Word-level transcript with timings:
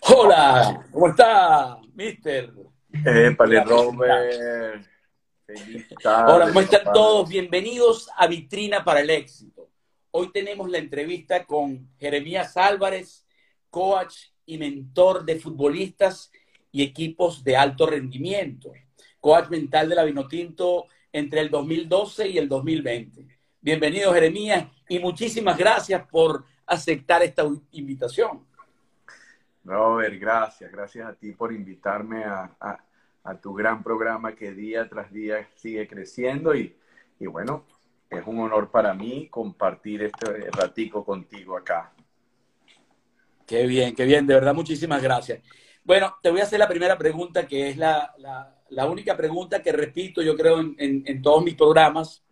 Hola, 0.00 0.86
¿cómo 0.90 1.08
está, 1.08 1.78
mister? 1.94 2.52
Épale, 3.04 3.64
Robert. 3.64 4.86
Feliz 5.46 5.88
tarde, 6.02 6.32
Hola, 6.32 6.48
¿cómo 6.48 6.60
están 6.60 6.80
papá. 6.84 6.92
todos? 6.92 7.28
Bienvenidos 7.28 8.10
a 8.16 8.26
Vitrina 8.26 8.84
para 8.84 9.00
el 9.00 9.10
Éxito. 9.10 9.70
Hoy 10.10 10.30
tenemos 10.32 10.70
la 10.70 10.78
entrevista 10.78 11.44
con 11.44 11.90
Jeremías 11.98 12.56
Álvarez, 12.56 13.26
coach 13.70 14.14
y 14.46 14.58
mentor 14.58 15.24
de 15.24 15.38
futbolistas 15.38 16.30
y 16.70 16.82
equipos 16.82 17.42
de 17.44 17.56
alto 17.56 17.86
rendimiento. 17.86 18.72
Coach 19.20 19.48
mental 19.48 19.88
de 19.88 19.94
la 19.94 20.04
Vinotinto 20.04 20.86
entre 21.12 21.40
el 21.40 21.50
2012 21.50 22.28
y 22.28 22.38
el 22.38 22.48
2020. 22.48 23.26
Bienvenido, 23.60 24.12
Jeremías, 24.14 24.66
y 24.88 24.98
muchísimas 24.98 25.58
gracias 25.58 26.06
por 26.08 26.44
aceptar 26.66 27.22
esta 27.22 27.44
invitación. 27.72 28.47
Robert, 29.68 30.18
gracias. 30.18 30.72
Gracias 30.72 31.06
a 31.06 31.12
ti 31.14 31.32
por 31.32 31.52
invitarme 31.52 32.24
a, 32.24 32.80
tu 33.42 33.52
gran 33.52 33.82
programa 33.82 34.34
que 34.34 34.52
día 34.52 34.88
tras 34.88 35.12
día 35.12 35.46
sigue 35.54 35.86
creciendo 35.86 36.54
y, 36.54 36.74
bueno, 37.20 37.64
es 38.08 38.26
un 38.26 38.40
honor 38.40 38.70
para 38.70 38.94
mí 38.94 39.28
compartir 39.28 40.02
este 40.02 40.50
ratico 40.50 41.04
contigo 41.04 41.54
acá. 41.54 41.92
Qué 43.46 43.66
bien, 43.66 43.94
qué 43.94 44.06
bien, 44.06 44.26
de 44.26 44.32
verdad, 44.34 44.54
muchísimas 44.54 45.02
gracias. 45.02 45.42
Bueno, 45.84 46.14
te 46.22 46.30
voy 46.30 46.40
a 46.40 46.44
hacer 46.44 46.58
la 46.58 46.68
primera 46.68 46.96
pregunta, 46.96 47.46
que 47.46 47.68
es 47.68 47.76
la, 47.76 48.14
la- 48.18 48.54
la 48.70 48.86
única 48.86 49.16
pregunta 49.16 49.62
que 49.62 49.72
repito, 49.72 50.22
yo 50.22 50.34
creo, 50.36 50.60
en, 50.60 50.74
en- 50.78 51.02
en 51.06 51.20
todos 51.22 51.42
mis 51.44 51.54
programas, 51.54 52.22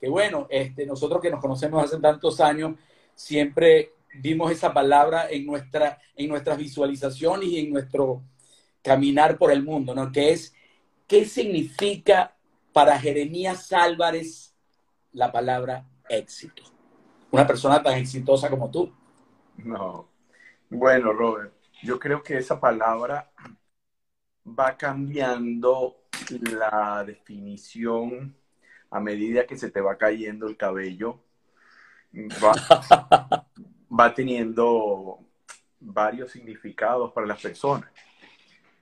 que 0.00 0.08
bueno, 0.08 0.46
este, 0.50 0.86
nosotros 0.86 1.20
que 1.20 1.30
nos 1.30 1.40
conocemos 1.40 1.84
hace 1.84 1.98
tantos 2.00 2.40
años, 2.40 2.76
siempre 3.14 3.92
vimos 4.20 4.50
esa 4.50 4.72
palabra 4.72 5.28
en, 5.30 5.46
nuestra, 5.46 5.98
en 6.14 6.28
nuestras 6.28 6.58
visualizaciones 6.58 7.48
y 7.48 7.60
en 7.60 7.72
nuestro 7.72 8.22
caminar 8.82 9.36
por 9.38 9.50
el 9.50 9.62
mundo, 9.62 9.94
¿no? 9.94 10.12
Que 10.12 10.32
es, 10.32 10.54
¿qué 11.06 11.24
significa 11.24 12.36
para 12.72 12.98
Jeremías 12.98 13.72
Álvarez 13.72 14.54
la 15.12 15.32
palabra 15.32 15.86
éxito? 16.08 16.62
Una 17.30 17.46
persona 17.46 17.82
tan 17.82 17.94
exitosa 17.94 18.48
como 18.48 18.70
tú. 18.70 18.92
No. 19.56 20.08
Bueno, 20.70 21.12
Robert, 21.12 21.52
yo 21.82 21.98
creo 21.98 22.22
que 22.22 22.38
esa 22.38 22.60
palabra 22.60 23.30
va 24.46 24.76
cambiando 24.76 26.06
la 26.30 27.04
definición 27.04 28.36
a 28.90 29.00
medida 29.00 29.46
que 29.46 29.56
se 29.56 29.70
te 29.70 29.80
va 29.80 29.96
cayendo 29.96 30.46
el 30.46 30.56
cabello. 30.56 31.20
Va, 32.42 33.46
va 33.98 34.14
teniendo 34.14 35.18
varios 35.80 36.32
significados 36.32 37.12
para 37.12 37.26
las 37.26 37.40
personas. 37.40 37.90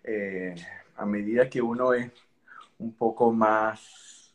Eh, 0.03 0.55
a 0.97 1.07
medida 1.07 1.49
que 1.49 1.61
uno 1.61 1.93
es 1.93 2.11
un 2.79 2.95
poco 2.95 3.33
más, 3.33 4.35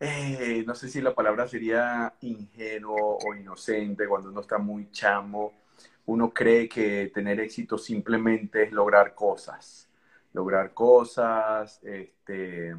eh, 0.00 0.64
no 0.66 0.74
sé 0.74 0.88
si 0.88 1.00
la 1.00 1.14
palabra 1.14 1.46
sería 1.48 2.14
ingenuo 2.20 3.18
o 3.24 3.34
inocente, 3.34 4.06
cuando 4.06 4.30
uno 4.30 4.40
está 4.40 4.58
muy 4.58 4.90
chamo, 4.90 5.52
uno 6.06 6.32
cree 6.32 6.68
que 6.68 7.10
tener 7.12 7.40
éxito 7.40 7.78
simplemente 7.78 8.64
es 8.64 8.72
lograr 8.72 9.14
cosas, 9.14 9.88
lograr 10.32 10.72
cosas, 10.72 11.80
este, 11.82 12.76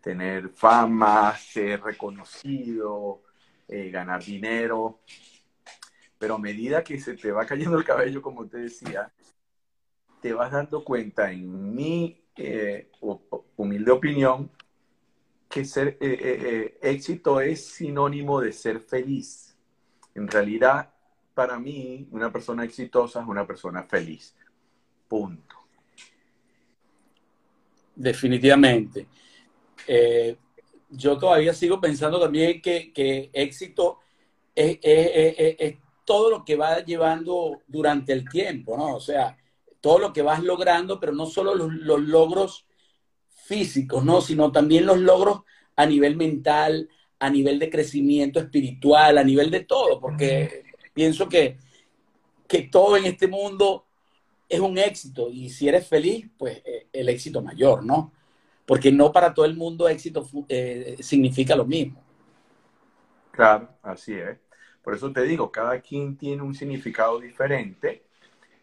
tener 0.00 0.50
fama, 0.50 1.36
ser 1.36 1.82
reconocido, 1.82 3.22
eh, 3.68 3.90
ganar 3.90 4.22
dinero. 4.22 5.00
Pero 6.18 6.34
a 6.36 6.38
medida 6.38 6.82
que 6.82 6.98
se 6.98 7.14
te 7.14 7.30
va 7.30 7.44
cayendo 7.44 7.76
el 7.76 7.84
cabello, 7.84 8.22
como 8.22 8.46
te 8.46 8.58
decía, 8.58 9.12
te 10.20 10.32
vas 10.32 10.50
dando 10.50 10.82
cuenta, 10.82 11.30
en 11.30 11.74
mi 11.74 12.24
eh, 12.36 12.90
hu- 13.00 13.44
humilde 13.56 13.90
opinión, 13.90 14.50
que 15.48 15.64
ser 15.64 15.88
eh, 15.88 15.98
eh, 16.00 16.78
éxito 16.82 17.40
es 17.40 17.66
sinónimo 17.66 18.40
de 18.40 18.52
ser 18.52 18.80
feliz. 18.80 19.56
En 20.14 20.26
realidad, 20.26 20.92
para 21.34 21.58
mí, 21.58 22.08
una 22.10 22.32
persona 22.32 22.64
exitosa 22.64 23.20
es 23.20 23.28
una 23.28 23.46
persona 23.46 23.82
feliz. 23.82 24.34
Punto. 25.06 25.54
Definitivamente. 27.94 29.06
Yo 30.90 31.18
todavía 31.18 31.52
sigo 31.52 31.80
pensando 31.80 32.18
también 32.18 32.60
que, 32.60 33.30
éxito 33.32 34.00
es 34.54 35.76
todo 36.06 36.30
lo 36.30 36.44
que 36.46 36.56
vas 36.56 36.86
llevando 36.86 37.60
durante 37.66 38.14
el 38.14 38.26
tiempo, 38.26 38.78
¿no? 38.78 38.96
O 38.96 39.00
sea, 39.00 39.36
todo 39.82 39.98
lo 39.98 40.12
que 40.14 40.22
vas 40.22 40.42
logrando, 40.42 40.98
pero 40.98 41.12
no 41.12 41.26
solo 41.26 41.54
los, 41.54 41.70
los 41.74 42.00
logros 42.00 42.66
físicos, 43.28 44.02
¿no? 44.04 44.22
Sino 44.22 44.50
también 44.50 44.86
los 44.86 44.98
logros 44.98 45.42
a 45.76 45.84
nivel 45.84 46.16
mental, 46.16 46.88
a 47.18 47.28
nivel 47.28 47.58
de 47.58 47.70
crecimiento 47.70 48.40
espiritual, 48.40 49.18
a 49.18 49.24
nivel 49.24 49.50
de 49.50 49.60
todo, 49.60 50.00
porque 50.00 50.64
pienso 50.94 51.28
que, 51.28 51.58
que 52.48 52.62
todo 52.62 52.96
en 52.96 53.04
este 53.04 53.26
mundo 53.26 53.84
es 54.48 54.60
un 54.60 54.78
éxito 54.78 55.28
y 55.30 55.50
si 55.50 55.68
eres 55.68 55.86
feliz, 55.86 56.28
pues 56.38 56.62
eh, 56.64 56.86
el 56.92 57.08
éxito 57.08 57.42
mayor, 57.42 57.84
¿no? 57.84 58.12
Porque 58.64 58.90
no 58.90 59.12
para 59.12 59.34
todo 59.34 59.44
el 59.44 59.56
mundo 59.56 59.88
éxito 59.88 60.26
eh, 60.48 60.96
significa 61.00 61.54
lo 61.54 61.64
mismo. 61.64 62.02
Claro, 63.30 63.68
así 63.82 64.14
es. 64.14 64.38
Por 64.86 64.94
eso 64.94 65.12
te 65.12 65.24
digo, 65.24 65.50
cada 65.50 65.80
quien 65.80 66.16
tiene 66.16 66.42
un 66.42 66.54
significado 66.54 67.18
diferente. 67.18 68.04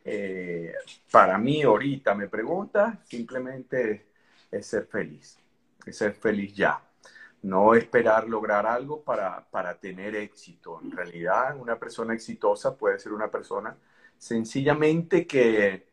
Eh, 0.05 0.73
para 1.11 1.37
mí, 1.37 1.63
ahorita 1.63 2.15
me 2.15 2.29
preguntas, 2.29 2.97
simplemente 3.09 4.05
es 4.49 4.65
ser 4.65 4.85
feliz, 4.85 5.37
es 5.85 5.97
ser 5.97 6.13
feliz 6.13 6.55
ya. 6.55 6.81
No 7.41 7.75
esperar 7.75 8.29
lograr 8.29 8.65
algo 8.65 9.01
para, 9.01 9.45
para 9.51 9.77
tener 9.77 10.15
éxito. 10.15 10.79
En 10.81 10.91
realidad, 10.91 11.57
una 11.59 11.77
persona 11.77 12.13
exitosa 12.13 12.73
puede 12.73 12.99
ser 12.99 13.11
una 13.11 13.29
persona 13.29 13.75
sencillamente 14.17 15.27
que, 15.27 15.87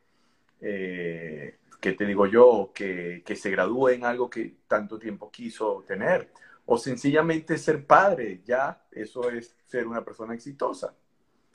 eh, 0.61 1.57
que 1.81 1.93
te 1.95 2.07
digo 2.07 2.27
yo, 2.27 2.71
que, 2.73 3.25
que 3.27 3.35
se 3.35 3.51
gradúe 3.51 3.89
en 3.89 4.05
algo 4.05 4.31
que 4.31 4.59
tanto 4.69 4.97
tiempo 4.97 5.29
quiso 5.29 5.85
tener. 5.89 6.31
O 6.67 6.79
sencillamente 6.79 7.59
ser 7.59 7.85
padre, 7.87 8.41
ya, 8.45 8.83
eso 8.93 9.29
es 9.31 9.57
ser 9.67 9.87
una 9.87 10.05
persona 10.05 10.35
exitosa. 10.35 10.95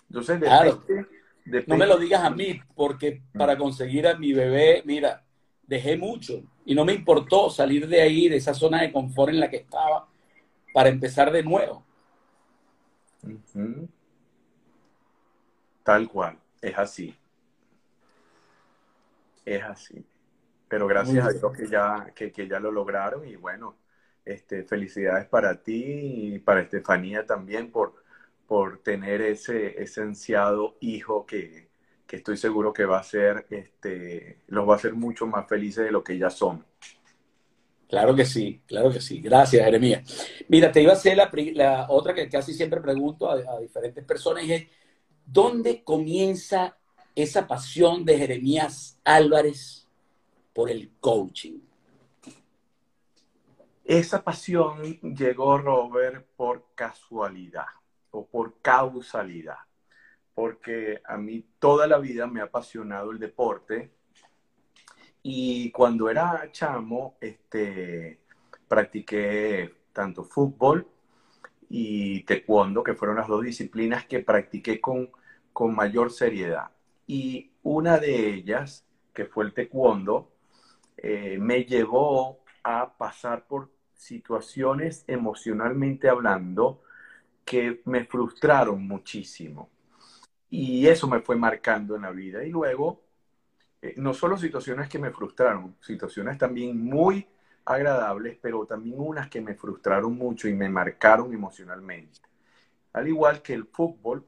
Entonces, 0.10 0.40
Claro. 0.40 0.76
depende, 0.76 1.10
depende- 1.46 1.66
No 1.68 1.78
me 1.78 1.88
lo 1.88 1.98
digas 1.98 2.24
a 2.24 2.30
mí, 2.30 2.60
porque 2.76 3.22
para 3.38 3.58
conseguir 3.58 4.08
a 4.08 4.16
mi 4.18 4.34
bebé, 4.34 4.84
mira, 4.86 5.24
dejé 5.64 5.98
mucho 5.98 6.44
y 6.66 6.76
no 6.76 6.84
me 6.86 6.94
importó 6.94 7.50
salir 7.50 7.88
de 7.88 8.02
ahí, 8.02 8.28
de 8.30 8.38
esa 8.38 8.54
zona 8.54 8.82
de 8.82 8.92
confort 8.92 9.30
en 9.30 9.40
la 9.40 9.50
que 9.50 9.58
estaba, 9.58 10.08
para 10.74 10.90
empezar 10.90 11.32
de 11.32 11.44
nuevo. 11.44 11.84
Tal 15.84 16.08
cual, 16.10 16.38
es 16.62 16.78
así. 16.78 17.16
Es 19.46 19.64
así. 19.64 20.04
Pero 20.68 20.88
gracias 20.88 21.26
a. 21.26 21.32
Dios 21.32 21.54
que 21.56 21.68
ya, 21.68 22.12
que, 22.16 22.32
que 22.32 22.48
ya 22.48 22.60
lo 22.60 22.72
lograron 22.72 23.28
y 23.28 23.36
bueno, 23.36 23.76
este, 24.26 24.64
felicidades 24.64 25.28
para 25.28 25.62
ti 25.62 25.84
y 26.34 26.40
para 26.40 26.62
Estefanía 26.62 27.26
también 27.26 27.72
por, 27.72 27.94
por 28.48 28.80
tener 28.80 29.22
ese, 29.22 29.82
ese 29.82 30.02
hijo 30.82 31.26
que, 31.26 31.68
que 32.08 32.18
estoy 32.18 32.38
seguro 32.38 32.74
que 32.74 32.86
va 32.86 33.00
a 33.00 33.04
ser, 33.04 33.46
este, 33.50 34.40
los 34.48 34.68
va 34.68 34.74
a 34.74 34.78
hacer 34.78 34.94
mucho 34.94 35.28
más 35.28 35.48
felices 35.48 35.86
de 35.86 35.92
lo 35.92 36.04
que 36.04 36.18
ya 36.18 36.30
son. 36.30 36.66
Claro 37.88 38.16
que 38.16 38.26
sí, 38.26 38.62
claro 38.66 38.92
que 38.92 39.00
sí. 39.00 39.22
Gracias, 39.22 39.64
Jeremías. 39.64 40.28
Mira, 40.48 40.72
te 40.72 40.82
iba 40.82 40.92
a 40.92 40.96
hacer 40.96 41.18
la 41.18 41.86
otra 41.90 42.14
que 42.14 42.28
casi 42.28 42.54
siempre 42.54 42.82
pregunto 42.82 43.30
a, 43.30 43.36
a 43.36 43.60
diferentes 43.60 44.04
personas 44.04 44.44
y 44.44 44.54
es, 44.54 44.68
¿dónde 45.26 45.84
comienza 45.84 46.78
esa 47.14 47.48
pasión 47.48 48.04
de 48.04 48.18
Jeremías 48.18 49.00
Álvarez 49.04 49.88
por 50.52 50.70
el 50.70 50.90
coaching? 51.00 51.60
Esa 53.86 54.24
pasión 54.24 54.82
llegó, 55.16 55.60
Robert, 55.60 56.26
por 56.36 56.74
casualidad 56.74 57.68
o 58.10 58.26
por 58.26 58.60
causalidad, 58.60 59.60
porque 60.34 61.04
a 61.06 61.18
mí 61.18 61.46
toda 61.60 61.86
la 61.86 62.00
vida 62.00 62.26
me 62.26 62.42
ha 62.42 62.46
apasionado 62.46 63.12
el 63.12 63.20
deporte 63.20 63.92
y 65.22 65.70
cuando 65.70 66.10
era 66.10 66.50
chamo, 66.52 67.18
este, 67.22 68.22
practiqué 68.68 69.72
tanto 69.94 70.24
fútbol 70.24 70.88
y 71.70 72.24
taekwondo, 72.24 72.82
que 72.82 72.96
fueron 72.96 73.18
las 73.18 73.28
dos 73.28 73.44
disciplinas 73.44 74.08
que 74.08 74.22
practiqué 74.22 74.82
con, 74.82 75.12
con 75.54 75.76
mayor 75.76 76.12
seriedad. 76.12 76.72
Y 77.06 77.52
una 77.62 78.00
de 78.00 78.34
ellas, 78.34 78.84
que 79.14 79.26
fue 79.26 79.46
el 79.46 79.54
taekwondo, 79.54 80.32
eh, 80.98 81.38
me 81.40 81.66
llevó 81.66 82.40
a 82.64 82.98
pasar 82.98 83.46
por 83.46 83.75
situaciones 83.96 85.04
emocionalmente 85.08 86.10
hablando 86.10 86.82
que 87.44 87.82
me 87.86 88.06
frustraron 88.06 88.88
muchísimo. 88.88 89.70
Y 90.50 90.88
eso 90.88 91.08
me 91.08 91.22
fue 91.22 91.36
marcando 91.36 91.96
en 91.96 92.04
la 92.04 92.12
vida. 92.12 92.44
Y 92.44 92.50
luego, 92.50 93.04
eh, 93.82 93.94
no 93.98 94.14
solo 94.14 94.38
situaciones 94.38 94.90
que 94.90 95.00
me 95.00 95.12
frustraron, 95.12 95.76
situaciones 95.82 96.38
también 96.38 96.84
muy 96.84 97.28
agradables, 97.66 98.38
pero 98.42 98.66
también 98.66 99.00
unas 99.00 99.30
que 99.30 99.42
me 99.42 99.56
frustraron 99.56 100.16
mucho 100.16 100.48
y 100.48 100.54
me 100.54 100.70
marcaron 100.70 101.34
emocionalmente. 101.34 102.22
Al 102.94 103.08
igual 103.08 103.42
que 103.42 103.54
el 103.54 103.66
fútbol, 103.66 104.26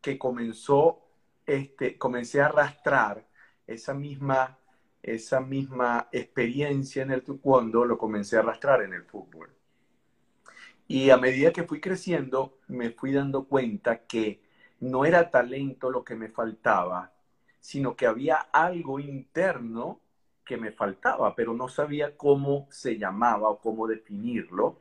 que 0.00 0.18
comenzó, 0.18 1.02
este, 1.46 1.98
comencé 1.98 2.40
a 2.40 2.46
arrastrar 2.46 3.26
esa 3.66 3.94
misma, 3.94 4.58
esa 5.02 5.40
misma 5.40 6.08
experiencia 6.12 7.02
en 7.02 7.10
el 7.12 7.22
taekwondo, 7.22 7.84
lo 7.84 7.98
comencé 7.98 8.36
a 8.36 8.40
arrastrar 8.40 8.82
en 8.82 8.92
el 8.92 9.04
fútbol. 9.04 9.50
Y 10.86 11.10
a 11.10 11.16
medida 11.16 11.52
que 11.52 11.64
fui 11.64 11.80
creciendo, 11.80 12.58
me 12.68 12.90
fui 12.90 13.12
dando 13.12 13.44
cuenta 13.44 14.06
que 14.06 14.42
no 14.80 15.04
era 15.04 15.30
talento 15.30 15.90
lo 15.90 16.04
que 16.04 16.16
me 16.16 16.28
faltaba, 16.28 17.12
sino 17.60 17.94
que 17.94 18.06
había 18.06 18.36
algo 18.52 18.98
interno 18.98 20.00
que 20.44 20.56
me 20.56 20.72
faltaba, 20.72 21.34
pero 21.36 21.54
no 21.54 21.68
sabía 21.68 22.16
cómo 22.16 22.66
se 22.70 22.98
llamaba 22.98 23.50
o 23.50 23.60
cómo 23.60 23.86
definirlo, 23.86 24.80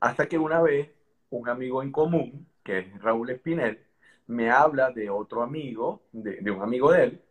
hasta 0.00 0.28
que 0.28 0.38
una 0.38 0.60
vez 0.60 0.90
un 1.30 1.48
amigo 1.48 1.82
en 1.82 1.92
común, 1.92 2.46
que 2.62 2.80
es 2.80 3.00
Raúl 3.00 3.30
Espinel, 3.30 3.80
me 4.26 4.50
habla 4.50 4.90
de 4.90 5.08
otro 5.10 5.42
amigo, 5.42 6.02
de, 6.12 6.50
un 6.50 6.62
amigo 6.62 6.92
de 6.92 7.04
él, 7.04 7.22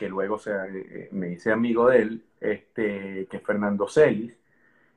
que 0.00 0.08
luego 0.08 0.38
se, 0.38 0.50
eh, 0.50 1.08
me 1.12 1.26
dice 1.26 1.52
amigo 1.52 1.86
de 1.90 1.98
él, 1.98 2.24
este, 2.40 3.26
que 3.26 3.36
es 3.36 3.42
Fernando 3.42 3.86
Celis, 3.86 4.34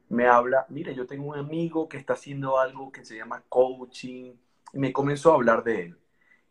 me 0.08 0.28
habla, 0.28 0.66
mire, 0.70 0.96
yo 0.96 1.06
tengo 1.06 1.26
un 1.26 1.38
amigo 1.38 1.90
que 1.90 1.98
está 1.98 2.14
haciendo 2.14 2.58
algo 2.58 2.90
que 2.90 3.04
se 3.04 3.18
llama 3.18 3.44
coaching, 3.50 4.34
y 4.72 4.80
me 4.80 4.94
comenzó 4.94 5.32
a 5.32 5.36
hablar 5.36 5.62
de 5.66 5.82
él. 5.82 5.98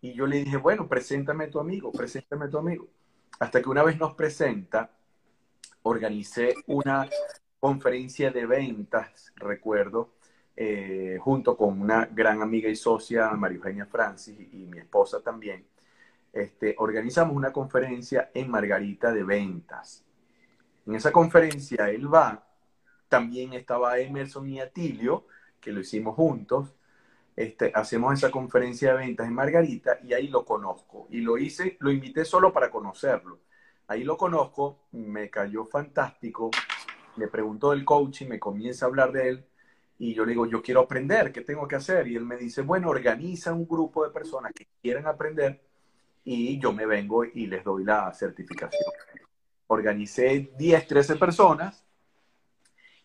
Y 0.03 0.13
yo 0.13 0.27
le 0.27 0.45
dije, 0.45 0.59
bueno, 0.59 0.87
preséntame 0.87 1.45
a 1.45 1.51
tu 1.51 1.61
amigo, 1.61 1.91
preséntame 1.93 2.45
a 2.45 2.51
tu 2.51 2.59
amigo. 2.59 2.89
Hasta 3.41 3.63
que 3.63 3.71
una 3.71 3.83
vez 3.85 3.99
nos 3.99 4.13
presenta, 4.17 4.91
organicé 5.83 6.55
una 6.67 7.09
conferencia 7.59 8.31
de 8.33 8.45
ventas, 8.45 9.33
recuerdo, 9.37 10.11
eh, 10.55 11.17
junto 11.23 11.57
con 11.57 11.81
una 11.81 12.05
gran 12.05 12.43
amiga 12.43 12.69
y 12.69 12.77
socia, 12.77 13.31
María 13.31 13.57
Eugenia 13.57 13.87
Francis, 13.87 14.39
y, 14.53 14.67
mi 14.67 14.79
esposa 14.79 15.23
también. 15.23 15.65
Este, 16.33 16.75
organizamos 16.79 17.37
una 17.37 17.53
conferencia 17.53 18.31
en 18.33 18.51
Margarita 18.51 19.13
de 19.13 19.23
ventas. 19.23 20.05
En 20.87 20.95
esa 20.95 21.13
conferencia 21.13 21.91
él 21.91 22.13
va, 22.13 22.47
también 23.09 23.53
estaba 23.53 23.99
Emerson 23.99 24.49
y 24.49 24.61
Atilio, 24.61 25.27
que 25.61 25.73
lo 25.73 25.81
hicimos 25.81 26.17
juntos, 26.17 26.75
este, 27.37 27.73
hacemos 27.75 28.15
esa 28.15 28.31
conferencia 28.31 28.93
de 28.93 28.99
ventas 28.99 29.27
en 29.27 29.35
Margarita 29.35 29.99
y 30.03 30.13
ahí 30.13 30.29
lo 30.29 30.45
conozco. 30.45 31.07
Y 31.11 31.21
lo 31.21 31.39
hice, 31.39 31.77
lo 31.81 31.91
invité 31.91 32.25
solo 32.25 32.53
para 32.53 32.71
conocerlo. 32.71 33.41
Ahí 33.87 34.05
lo 34.05 34.17
conozco, 34.17 34.87
me 34.93 35.29
cayó 35.29 35.67
fantástico, 35.67 36.51
le 37.17 37.29
preguntó 37.29 37.71
del 37.73 37.85
coaching, 37.85 38.27
me 38.27 38.39
comienza 38.39 38.87
a 38.87 38.89
hablar 38.89 39.13
de 39.13 39.29
él 39.29 39.47
y 39.99 40.15
yo 40.15 40.25
le 40.25 40.33
digo, 40.33 40.47
yo 40.47 40.63
quiero 40.63 40.81
aprender, 40.81 41.31
¿qué 41.33 41.43
tengo 41.43 41.69
que 41.69 41.77
hacer? 41.77 42.09
Y 42.09 42.17
él 42.17 42.25
me 42.25 42.37
dice, 42.37 42.63
bueno, 42.63 42.89
organiza 42.89 43.53
un 43.53 43.67
grupo 43.67 44.05
de 44.05 44.11
personas 44.11 44.53
que 44.53 44.67
quieren 44.81 45.07
aprender 45.07 45.61
y 46.25 46.59
yo 46.59 46.73
me 46.73 46.87
vengo 46.87 47.25
y 47.25 47.47
les 47.47 47.65
doy 47.65 47.85
la 47.85 48.13
certificación. 48.15 48.83
Organicé 49.67 50.53
10, 50.57 50.87
13 50.87 51.17
personas 51.17 51.85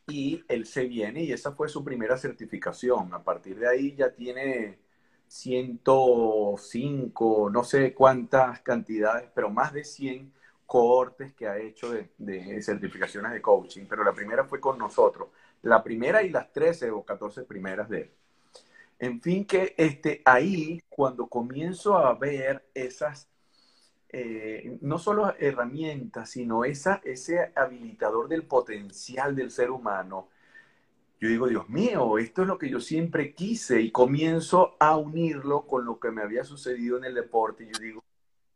y 0.08 0.44
él 0.48 0.66
se 0.66 0.86
viene 0.86 1.24
y 1.24 1.32
esa 1.32 1.52
fue 1.52 1.70
su 1.70 1.84
primera 1.84 2.18
certificación. 2.18 3.14
A 3.14 3.24
partir 3.24 3.60
de 3.60 3.68
ahí 3.68 3.96
ya 3.96 4.12
tiene 4.12 4.80
105, 5.28 7.50
no 7.52 7.64
sé 7.64 7.94
cuántas 7.94 8.62
cantidades, 8.62 9.30
pero 9.34 9.50
más 9.50 9.74
de 9.74 9.84
100 9.84 10.34
cohortes 10.66 11.34
que 11.34 11.48
ha 11.48 11.58
hecho 11.58 11.92
de, 11.92 12.62
certificaciones 12.62 13.32
de 13.32 13.42
coaching. 13.42 13.86
Pero 13.90 14.04
la 14.04 14.14
primera 14.14 14.46
fue 14.46 14.60
con 14.60 14.78
nosotros. 14.78 15.30
La 15.64 15.84
primera 15.84 16.22
y 16.22 16.30
las 16.30 16.52
13 16.52 16.92
o 16.92 17.04
14 17.04 17.44
primeras 17.44 17.90
de 17.90 18.02
él. 18.02 18.12
En 19.00 19.22
fin, 19.22 19.46
que 19.46 19.76
este, 19.78 20.22
ahí, 20.26 20.82
cuando 20.90 21.28
comienzo 21.28 21.98
a 21.98 22.14
ver 22.16 22.70
esas 22.74 23.30
eh, 24.10 24.78
no 24.82 25.00
solo 25.00 25.36
herramientas, 25.38 26.30
sino 26.32 26.64
esa, 26.64 27.02
ese 27.04 27.52
habilitador 27.56 28.30
del 28.30 28.44
potencial 28.44 29.36
del 29.36 29.52
ser 29.52 29.70
humano, 29.70 30.30
yo 31.20 31.30
digo, 31.30 31.48
Dios 31.48 31.68
mío, 31.70 32.18
esto 32.18 32.44
es 32.44 32.48
lo 32.48 32.58
que 32.58 32.70
yo 32.70 32.80
siempre 32.80 33.34
quise 33.34 33.82
y 33.82 33.92
comienzo 33.92 34.76
a 34.80 34.98
unirlo 34.98 35.66
con 35.68 35.84
lo 35.86 36.00
que 36.00 36.12
me 36.12 36.22
había 36.22 36.44
sucedido 36.44 36.98
en 36.98 37.06
el 37.06 37.16
deporte. 37.16 37.64
Y 37.64 37.74
yo 37.74 37.80
digo, 37.80 38.04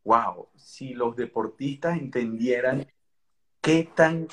wow, 0.04 0.48
si 0.56 0.94
los 0.94 1.16
deportistas 1.16 1.98
entendieran 1.98 2.88
qué 3.62 3.90
tan 3.96 4.28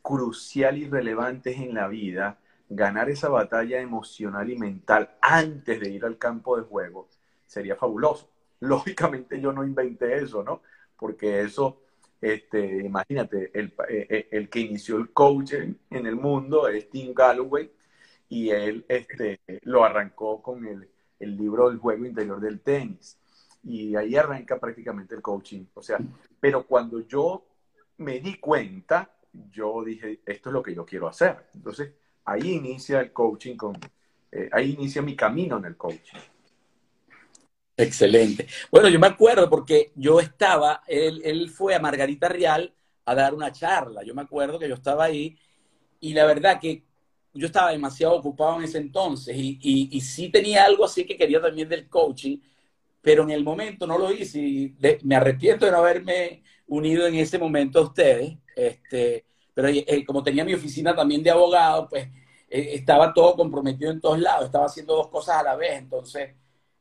crucial 0.00 0.78
y 0.78 0.88
relevante 0.88 1.50
es 1.52 1.60
en 1.60 1.74
la 1.74 1.88
vida 1.88 2.38
ganar 2.74 3.10
esa 3.10 3.28
batalla 3.28 3.80
emocional 3.80 4.50
y 4.50 4.58
mental 4.58 5.10
antes 5.20 5.80
de 5.80 5.90
ir 5.90 6.04
al 6.04 6.18
campo 6.18 6.56
de 6.56 6.62
juego, 6.62 7.08
sería 7.46 7.76
fabuloso. 7.76 8.30
Lógicamente 8.60 9.40
yo 9.40 9.52
no 9.52 9.64
inventé 9.64 10.16
eso, 10.16 10.42
¿no? 10.42 10.62
Porque 10.96 11.40
eso, 11.40 11.82
este, 12.20 12.84
imagínate, 12.84 13.50
el, 13.54 13.74
eh, 13.88 14.06
eh, 14.08 14.28
el, 14.30 14.48
que 14.48 14.60
inició 14.60 14.96
el 14.98 15.10
coaching 15.12 15.74
en 15.90 16.06
el 16.06 16.16
mundo 16.16 16.68
es 16.68 16.88
Tim 16.88 17.12
Galloway 17.12 17.70
y 18.28 18.50
él 18.50 18.84
este, 18.88 19.40
lo 19.62 19.84
arrancó 19.84 20.40
con 20.40 20.64
el, 20.66 20.88
el 21.18 21.36
libro 21.36 21.68
del 21.68 21.78
juego 21.78 22.06
interior 22.06 22.40
del 22.40 22.60
tenis. 22.60 23.18
Y 23.64 23.94
ahí 23.94 24.16
arranca 24.16 24.58
prácticamente 24.58 25.14
el 25.14 25.22
coaching. 25.22 25.64
O 25.74 25.82
sea, 25.82 25.98
pero 26.40 26.66
cuando 26.66 27.00
yo 27.00 27.44
me 27.98 28.20
di 28.20 28.38
cuenta, 28.38 29.10
yo 29.50 29.82
dije, 29.84 30.20
esto 30.26 30.50
es 30.50 30.52
lo 30.52 30.62
que 30.62 30.74
yo 30.74 30.84
quiero 30.84 31.08
hacer. 31.08 31.48
Entonces, 31.54 31.92
ahí 32.24 32.52
inicia 32.52 33.00
el 33.00 33.12
coaching, 33.12 33.56
con, 33.56 33.78
eh, 34.30 34.48
ahí 34.52 34.72
inicia 34.72 35.02
mi 35.02 35.14
camino 35.16 35.58
en 35.58 35.64
el 35.66 35.76
coaching. 35.76 36.18
Excelente. 37.76 38.46
Bueno, 38.70 38.88
yo 38.88 39.00
me 39.00 39.06
acuerdo 39.06 39.48
porque 39.48 39.92
yo 39.94 40.20
estaba, 40.20 40.82
él, 40.86 41.50
fue 41.50 41.74
a 41.74 41.80
Margarita 41.80 42.28
Real 42.28 42.72
a 43.04 43.14
dar 43.14 43.34
una 43.34 43.50
charla. 43.50 44.02
Yo 44.04 44.14
me 44.14 44.22
acuerdo 44.22 44.58
que 44.58 44.68
yo 44.68 44.74
estaba 44.74 45.04
ahí 45.04 45.36
y 46.00 46.12
la 46.12 46.26
verdad 46.26 46.60
que 46.60 46.84
yo 47.34 47.46
estaba 47.46 47.70
demasiado 47.70 48.14
ocupado 48.14 48.58
en 48.58 48.64
ese 48.64 48.78
entonces 48.78 49.34
y, 49.36 50.00
sí 50.00 50.28
tenía 50.28 50.64
algo 50.64 50.84
así 50.84 51.04
que 51.06 51.16
quería 51.16 51.40
también 51.40 51.68
del 51.68 51.88
coaching, 51.88 52.38
pero 53.00 53.22
en 53.22 53.30
el 53.30 53.42
momento 53.42 53.86
no 53.86 53.98
lo 53.98 54.12
hice 54.12 54.38
y 54.38 54.76
me 55.02 55.16
arrepiento 55.16 55.64
de 55.64 55.72
no 55.72 55.78
haberme 55.78 56.42
unido 56.66 57.06
en 57.06 57.14
ese 57.16 57.38
momento 57.38 57.78
a 57.78 57.82
ustedes. 57.82 58.36
Este, 58.54 59.24
pero 59.54 59.68
eh, 59.68 60.04
como 60.06 60.22
tenía 60.22 60.44
mi 60.44 60.54
oficina 60.54 60.94
también 60.94 61.22
de 61.22 61.30
abogado, 61.30 61.88
pues 61.88 62.06
eh, 62.48 62.70
estaba 62.74 63.12
todo 63.12 63.36
comprometido 63.36 63.90
en 63.90 64.00
todos 64.00 64.18
lados, 64.20 64.46
estaba 64.46 64.66
haciendo 64.66 64.94
dos 64.96 65.08
cosas 65.08 65.36
a 65.36 65.42
la 65.42 65.56
vez, 65.56 65.78
entonces 65.78 66.30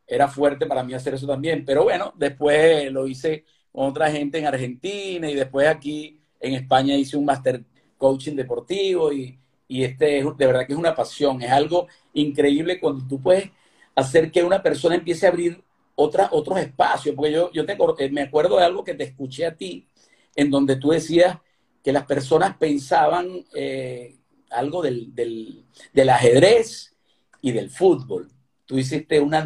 era 0.07 0.27
fuerte 0.27 0.65
para 0.65 0.83
mí 0.83 0.93
hacer 0.93 1.13
eso 1.13 1.27
también. 1.27 1.63
Pero 1.65 1.83
bueno, 1.83 2.13
después 2.17 2.91
lo 2.91 3.07
hice 3.07 3.45
con 3.71 3.87
otra 3.87 4.11
gente 4.11 4.39
en 4.39 4.47
Argentina 4.47 5.29
y 5.29 5.35
después 5.35 5.67
aquí 5.67 6.19
en 6.39 6.55
España 6.55 6.95
hice 6.95 7.17
un 7.17 7.25
master 7.25 7.63
coaching 7.97 8.35
deportivo 8.35 9.13
y, 9.13 9.39
y 9.67 9.83
este 9.83 10.19
es, 10.19 10.25
de 10.37 10.45
verdad 10.47 10.65
que 10.67 10.73
es 10.73 10.79
una 10.79 10.95
pasión, 10.95 11.41
es 11.41 11.51
algo 11.51 11.87
increíble 12.13 12.79
cuando 12.79 13.07
tú 13.07 13.21
puedes 13.21 13.49
hacer 13.95 14.31
que 14.31 14.43
una 14.43 14.61
persona 14.63 14.95
empiece 14.95 15.25
a 15.25 15.29
abrir 15.29 15.63
otra, 15.95 16.29
otros 16.31 16.59
espacios, 16.59 17.15
porque 17.15 17.31
yo, 17.31 17.51
yo 17.51 17.65
te, 17.65 17.77
eh, 17.99 18.09
me 18.11 18.21
acuerdo 18.23 18.57
de 18.57 18.63
algo 18.65 18.83
que 18.83 18.95
te 18.95 19.03
escuché 19.03 19.45
a 19.45 19.55
ti, 19.55 19.87
en 20.35 20.49
donde 20.49 20.75
tú 20.77 20.89
decías 20.89 21.37
que 21.83 21.91
las 21.91 22.05
personas 22.05 22.57
pensaban 22.57 23.45
eh, 23.53 24.17
algo 24.49 24.81
del, 24.81 25.13
del, 25.15 25.65
del 25.93 26.09
ajedrez 26.09 26.95
y 27.41 27.51
del 27.51 27.69
fútbol 27.69 28.31
tú 28.71 28.77
hiciste 28.77 29.19
una 29.19 29.45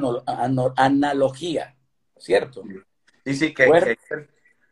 analogía, 0.77 1.75
¿cierto? 2.15 2.61
Sí, 3.25 3.33
sí, 3.33 3.53
que, 3.55 3.63
hay, 3.63 3.97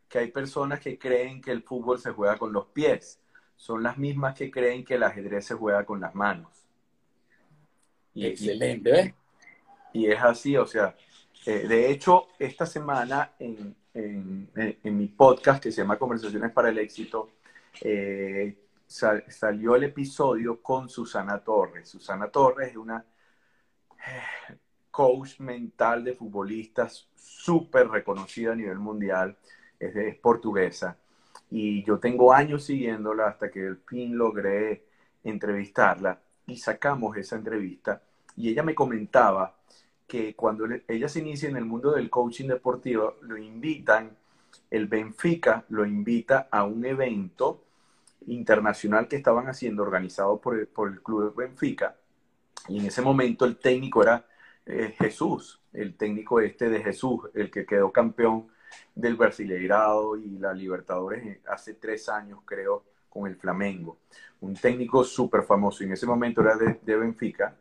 que 0.08 0.18
hay 0.20 0.30
personas 0.30 0.78
que 0.78 0.96
creen 0.96 1.40
que 1.40 1.50
el 1.50 1.64
fútbol 1.64 1.98
se 1.98 2.12
juega 2.12 2.38
con 2.38 2.52
los 2.52 2.66
pies. 2.66 3.18
Son 3.56 3.82
las 3.82 3.98
mismas 3.98 4.36
que 4.36 4.52
creen 4.52 4.84
que 4.84 4.94
el 4.94 5.02
ajedrez 5.02 5.46
se 5.46 5.54
juega 5.54 5.84
con 5.84 6.00
las 6.00 6.14
manos. 6.14 6.52
Y, 8.14 8.26
Excelente. 8.26 9.16
Y, 9.92 10.06
es 10.06 10.22
así, 10.22 10.56
o 10.56 10.66
sea, 10.66 10.94
eh, 11.46 11.66
de 11.66 11.90
hecho, 11.90 12.28
esta 12.38 12.64
semana 12.64 13.32
en, 13.40 13.74
mi 14.84 15.08
podcast 15.08 15.60
que 15.60 15.72
se 15.72 15.82
llama 15.82 15.98
Conversaciones 15.98 16.52
para 16.52 16.68
el 16.68 16.78
Éxito, 16.78 17.32
eh, 17.80 18.58
salió 18.86 19.76
el 19.76 19.84
episodio 19.84 20.60
con 20.62 20.88
Susana 20.88 21.38
Torres. 21.38 21.88
Susana 21.88 22.28
Torres 22.28 22.70
es 22.70 22.76
una 22.76 23.04
coach 24.90 25.40
mental 25.40 26.04
de 26.04 26.14
futbolistas 26.14 27.08
súper 27.16 27.88
reconocida 27.88 28.52
a 28.52 28.54
nivel 28.54 28.78
mundial, 28.78 29.36
es, 29.78 30.16
portuguesa. 30.18 30.96
Y 31.50 31.82
yo 31.84 31.98
tengo 31.98 32.32
años 32.32 32.64
siguiéndola 32.64 33.28
hasta 33.28 33.50
que 33.50 33.66
al 33.66 33.78
fin 33.78 34.16
logré 34.16 34.84
entrevistarla 35.24 36.20
y 36.46 36.56
sacamos 36.58 37.16
esa 37.16 37.36
entrevista. 37.36 38.02
Y 38.36 38.50
ella 38.50 38.62
me 38.62 38.74
comentaba 38.74 39.56
que 40.06 40.36
cuando 40.36 40.66
ella 40.86 41.08
se 41.08 41.20
inicia 41.20 41.48
en 41.48 41.56
el 41.56 41.64
mundo 41.64 41.92
del 41.92 42.10
coaching 42.10 42.48
deportivo, 42.48 43.16
lo 43.22 43.36
invitan, 43.36 44.16
el 44.70 44.86
Benfica 44.86 45.64
lo 45.68 45.84
invita 45.84 46.48
a 46.50 46.64
un 46.64 46.84
evento 46.84 47.64
internacional 48.26 49.08
que 49.08 49.16
estaban 49.16 49.48
haciendo, 49.48 49.82
organizado 49.82 50.40
por 50.40 50.58
el, 50.58 50.66
por 50.66 50.88
el 50.88 51.02
Club 51.02 51.34
Benfica, 51.34 51.96
y 52.68 52.78
en 52.78 52.86
ese 52.86 53.02
momento 53.02 53.44
el 53.44 53.56
técnico 53.56 54.02
era 54.02 54.26
eh, 54.66 54.94
Jesús, 54.96 55.60
el 55.72 55.96
técnico 55.96 56.40
este 56.40 56.70
de 56.70 56.82
Jesús, 56.82 57.20
el 57.34 57.50
que 57.50 57.66
quedó 57.66 57.92
campeón 57.92 58.48
del 58.94 59.16
Brasileirado 59.16 60.16
y 60.16 60.38
la 60.38 60.54
Libertadores 60.54 61.40
hace 61.46 61.74
tres 61.74 62.08
años, 62.08 62.40
creo, 62.44 62.84
con 63.08 63.26
el 63.26 63.36
Flamengo. 63.36 63.98
Un 64.40 64.54
técnico 64.54 65.04
súper 65.04 65.42
famoso, 65.42 65.84
en 65.84 65.92
ese 65.92 66.06
momento 66.06 66.40
era 66.40 66.56
de, 66.56 66.96
Benfica, 66.96 67.56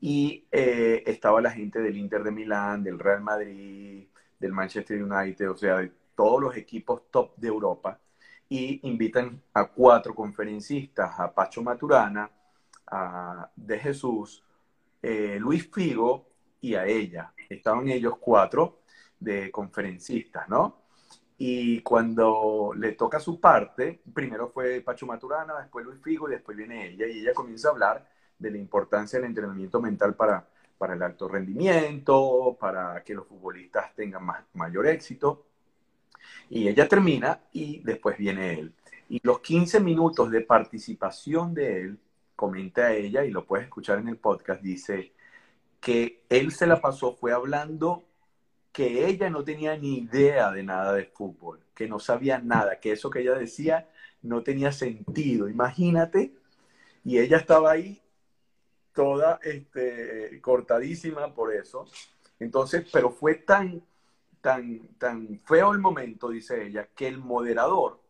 y 0.00 0.44
eh, 0.52 1.02
estaba 1.06 1.40
la 1.40 1.50
gente 1.50 1.80
del 1.80 1.96
Inter 1.96 2.22
de 2.22 2.30
Milán, 2.30 2.84
del 2.84 2.98
Real 2.98 3.20
Madrid, 3.20 4.06
del 4.38 4.52
Manchester 4.52 5.02
United, 5.02 5.50
o 5.50 5.56
sea, 5.56 5.78
de 5.78 5.90
todos 6.18 6.40
los 6.42 6.56
equipos 6.56 7.02
top 7.12 7.36
de 7.36 7.46
Europa, 7.46 8.00
y 8.48 8.80
invitan 8.88 9.40
a 9.54 9.66
cuatro 9.66 10.16
conferencistas, 10.16 11.20
a 11.20 11.32
Pacho 11.32 11.62
Maturana, 11.62 12.28
a 12.88 13.48
De 13.54 13.78
Jesús, 13.78 14.42
eh, 15.00 15.36
Luis 15.38 15.70
Figo 15.72 16.26
y 16.60 16.74
a 16.74 16.86
ella. 16.86 17.32
Estaban 17.48 17.86
ellos 17.86 18.14
cuatro 18.18 18.80
de 19.20 19.52
conferencistas, 19.52 20.48
¿no? 20.48 20.82
Y 21.36 21.82
cuando 21.82 22.72
le 22.74 22.92
toca 22.92 23.20
su 23.20 23.38
parte, 23.38 24.02
primero 24.12 24.48
fue 24.48 24.80
Pacho 24.80 25.06
Maturana, 25.06 25.60
después 25.60 25.86
Luis 25.86 26.02
Figo 26.02 26.28
y 26.28 26.32
después 26.32 26.56
viene 26.56 26.88
ella. 26.88 27.06
Y 27.06 27.20
ella 27.20 27.32
comienza 27.32 27.68
a 27.68 27.70
hablar 27.70 28.10
de 28.36 28.50
la 28.50 28.58
importancia 28.58 29.20
del 29.20 29.28
entrenamiento 29.28 29.80
mental 29.80 30.16
para, 30.16 30.48
para 30.78 30.94
el 30.94 31.02
alto 31.02 31.28
rendimiento, 31.28 32.56
para 32.58 33.04
que 33.04 33.14
los 33.14 33.24
futbolistas 33.28 33.94
tengan 33.94 34.24
más, 34.24 34.42
mayor 34.54 34.88
éxito. 34.88 35.47
Y 36.50 36.68
ella 36.68 36.88
termina 36.88 37.40
y 37.52 37.80
después 37.80 38.16
viene 38.16 38.54
él. 38.54 38.74
Y 39.08 39.20
los 39.22 39.40
15 39.40 39.80
minutos 39.80 40.30
de 40.30 40.40
participación 40.42 41.54
de 41.54 41.80
él, 41.82 41.98
comenta 42.36 42.92
ella, 42.92 43.24
y 43.24 43.30
lo 43.30 43.44
puedes 43.44 43.66
escuchar 43.66 43.98
en 43.98 44.08
el 44.08 44.16
podcast, 44.16 44.62
dice 44.62 45.12
que 45.80 46.24
él 46.28 46.52
se 46.52 46.66
la 46.66 46.80
pasó, 46.80 47.14
fue 47.14 47.32
hablando 47.32 48.04
que 48.72 49.06
ella 49.06 49.30
no 49.30 49.42
tenía 49.42 49.76
ni 49.76 49.98
idea 49.98 50.52
de 50.52 50.62
nada 50.62 50.92
de 50.92 51.04
fútbol, 51.04 51.60
que 51.74 51.88
no 51.88 51.98
sabía 51.98 52.38
nada, 52.38 52.78
que 52.78 52.92
eso 52.92 53.10
que 53.10 53.20
ella 53.20 53.34
decía 53.34 53.88
no 54.22 54.42
tenía 54.42 54.72
sentido. 54.72 55.48
Imagínate, 55.48 56.34
y 57.04 57.18
ella 57.18 57.38
estaba 57.38 57.72
ahí 57.72 58.00
toda 58.92 59.40
este, 59.42 60.40
cortadísima 60.40 61.34
por 61.34 61.54
eso. 61.54 61.86
Entonces, 62.38 62.86
pero 62.92 63.10
fue 63.10 63.34
tan, 63.36 63.82
tan, 64.40 64.88
tan 64.98 65.40
feo 65.44 65.72
el 65.72 65.78
momento, 65.78 66.30
dice 66.30 66.66
ella, 66.66 66.88
que 66.94 67.08
el 67.08 67.18
moderador, 67.18 68.00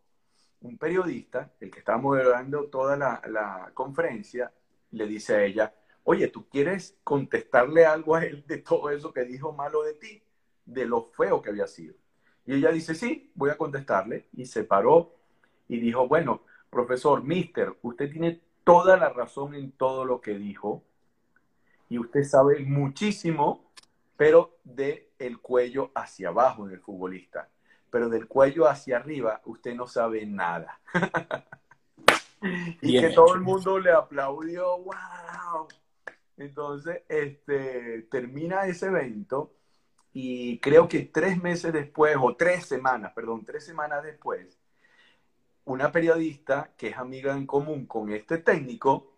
un 0.61 0.77
periodista, 0.77 1.51
el 1.59 1.71
que 1.71 1.79
estaba 1.79 1.97
moderando 1.97 2.65
toda 2.65 2.97
la, 2.97 3.21
la 3.27 3.71
conferencia, 3.73 4.51
le 4.91 5.07
dice 5.07 5.35
a 5.35 5.43
ella, 5.43 5.73
oye, 6.03 6.27
¿tú 6.27 6.47
quieres 6.49 6.97
contestarle 7.03 7.85
algo 7.85 8.15
a 8.15 8.25
él 8.25 8.43
de 8.47 8.57
todo 8.57 8.89
eso 8.89 9.13
que 9.13 9.25
dijo 9.25 9.53
malo 9.53 9.83
de 9.83 9.93
ti? 9.93 10.23
de 10.69 10.85
lo 10.85 11.03
feo 11.03 11.41
que 11.41 11.49
había 11.49 11.67
sido. 11.67 11.95
Y 12.45 12.53
ella 12.55 12.71
dice, 12.71 12.95
sí, 12.95 13.31
voy 13.35 13.49
a 13.49 13.57
contestarle. 13.57 14.27
Y 14.33 14.45
se 14.45 14.63
paró 14.63 15.13
y 15.67 15.79
dijo, 15.79 16.07
bueno, 16.07 16.43
profesor, 16.69 17.23
mister, 17.23 17.75
usted 17.81 18.11
tiene 18.11 18.41
toda 18.63 18.97
la 18.97 19.09
razón 19.09 19.55
en 19.55 19.71
todo 19.71 20.05
lo 20.05 20.21
que 20.21 20.37
dijo. 20.37 20.83
Y 21.89 21.97
usted 21.97 22.23
sabe 22.23 22.59
muchísimo, 22.59 23.68
pero 24.19 24.59
de 24.65 25.13
el 25.17 25.39
cuello 25.39 25.93
hacia 25.95 26.27
abajo 26.27 26.67
en 26.67 26.73
el 26.73 26.81
futbolista. 26.81 27.47
Pero 27.89 28.09
del 28.09 28.27
cuello 28.27 28.67
hacia 28.67 28.97
arriba, 28.97 29.41
usted 29.45 29.73
no 29.73 29.87
sabe 29.87 30.25
nada. 30.25 30.81
y 32.81 32.99
que 32.99 33.11
todo 33.11 33.33
el 33.33 33.39
mundo 33.39 33.79
le 33.79 33.93
aplaudió, 33.93 34.77
wow. 34.79 35.69
Entonces, 36.35 37.03
este, 37.07 38.07
termina 38.11 38.65
ese 38.65 38.87
evento 38.87 39.53
y 40.11 40.59
creo 40.59 40.89
que 40.89 41.03
tres 41.03 41.41
meses 41.41 41.71
después, 41.71 42.17
o 42.19 42.35
tres 42.35 42.65
semanas, 42.65 43.13
perdón, 43.15 43.45
tres 43.45 43.65
semanas 43.65 44.03
después, 44.03 44.59
una 45.63 45.93
periodista 45.93 46.73
que 46.75 46.89
es 46.89 46.97
amiga 46.97 47.37
en 47.37 47.47
común 47.47 47.85
con 47.85 48.11
este 48.11 48.39
técnico 48.39 49.13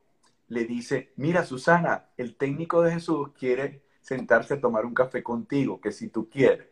le 0.48 0.66
dice, 0.66 1.12
mira 1.16 1.44
Susana, 1.44 2.12
el 2.18 2.36
técnico 2.36 2.84
de 2.84 2.92
Jesús 2.92 3.32
quiere 3.36 3.90
sentarse 4.02 4.56
a 4.56 4.62
tomar 4.62 4.86
un 4.86 4.94
café 4.94 5.24
contigo, 5.24 5.80
que 5.80 5.92
si 5.92 6.10
tú 6.10 6.30
quieres. 6.30 6.68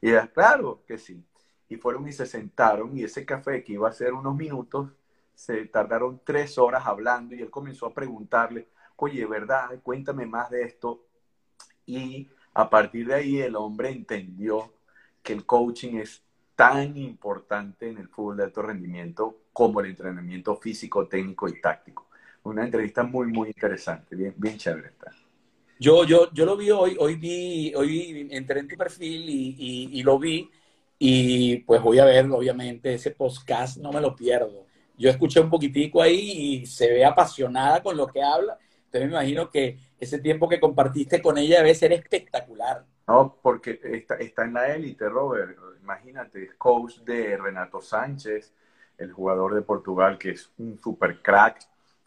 Y 0.00 0.10
ella, 0.10 0.28
claro 0.28 0.82
que 0.86 0.98
sí. 0.98 1.24
Y 1.68 1.76
fueron 1.76 2.06
y 2.08 2.12
se 2.12 2.26
sentaron 2.26 2.96
y 2.98 3.04
ese 3.04 3.24
café 3.24 3.64
que 3.64 3.74
iba 3.74 3.88
a 3.88 3.92
ser 3.92 4.12
unos 4.12 4.36
minutos, 4.36 4.90
se 5.34 5.64
tardaron 5.66 6.20
tres 6.24 6.58
horas 6.58 6.84
hablando 6.86 7.34
y 7.34 7.40
él 7.40 7.50
comenzó 7.50 7.86
a 7.86 7.94
preguntarle, 7.94 8.68
oye, 8.96 9.24
¿verdad? 9.26 9.70
Cuéntame 9.82 10.26
más 10.26 10.50
de 10.50 10.64
esto. 10.64 11.04
Y 11.86 12.28
a 12.54 12.68
partir 12.68 13.06
de 13.06 13.14
ahí 13.14 13.40
el 13.40 13.56
hombre 13.56 13.90
entendió 13.90 14.72
que 15.22 15.32
el 15.32 15.46
coaching 15.46 15.96
es 15.96 16.22
tan 16.56 16.96
importante 16.96 17.88
en 17.88 17.98
el 17.98 18.08
fútbol 18.08 18.36
de 18.36 18.44
alto 18.44 18.62
rendimiento 18.62 19.38
como 19.52 19.80
el 19.80 19.86
entrenamiento 19.86 20.56
físico, 20.56 21.08
técnico 21.08 21.48
y 21.48 21.60
táctico. 21.60 22.08
Una 22.44 22.64
entrevista 22.64 23.02
muy, 23.02 23.28
muy 23.28 23.48
interesante, 23.48 24.16
bien, 24.16 24.34
bien 24.36 24.58
chévere 24.58 24.88
está. 24.88 25.12
Yo, 25.82 26.04
yo, 26.04 26.30
yo 26.32 26.44
lo 26.46 26.56
vi 26.56 26.70
hoy, 26.70 26.96
hoy 26.96 27.16
vi, 27.16 27.74
hoy 27.74 28.28
entré 28.30 28.60
en 28.60 28.68
tu 28.68 28.76
perfil 28.76 29.28
y, 29.28 29.88
y, 29.90 30.02
lo 30.04 30.16
vi 30.16 30.48
y 30.96 31.56
pues 31.56 31.82
voy 31.82 31.98
a 31.98 32.04
ver, 32.04 32.30
obviamente, 32.30 32.94
ese 32.94 33.10
podcast, 33.10 33.78
no 33.78 33.90
me 33.90 34.00
lo 34.00 34.14
pierdo. 34.14 34.64
Yo 34.96 35.10
escuché 35.10 35.40
un 35.40 35.50
poquitico 35.50 36.00
ahí 36.00 36.60
y 36.62 36.66
se 36.66 36.88
ve 36.88 37.04
apasionada 37.04 37.82
con 37.82 37.96
lo 37.96 38.06
que 38.06 38.22
habla. 38.22 38.56
Entonces 38.84 39.10
me 39.10 39.16
imagino 39.16 39.50
que 39.50 39.76
ese 39.98 40.20
tiempo 40.20 40.48
que 40.48 40.60
compartiste 40.60 41.20
con 41.20 41.36
ella 41.36 41.58
debe 41.58 41.74
ser 41.74 41.92
espectacular. 41.92 42.86
No, 43.08 43.36
porque 43.42 43.80
está, 43.82 44.14
está 44.14 44.44
en 44.44 44.54
la 44.54 44.72
élite, 44.72 45.08
Robert. 45.08 45.58
Imagínate, 45.82 46.44
es 46.44 46.54
coach 46.54 46.98
de 46.98 47.36
Renato 47.36 47.80
Sánchez, 47.80 48.54
el 48.98 49.10
jugador 49.10 49.56
de 49.56 49.62
Portugal 49.62 50.16
que 50.16 50.30
es 50.30 50.48
un 50.58 50.78
super 50.80 51.20
crack. 51.20 51.58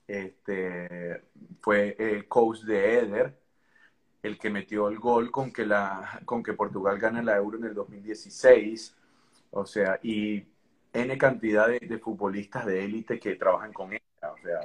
Este, 0.07 1.23
fue 1.59 1.97
el 1.99 2.25
coach 2.29 2.61
de 2.61 2.99
Eder, 2.99 3.44
el 4.25 4.37
que 4.37 4.49
metió 4.49 4.87
el 4.89 4.99
gol 4.99 5.31
con 5.31 5.51
que, 5.51 5.65
la, 5.65 6.21
con 6.25 6.41
que 6.41 6.53
Portugal 6.53 6.97
gana 6.97 7.21
la 7.21 7.37
Euro 7.37 7.57
en 7.57 7.65
el 7.65 7.73
2016. 7.73 8.95
O 9.51 9.65
sea, 9.65 9.99
y 10.03 10.43
N 10.93 11.17
cantidad 11.17 11.67
de, 11.67 11.99
futbolistas 11.99 12.65
de 12.65 12.83
élite 12.83 13.19
que 13.19 13.35
trabajan 13.35 13.71
con 13.71 13.93
ella. 13.93 14.33
O 14.33 14.37
sea, 14.41 14.59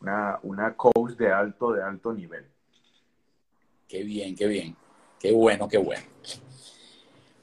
una, 0.00 0.38
una 0.42 0.76
coach 0.76 1.12
de 1.12 1.30
alto, 1.30 1.72
de 1.72 1.82
alto 1.82 2.12
nivel. 2.12 2.46
Qué 3.86 4.02
bien, 4.02 4.34
qué 4.34 4.46
bien. 4.46 4.76
Qué 5.20 5.32
bueno, 5.32 5.68
qué 5.68 5.78
bueno. 5.78 6.04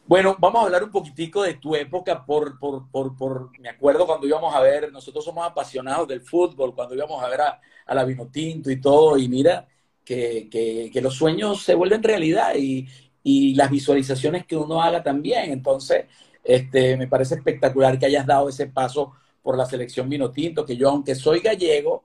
Bueno, 0.08 0.36
vamos 0.40 0.62
a 0.62 0.66
hablar 0.66 0.84
un 0.84 0.92
poquitico 0.92 1.44
de 1.44 1.54
tu 1.54 1.76
época 1.76 2.26
por, 2.26 2.60
por, 2.60 2.90
por, 2.90 3.16
por, 3.16 3.60
me 3.60 3.70
acuerdo 3.70 4.06
cuando 4.06 4.28
íbamos 4.28 4.54
a 4.54 4.60
ver, 4.60 4.92
nosotros 4.92 5.24
somos 5.24 5.48
apasionados 5.48 6.08
del 6.08 6.22
fútbol, 6.22 6.76
cuando 6.76 6.96
íbamos 6.96 7.24
a 7.24 7.30
ver 7.30 7.42
a, 7.42 7.62
a 7.86 7.96
la 7.96 8.04
Vinotinto 8.04 8.70
y 8.70 8.82
todo, 8.82 9.18
y 9.18 9.30
mira 9.30 9.68
que, 10.12 10.50
que, 10.50 10.90
que, 10.92 11.02
los 11.02 11.16
sueños 11.16 11.64
se 11.64 11.74
vuelven 11.74 12.04
realidad 12.04 12.54
y, 12.58 12.86
y 13.24 13.56
las 13.56 13.72
visualizaciones 13.72 14.46
que 14.46 14.58
uno 14.58 14.82
haga 14.82 15.02
también. 15.02 15.52
Entonces, 15.52 16.06
este, 16.44 16.98
me 16.98 17.08
parece 17.08 17.36
espectacular 17.36 17.98
que 17.98 18.08
hayas 18.08 18.26
dado 18.26 18.50
ese 18.50 18.68
paso 18.68 19.14
por 19.42 19.58
la 19.58 19.66
selección 19.66 20.10
Vinotinto, 20.10 20.66
que 20.66 20.76
yo, 20.76 20.90
aunque 20.90 21.16
soy 21.16 21.40
gallego, 21.40 22.04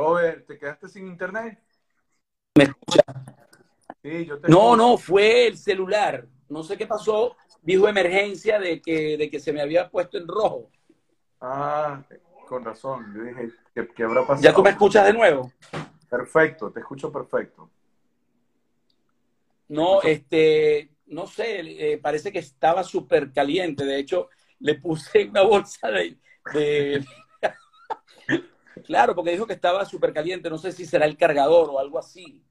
Robert, 0.00 0.46
¿te 0.46 0.58
quedaste 0.58 0.88
sin 0.90 1.06
internet? 1.06 1.58
¿Me 2.54 2.64
escucha? 2.64 3.02
Sí, 4.02 4.26
yo 4.26 4.38
te 4.38 4.48
No, 4.48 4.72
escucho. 4.72 4.76
no, 4.76 4.98
fue 4.98 5.46
el 5.46 5.56
celular. 5.56 6.26
No 6.50 6.62
sé 6.62 6.76
qué 6.76 6.86
pasó. 6.86 7.34
Dijo 7.62 7.88
emergencia 7.88 8.60
de 8.60 8.82
que, 8.82 9.16
de 9.16 9.30
que 9.30 9.40
se 9.40 9.54
me 9.54 9.62
había 9.62 9.88
puesto 9.88 10.18
en 10.18 10.28
rojo. 10.28 10.70
Ah, 11.40 12.02
con 12.46 12.62
razón. 12.62 13.10
Yo 13.16 13.22
dije, 13.22 13.48
¿qué, 13.74 13.88
qué 13.88 14.02
habrá 14.04 14.20
pasado? 14.20 14.42
¿Ya 14.42 14.54
tú 14.54 14.62
me 14.62 14.68
escuchas 14.68 15.06
de 15.06 15.14
nuevo? 15.14 15.50
Perfecto, 16.10 16.70
te 16.70 16.80
escucho 16.80 17.10
perfecto. 17.10 17.70
No, 19.68 20.02
este, 20.02 20.90
no 21.06 21.26
sé, 21.26 21.60
eh, 21.94 21.98
parece 21.98 22.30
que 22.30 22.40
estaba 22.40 22.84
súper 22.84 23.32
caliente. 23.32 23.86
De 23.86 23.98
hecho, 23.98 24.28
le 24.58 24.74
puse 24.74 25.24
una 25.30 25.40
bolsa 25.40 25.90
de, 25.90 26.18
de- 26.52 27.02
Claro, 28.84 29.14
porque 29.14 29.30
dijo 29.32 29.46
que 29.46 29.54
estaba 29.54 29.84
súper 29.84 30.12
caliente. 30.12 30.50
No 30.50 30.58
sé 30.58 30.72
si 30.72 30.84
será 30.86 31.06
el 31.06 31.16
cargador 31.16 31.70
o 31.70 31.78
algo 31.78 31.98
así. 31.98 32.42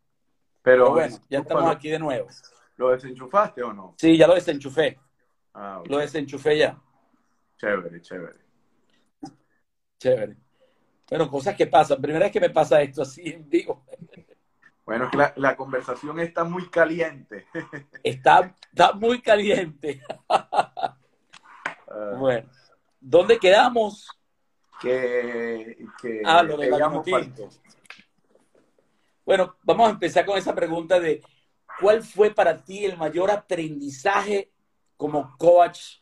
Pero, 0.61 0.85
Pero 0.85 0.91
bueno, 0.91 1.17
ya 1.29 1.39
estamos 1.39 1.63
¿lo- 1.63 1.69
aquí 1.69 1.89
de 1.89 1.99
nuevo. 1.99 2.27
¿Lo 2.77 2.89
desenchufaste 2.89 3.63
o 3.63 3.71
no? 3.73 3.95
Sí, 3.97 4.17
ya 4.17 4.27
lo 4.27 4.33
desenchufé. 4.33 4.99
Ah. 5.53 5.81
Lo 5.87 5.97
desenchufé 5.99 6.57
ya. 6.57 6.81
Chévere, 7.57 8.01
chévere. 8.01 8.39
Chévere. 9.99 10.35
Bueno, 11.09 11.29
cosas 11.29 11.55
que 11.55 11.67
pasan. 11.67 12.01
Primera 12.01 12.25
vez 12.25 12.31
que 12.33 12.39
me 12.41 12.49
pasa 12.49 12.81
esto 12.81 13.03
así 13.03 13.21
en 13.29 13.47
vivo. 13.47 13.85
Bueno, 14.85 15.09
la, 15.15 15.33
la 15.37 15.55
conversación 15.55 16.19
está 16.19 16.43
muy 16.43 16.69
caliente. 16.69 17.47
Está, 18.03 18.55
está 18.71 18.93
muy 18.93 19.21
caliente. 19.21 20.01
Ah, 21.87 22.15
Bueno, 22.19 22.49
¿dónde 22.99 23.39
quedamos? 23.39 24.09
Que, 24.85 25.77
que 26.01 26.21
Ah, 26.23 26.43
lo 26.43 27.01
tinto. 27.01 27.49
Bueno, 29.25 29.55
vamos 29.63 29.87
a 29.87 29.91
empezar 29.91 30.25
con 30.25 30.37
esa 30.37 30.53
pregunta 30.53 30.99
de 30.99 31.21
¿cuál 31.79 32.03
fue 32.03 32.31
para 32.31 32.63
ti 32.63 32.85
el 32.85 32.97
mayor 32.97 33.31
aprendizaje 33.31 34.51
como 34.97 35.35
coach 35.37 35.97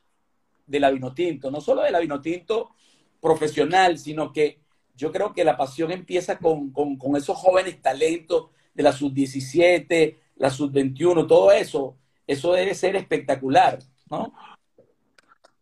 de 0.68 0.80
la 0.80 0.92
Vinotinto? 0.92 1.50
No 1.50 1.62
solo 1.62 1.84
de 1.84 1.92
la 1.92 2.00
Vinotinto 2.00 2.76
profesional, 3.22 3.98
sino 3.98 4.34
que 4.34 4.60
yo 4.96 5.12
creo 5.12 5.34
que 5.34 5.46
la 5.46 5.56
pasión 5.56 5.92
empieza 5.92 6.38
con, 6.38 6.72
con, 6.72 6.98
con 6.98 7.16
esos 7.16 7.38
jóvenes 7.38 7.82
talentos 7.82 8.50
de 8.74 8.84
la 8.84 8.92
sub-17, 8.92 10.18
la 10.36 10.50
sub-21, 10.50 11.28
todo 11.28 11.52
eso. 11.52 11.98
Eso 12.28 12.54
debe 12.54 12.76
ser 12.76 12.96
espectacular, 12.96 13.80
¿no? 14.10 14.34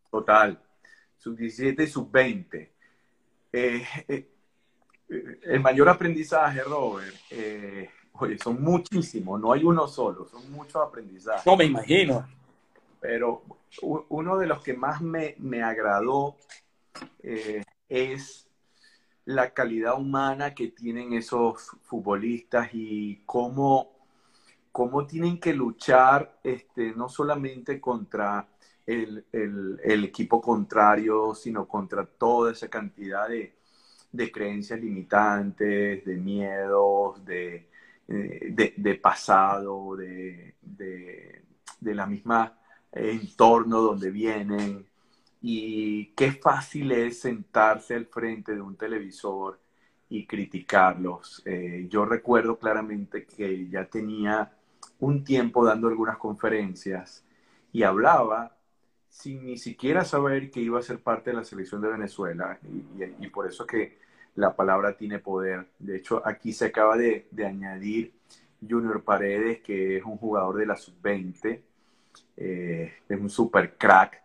Total. 0.10 0.60
Sub 1.18 1.38
17 1.38 1.84
y 1.84 1.88
sub 1.88 2.12
20. 2.12 2.74
Eh, 3.54 3.84
eh, 4.08 4.30
eh, 5.10 5.40
el 5.44 5.60
mayor 5.60 5.90
aprendizaje, 5.90 6.62
Robert, 6.64 7.14
eh, 7.30 7.90
oye, 8.14 8.38
son 8.38 8.62
muchísimos, 8.64 9.42
no 9.42 9.52
hay 9.52 9.64
uno 9.64 9.88
solo, 9.88 10.26
son 10.26 10.50
muchos 10.52 10.78
aprendizajes. 10.78 11.46
No 11.46 11.58
me 11.58 11.66
imagino. 11.66 12.28
Pero 13.00 13.44
uno 13.82 14.38
de 14.38 14.48
los 14.48 14.62
que 14.62 14.74
más 14.74 15.02
me, 15.02 15.36
me 15.40 15.64
agradó 15.64 16.38
es 17.90 18.48
la 19.26 19.54
calidad 19.54 19.98
humana 19.98 20.54
que 20.54 20.68
tienen 20.68 21.14
esos 21.14 21.72
futbolistas 21.82 22.70
y 22.74 23.24
cómo, 23.26 23.92
cómo 24.72 25.08
tienen 25.08 25.40
que 25.40 25.54
luchar 25.54 26.40
este, 26.44 26.94
no 26.94 27.10
solamente 27.10 27.82
contra 27.82 28.48
el, 28.86 29.26
el- 29.32 30.04
equipo 30.06 30.42
contrario, 30.42 31.34
sino 31.36 31.68
contra 31.68 32.06
toda 32.06 32.52
esa 32.52 32.68
cantidad 32.70 33.28
de, 33.30 33.56
de 34.12 34.32
creencias 34.32 34.80
limitantes, 34.80 36.04
de 36.06 36.18
miedos, 36.18 37.24
de, 37.26 37.68
eh, 38.08 38.74
de 38.78 38.96
pasado, 38.96 39.96
de, 39.96 40.56
de, 40.62 41.44
de 41.80 41.96
la 41.96 42.06
misma 42.08 42.58
entorno 42.92 43.82
donde 43.82 44.12
vienen. 44.12 44.86
Y 45.42 46.08
qué 46.16 46.32
fácil 46.34 46.92
es 46.92 47.20
sentarse 47.22 47.96
al 47.96 48.06
frente 48.06 48.54
de 48.54 48.62
un 48.62 48.76
televisor 48.78 49.60
y 50.10 50.26
criticarlos. 50.28 51.42
Eh, 51.46 51.88
yo 51.90 52.06
recuerdo 52.06 52.58
claramente 52.60 53.26
que 53.26 53.68
ya 53.70 53.86
tenía 53.86 54.52
un 55.00 55.24
tiempo 55.24 55.66
dando 55.66 55.88
algunas 55.88 56.18
conferencias 56.18 57.24
y 57.74 57.84
hablaba 57.84 58.56
sin 59.12 59.46
ni 59.46 59.58
siquiera 59.58 60.06
saber 60.06 60.50
que 60.50 60.62
iba 60.62 60.80
a 60.80 60.82
ser 60.82 61.00
parte 61.00 61.32
de 61.32 61.36
la 61.36 61.44
selección 61.44 61.82
de 61.82 61.90
Venezuela 61.90 62.58
y, 63.20 63.28
por 63.28 63.46
eso 63.46 63.68
que 63.68 64.00
la 64.36 64.56
palabra 64.56 64.96
tiene 64.96 65.20
poder. 65.20 65.68
De 65.78 65.98
hecho, 65.98 66.26
aquí 66.26 66.54
se 66.54 66.68
acaba 66.68 66.98
de, 66.98 67.28
de 67.30 67.46
añadir 67.46 68.14
Junior 68.68 69.04
Paredes, 69.04 69.60
que 69.62 69.98
es 69.98 70.06
un 70.06 70.18
jugador 70.18 70.58
de 70.58 70.66
la 70.66 70.78
sub-20, 70.78 71.62
eh, 72.38 72.94
es 73.10 73.20
un 73.20 73.30
super 73.30 73.78
crack, 73.78 74.22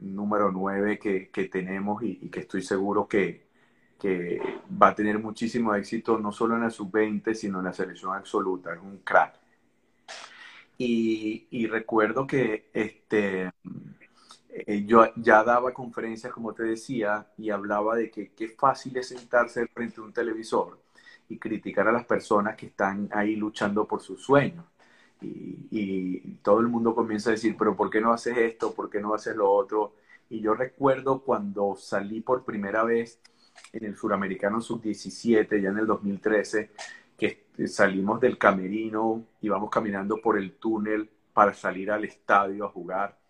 número 0.00 0.50
9 0.50 0.98
que, 0.98 1.28
que 1.28 1.44
tenemos 1.44 2.02
y, 2.02 2.30
que 2.30 2.40
estoy 2.40 2.62
seguro 2.62 3.06
que, 3.06 3.46
que 4.00 4.40
va 4.82 4.88
a 4.88 4.94
tener 4.94 5.18
muchísimo 5.18 5.74
éxito, 5.74 6.18
no 6.18 6.32
solo 6.32 6.56
en 6.56 6.62
la 6.62 6.70
sub-20, 6.70 7.34
sino 7.34 7.58
en 7.58 7.66
la 7.66 7.72
selección 7.74 8.14
absoluta, 8.14 8.72
es 8.72 8.80
un 8.80 8.98
crack. 9.04 9.38
Y 10.78 11.68
recuerdo 11.68 12.26
que 12.26 12.70
este, 12.72 13.52
eh, 14.52 14.84
yo 14.86 15.06
ya 15.16 15.42
daba 15.44 15.72
conferencias, 15.72 16.32
como 16.32 16.52
te 16.54 16.62
decía, 16.64 17.26
y 17.38 17.50
hablaba 17.50 17.96
de 17.96 18.10
que 18.10 18.32
qué 18.32 18.48
fácil 18.48 18.96
es 18.98 19.08
sentarse 19.08 19.66
frente 19.68 20.00
a 20.00 20.04
un 20.04 20.12
televisor 20.12 20.80
y 21.28 21.38
criticar 21.38 21.88
a 21.88 21.92
las 21.92 22.04
personas 22.04 22.56
que 22.56 22.66
están 22.66 23.08
ahí 23.12 23.36
luchando 23.36 23.86
por 23.86 24.02
sus 24.02 24.22
sueños. 24.22 24.64
Y, 25.20 25.68
y 25.70 26.34
todo 26.42 26.60
el 26.60 26.68
mundo 26.68 26.94
comienza 26.94 27.30
a 27.30 27.32
decir, 27.32 27.56
pero 27.58 27.76
¿por 27.76 27.90
qué 27.90 28.00
no 28.00 28.12
haces 28.12 28.36
esto? 28.36 28.74
¿Por 28.74 28.90
qué 28.90 29.00
no 29.00 29.14
haces 29.14 29.36
lo 29.36 29.50
otro? 29.50 29.94
Y 30.28 30.40
yo 30.40 30.54
recuerdo 30.54 31.20
cuando 31.22 31.76
salí 31.76 32.20
por 32.20 32.44
primera 32.44 32.82
vez 32.84 33.20
en 33.72 33.84
el 33.84 33.96
Suramericano 33.96 34.60
Sub-17, 34.60 35.60
ya 35.60 35.70
en 35.70 35.78
el 35.78 35.86
2013, 35.86 36.70
que 37.16 37.46
salimos 37.68 38.20
del 38.20 38.38
camerino, 38.38 39.24
íbamos 39.40 39.70
caminando 39.70 40.18
por 40.20 40.38
el 40.38 40.54
túnel 40.54 41.08
para 41.32 41.54
salir 41.54 41.90
al 41.90 42.04
estadio 42.04 42.66
a 42.66 42.68
jugar. 42.68 43.21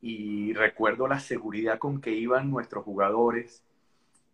Y 0.00 0.52
recuerdo 0.54 1.06
la 1.08 1.20
seguridad 1.20 1.78
con 1.78 2.00
que 2.00 2.12
iban 2.12 2.50
nuestros 2.50 2.84
jugadores 2.84 3.62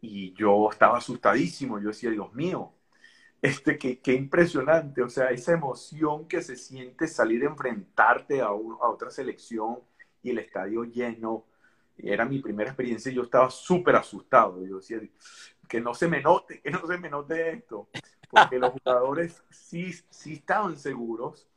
y 0.00 0.32
yo 0.34 0.70
estaba 0.70 0.98
asustadísimo. 0.98 1.80
Yo 1.80 1.88
decía, 1.88 2.10
Dios 2.10 2.32
mío, 2.34 2.72
este, 3.42 3.78
qué, 3.78 4.00
qué 4.00 4.14
impresionante. 4.14 5.02
O 5.02 5.08
sea, 5.10 5.30
esa 5.30 5.52
emoción 5.52 6.26
que 6.28 6.42
se 6.42 6.56
siente 6.56 7.08
salir 7.08 7.44
a 7.44 7.48
enfrentarte 7.50 8.40
a, 8.42 8.52
un- 8.52 8.74
a 8.82 8.88
otra 8.90 9.10
selección 9.10 9.78
y 10.22 10.30
el 10.30 10.38
estadio 10.40 10.84
lleno. 10.84 11.44
Era 11.98 12.24
mi 12.26 12.40
primera 12.40 12.70
experiencia 12.70 13.12
y 13.12 13.16
yo 13.16 13.22
estaba 13.24 13.50
súper 13.50 13.96
asustado. 13.96 14.64
Yo 14.66 14.78
decía, 14.78 15.00
que 15.68 15.80
no 15.80 15.94
se 15.94 16.08
me 16.08 16.20
note, 16.22 16.60
que 16.62 16.70
no 16.70 16.86
se 16.86 16.98
me 16.98 17.10
note 17.10 17.50
esto. 17.52 17.88
Porque 18.28 18.58
los 18.58 18.72
jugadores 18.72 19.42
sí, 19.50 19.92
sí 20.10 20.34
estaban 20.34 20.76
seguros, 20.78 21.48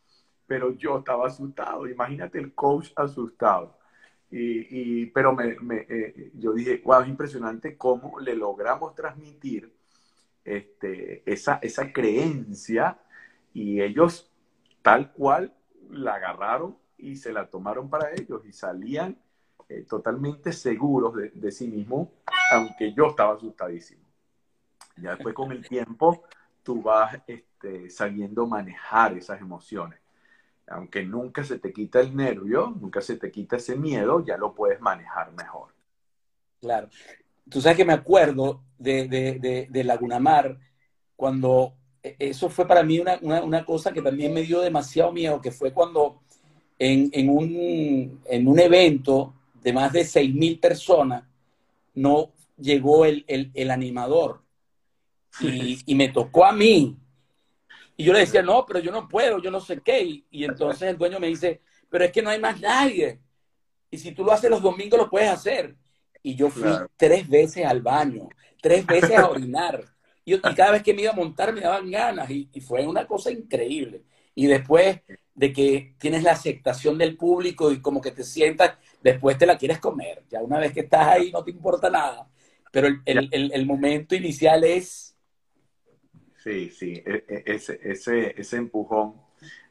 pero 0.48 0.74
yo 0.74 1.00
estaba 1.00 1.28
asustado. 1.28 1.88
Imagínate 1.88 2.40
el 2.40 2.54
coach 2.56 2.92
asustado. 2.96 3.79
Y, 4.32 5.08
pero 5.08 5.34
me, 5.34 5.58
eh, 5.90 6.32
yo 6.36 6.54
dije, 6.54 6.82
wow, 6.86 7.02
es 7.02 7.10
impresionante 7.10 7.76
cómo 7.76 8.20
le 8.20 8.36
logramos 8.36 8.94
transmitir 8.94 9.74
este, 10.46 11.24
esa, 11.26 11.60
esa 11.64 11.92
creencia 11.92 13.00
y 13.54 13.82
ellos 13.82 14.32
tal 14.84 15.12
cual 15.14 15.54
la 15.90 16.16
agarraron 16.16 16.78
y 16.98 17.16
se 17.16 17.34
la 17.34 17.50
tomaron 17.50 17.90
para 17.90 18.12
ellos 18.14 18.46
y 18.46 18.52
salían 18.52 19.18
eh, 19.68 19.84
totalmente 19.90 20.54
seguros 20.54 21.16
de, 21.16 21.30
de 21.30 21.52
sí 21.52 21.68
mismos, 21.68 22.10
aunque 22.52 22.94
yo 22.94 23.08
estaba 23.08 23.34
asustadísimo. 23.34 24.04
Ya 24.98 25.12
después 25.12 25.34
con 25.34 25.52
el 25.52 25.68
tiempo 25.68 26.24
tú 26.64 26.82
vas 26.82 27.20
este, 27.26 27.90
sabiendo 27.90 28.46
manejar 28.46 29.18
esas 29.18 29.40
emociones. 29.42 29.99
Aunque 30.70 31.04
nunca 31.04 31.44
se 31.44 31.60
te 31.60 31.74
quita 31.74 32.00
el 32.00 32.16
nervio, 32.16 32.76
nunca 32.80 33.02
se 33.02 33.16
te 33.16 33.32
quita 33.32 33.58
ese 33.58 33.76
miedo, 33.76 34.24
ya 34.24 34.38
lo 34.38 34.54
puedes 34.54 34.80
manejar 34.82 35.32
mejor. 35.34 35.74
Claro. 36.62 36.90
Tú 37.50 37.62
sabes 37.62 37.78
que 37.78 37.86
me 37.86 37.94
acuerdo 37.94 38.62
de, 38.78 39.08
de, 39.08 39.40
de, 39.40 39.68
de 39.70 39.84
Laguna 39.84 40.20
Mar, 40.20 40.60
cuando 41.16 41.74
e, 42.04 42.16
eso 42.20 42.50
fue 42.50 42.68
para 42.68 42.84
mí 42.84 43.00
una, 43.00 43.18
una, 43.22 43.44
una, 43.44 43.66
cosa 43.66 43.92
que 43.92 44.02
también 44.02 44.34
me 44.34 44.44
dio 44.44 44.62
demasiado 44.62 45.12
miedo, 45.12 45.42
que 45.42 45.52
fue 45.52 45.74
cuando 45.74 46.22
en, 46.78 47.10
en, 47.12 47.30
un, 47.30 48.22
en 48.26 48.48
un 48.48 48.60
evento 48.60 49.34
de 49.62 49.74
más 49.74 49.92
de 49.92 50.02
6.000 50.02 50.60
personas 50.60 51.24
no 51.96 52.32
llegó 52.58 53.06
el, 53.06 53.26
el, 53.28 53.52
el 53.54 53.72
animador 53.72 54.42
y, 55.42 55.80
y, 55.86 55.96
me 55.96 56.10
tocó 56.10 56.46
a 56.46 56.52
mí. 56.52 56.98
Y 58.00 58.06
yo 58.06 58.14
le 58.14 58.20
decía, 58.20 58.42
no, 58.42 58.66
pero 58.66 58.80
yo 58.80 58.94
no 58.94 59.10
puedo, 59.10 59.42
yo 59.42 59.52
no 59.52 59.60
sé 59.60 59.82
qué. 59.84 60.02
Y, 60.02 60.26
y 60.32 60.46
entonces 60.46 60.84
el 60.84 60.98
dueño 60.98 61.20
me 61.20 61.28
dice, 61.28 61.60
pero 61.90 62.06
es 62.06 62.14
que 62.14 62.22
no 62.22 62.30
hay 62.30 62.40
más 62.40 62.58
nadie. 62.62 63.20
Y 63.92 63.98
si 63.98 64.14
tú 64.14 64.24
lo 64.24 64.32
haces 64.32 64.50
los 64.50 64.62
domingos, 64.62 64.98
lo 64.98 65.10
puedes 65.10 65.30
hacer. 65.30 65.76
Y 66.24 66.34
yo 66.34 66.50
fui 66.50 66.64
claro. 66.64 66.90
tres 66.96 67.28
veces 67.28 67.66
al 67.66 67.82
baño, 67.82 68.30
tres 68.62 68.86
veces 68.86 69.18
a 69.18 69.30
orinar. 69.30 69.84
Y, 70.24 70.40
cada 70.40 70.72
vez 70.72 70.82
que 70.82 70.94
me 70.94 71.02
iba 71.02 71.12
a 71.12 71.16
montar 71.16 71.52
me 71.52 71.60
daban 71.60 71.92
ganas 71.92 72.30
y, 72.30 72.48
fue 72.62 72.88
una 72.88 73.06
cosa 73.06 73.32
increíble. 73.32 74.04
Y 74.34 74.48
después 74.48 75.02
de 75.36 75.52
que 75.52 75.96
tienes 75.98 76.24
la 76.24 76.32
aceptación 76.32 76.98
del 76.98 77.18
público 77.18 77.70
y 77.70 77.82
como 77.82 78.00
que 78.00 78.12
te 78.12 78.24
sientas, 78.24 78.78
después 79.04 79.38
te 79.38 79.46
la 79.46 79.58
quieres 79.58 79.80
comer. 79.80 80.24
Ya 80.30 80.42
una 80.42 80.58
vez 80.58 80.72
que 80.72 80.82
estás 80.82 81.06
ahí 81.06 81.34
no 81.34 81.44
te 81.44 81.52
importa 81.52 81.90
nada. 81.90 82.30
Pero 82.72 82.88
el, 82.88 83.02
el, 83.06 83.52
el, 83.52 83.66
momento 83.66 84.16
inicial 84.16 84.64
es... 84.64 85.09
Sí, 86.44 86.70
sí, 86.70 87.04
e, 87.06 87.26
e, 87.28 87.44
ese, 87.46 87.80
ese, 87.84 88.34
ese 88.40 88.58
empujón. 88.58 89.16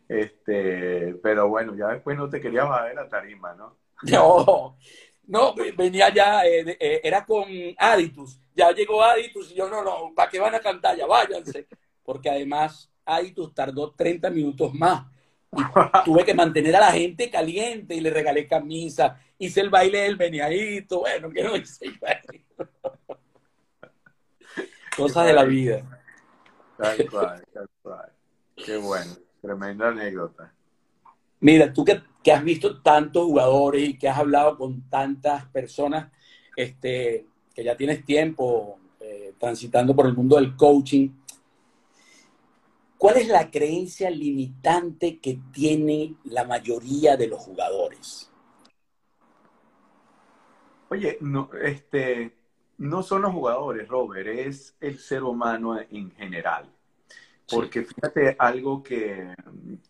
Este, 0.09 1.15
pero 1.23 1.49
bueno, 1.49 1.77
ya 1.77 1.89
después 1.89 2.17
no 2.17 2.29
te 2.29 2.41
quería 2.41 2.65
bajar 2.65 2.89
de 2.89 2.95
la 2.95 3.09
tarima, 3.09 3.55
¿no? 3.55 3.77
No, 4.03 4.77
no, 5.27 5.55
venía 5.77 6.13
ya, 6.13 6.47
eh, 6.47 6.77
eh, 6.81 7.01
era 7.03 7.25
con 7.25 7.45
Aditus. 7.77 8.41
Ya 8.55 8.73
llegó 8.73 9.03
Aditus 9.03 9.51
y 9.53 9.57
yo, 9.57 9.69
no, 9.69 9.83
no, 9.83 10.13
¿para 10.15 10.31
qué 10.31 10.39
van 10.39 10.55
a 10.55 10.61
cantar? 10.61 10.97
Ya 10.97 11.07
váyanse. 11.07 11.67
Porque 12.03 12.31
además 12.31 12.91
Aditus 13.05 13.53
tardó 13.55 13.93
30 13.93 14.31
minutos 14.31 14.73
más. 14.73 15.07
Y 15.53 15.61
tuve 16.05 16.25
que 16.25 16.35
mantener 16.35 16.77
a 16.77 16.81
la 16.81 16.93
gente 16.93 17.29
caliente 17.31 17.95
y 17.95 18.01
le 18.01 18.11
regalé 18.11 18.47
camisa. 18.47 19.21
Hice 19.39 19.61
el 19.61 19.71
baile 19.71 20.01
del 20.01 20.17
veniadito. 20.17 21.01
Bueno, 21.01 21.31
que 21.31 21.43
no 21.43 21.57
hice 21.57 21.87
Cosas 24.97 25.27
de 25.27 25.33
la 25.33 25.45
vida. 25.45 25.98
Tal 26.79 27.11
cual, 27.11 27.45
tal 27.53 27.69
cual. 27.83 28.13
Qué 28.55 28.77
bueno. 28.77 29.13
Tremenda 29.43 29.89
anécdota. 29.89 30.53
Mira, 31.41 31.73
tú 31.73 31.85
que, 31.85 32.33
has 32.33 32.45
visto 32.45 32.81
tantos 32.83 33.25
jugadores 33.25 33.89
y 33.89 33.99
que 33.99 34.09
has 34.09 34.19
hablado 34.19 34.57
con 34.57 34.89
tantas 34.89 35.47
personas, 35.47 36.11
este, 36.57 37.27
que 37.55 37.65
ya 37.65 37.77
tienes 37.77 38.05
tiempo 38.05 38.79
eh, 39.01 39.35
transitando 39.39 39.95
por 39.95 40.07
el 40.07 40.15
mundo 40.15 40.37
del 40.37 40.57
coaching, 40.57 41.11
¿cuál 42.97 43.17
es 43.17 43.29
la 43.29 43.51
creencia 43.51 44.11
limitante 44.11 45.19
que 45.19 45.41
tiene 45.53 46.17
la 46.25 46.45
mayoría 46.45 47.17
de 47.17 47.29
los 47.29 47.41
jugadores? 47.41 48.31
Oye, 50.91 51.19
no, 51.21 51.51
este, 51.63 52.38
no 52.79 53.03
son 53.03 53.23
los 53.23 53.33
jugadores, 53.33 53.89
Robert, 53.89 54.29
es 54.29 54.77
el 54.81 54.99
ser 54.99 55.23
humano 55.25 55.79
en 55.79 56.11
general. 56.13 56.71
Porque 57.51 57.83
fíjate 57.83 58.37
algo 58.39 58.83
que, 58.83 59.35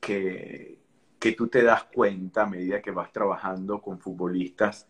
que, 0.01 0.79
que, 1.19 1.33
tú 1.33 1.49
te 1.49 1.63
das 1.63 1.85
cuenta 1.85 2.43
a 2.43 2.47
medida 2.47 2.81
que 2.81 2.93
vas 2.93 3.13
trabajando 3.13 3.81
con 3.83 3.99
futbolistas, 3.99 4.87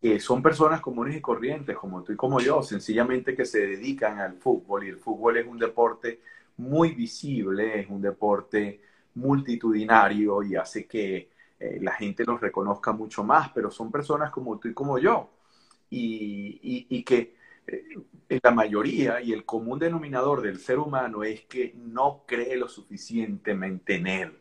que 0.00 0.18
son 0.18 0.42
personas 0.42 0.80
comunes 0.80 1.16
y 1.16 1.20
corrientes, 1.20 1.76
como 1.76 2.02
tú 2.02 2.12
y 2.12 2.16
como 2.16 2.40
yo, 2.40 2.62
sencillamente 2.62 3.36
que 3.36 3.44
se 3.44 3.66
dedican 3.66 4.18
al 4.18 4.34
fútbol. 4.34 4.84
Y 4.84 4.88
el 4.88 4.98
fútbol 4.98 5.36
es 5.36 5.46
un 5.46 5.58
deporte 5.58 6.20
muy 6.56 6.92
visible, 6.92 7.80
es 7.80 7.88
un 7.88 8.02
deporte 8.02 8.80
multitudinario 9.14 10.42
y 10.42 10.56
hace 10.56 10.86
que 10.86 11.30
eh, 11.58 11.78
la 11.80 11.92
gente 11.92 12.24
los 12.24 12.40
reconozca 12.40 12.92
mucho 12.92 13.22
más, 13.22 13.50
pero 13.52 13.70
son 13.70 13.92
personas 13.92 14.30
como 14.30 14.58
tú 14.58 14.68
y 14.68 14.74
como 14.74 14.98
yo. 14.98 15.30
Y, 15.94 16.58
y, 16.62 16.86
y 16.88 17.02
que 17.02 17.34
eh, 17.66 18.40
la 18.42 18.50
mayoría 18.50 19.20
y 19.20 19.32
el 19.32 19.44
común 19.44 19.78
denominador 19.78 20.42
del 20.42 20.58
ser 20.58 20.78
humano 20.78 21.22
es 21.22 21.42
que 21.42 21.74
no 21.76 22.24
cree 22.26 22.56
lo 22.56 22.68
suficientemente 22.68 23.96
en 23.96 24.06
él. 24.06 24.38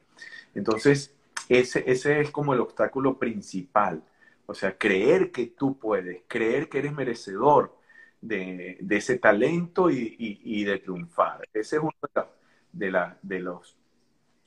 Entonces, 0.55 1.13
ese, 1.49 1.83
ese 1.85 2.21
es 2.21 2.31
como 2.31 2.53
el 2.53 2.61
obstáculo 2.61 3.17
principal. 3.19 4.03
O 4.45 4.53
sea, 4.53 4.77
creer 4.77 5.31
que 5.31 5.47
tú 5.47 5.77
puedes, 5.77 6.23
creer 6.27 6.69
que 6.69 6.79
eres 6.79 6.93
merecedor 6.93 7.75
de, 8.21 8.77
ese 8.89 9.17
talento 9.17 9.89
y, 9.89 10.63
de 10.63 10.79
triunfar. 10.79 11.47
Ese 11.53 11.77
es 11.77 11.81
uno 11.81 11.91
de, 12.71 12.91
la, 12.91 13.17
de, 13.21 13.39
los, 13.39 13.77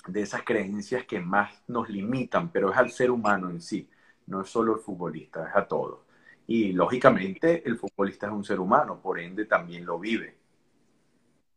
de 0.07 0.23
esas 0.23 0.43
creencias 0.43 1.05
que 1.07 1.21
más 1.21 1.63
nos 1.69 1.89
limitan, 1.89 2.51
pero 2.51 2.71
es 2.71 2.77
al 2.77 2.91
ser 2.91 3.11
humano 3.11 3.51
en 3.51 3.61
sí, 3.61 3.89
no 4.27 4.43
es 4.43 4.49
solo 4.49 4.75
el 4.75 4.81
futbolista, 4.81 5.49
es 5.49 5.57
a 5.57 5.67
todos. 5.67 6.04
Y 6.47 6.73
lógicamente 6.73 7.63
el 7.67 7.79
futbolista 7.79 8.27
es 8.27 8.33
un 8.33 8.45
ser 8.45 8.61
humano, 8.61 9.01
por 9.01 9.19
ende 9.19 9.47
también 9.47 9.85
lo 9.87 9.99
vive. 9.99 10.35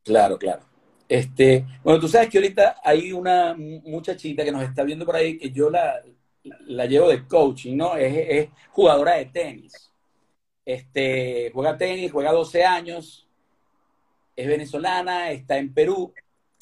Claro, 0.04 0.38
claro. 0.38 0.62
Este, 1.10 1.66
bueno, 1.84 2.00
tú 2.00 2.08
sabes 2.08 2.30
que 2.30 2.38
ahorita 2.38 2.78
hay 2.84 3.12
una 3.12 3.56
muchachita 3.58 4.44
que 4.44 4.52
nos 4.52 4.64
está 4.64 4.84
viendo 4.84 5.06
por 5.06 5.16
ahí 5.16 5.38
que 5.38 5.52
yo 5.52 5.70
la, 5.70 6.02
la 6.44 6.86
llevo 6.86 7.10
de 7.10 7.26
coaching, 7.26 7.76
¿no? 7.76 7.96
Es, 7.96 8.50
jugadora 8.72 9.16
de 9.16 9.26
tenis. 9.26 9.92
Este, 10.66 11.52
juega 11.54 11.78
tenis, 11.78 12.12
juega 12.12 12.32
12 12.32 12.66
años, 12.66 13.28
es 14.36 14.48
venezolana, 14.48 15.32
está 15.32 15.58
en 15.58 15.74
Perú. 15.74 16.14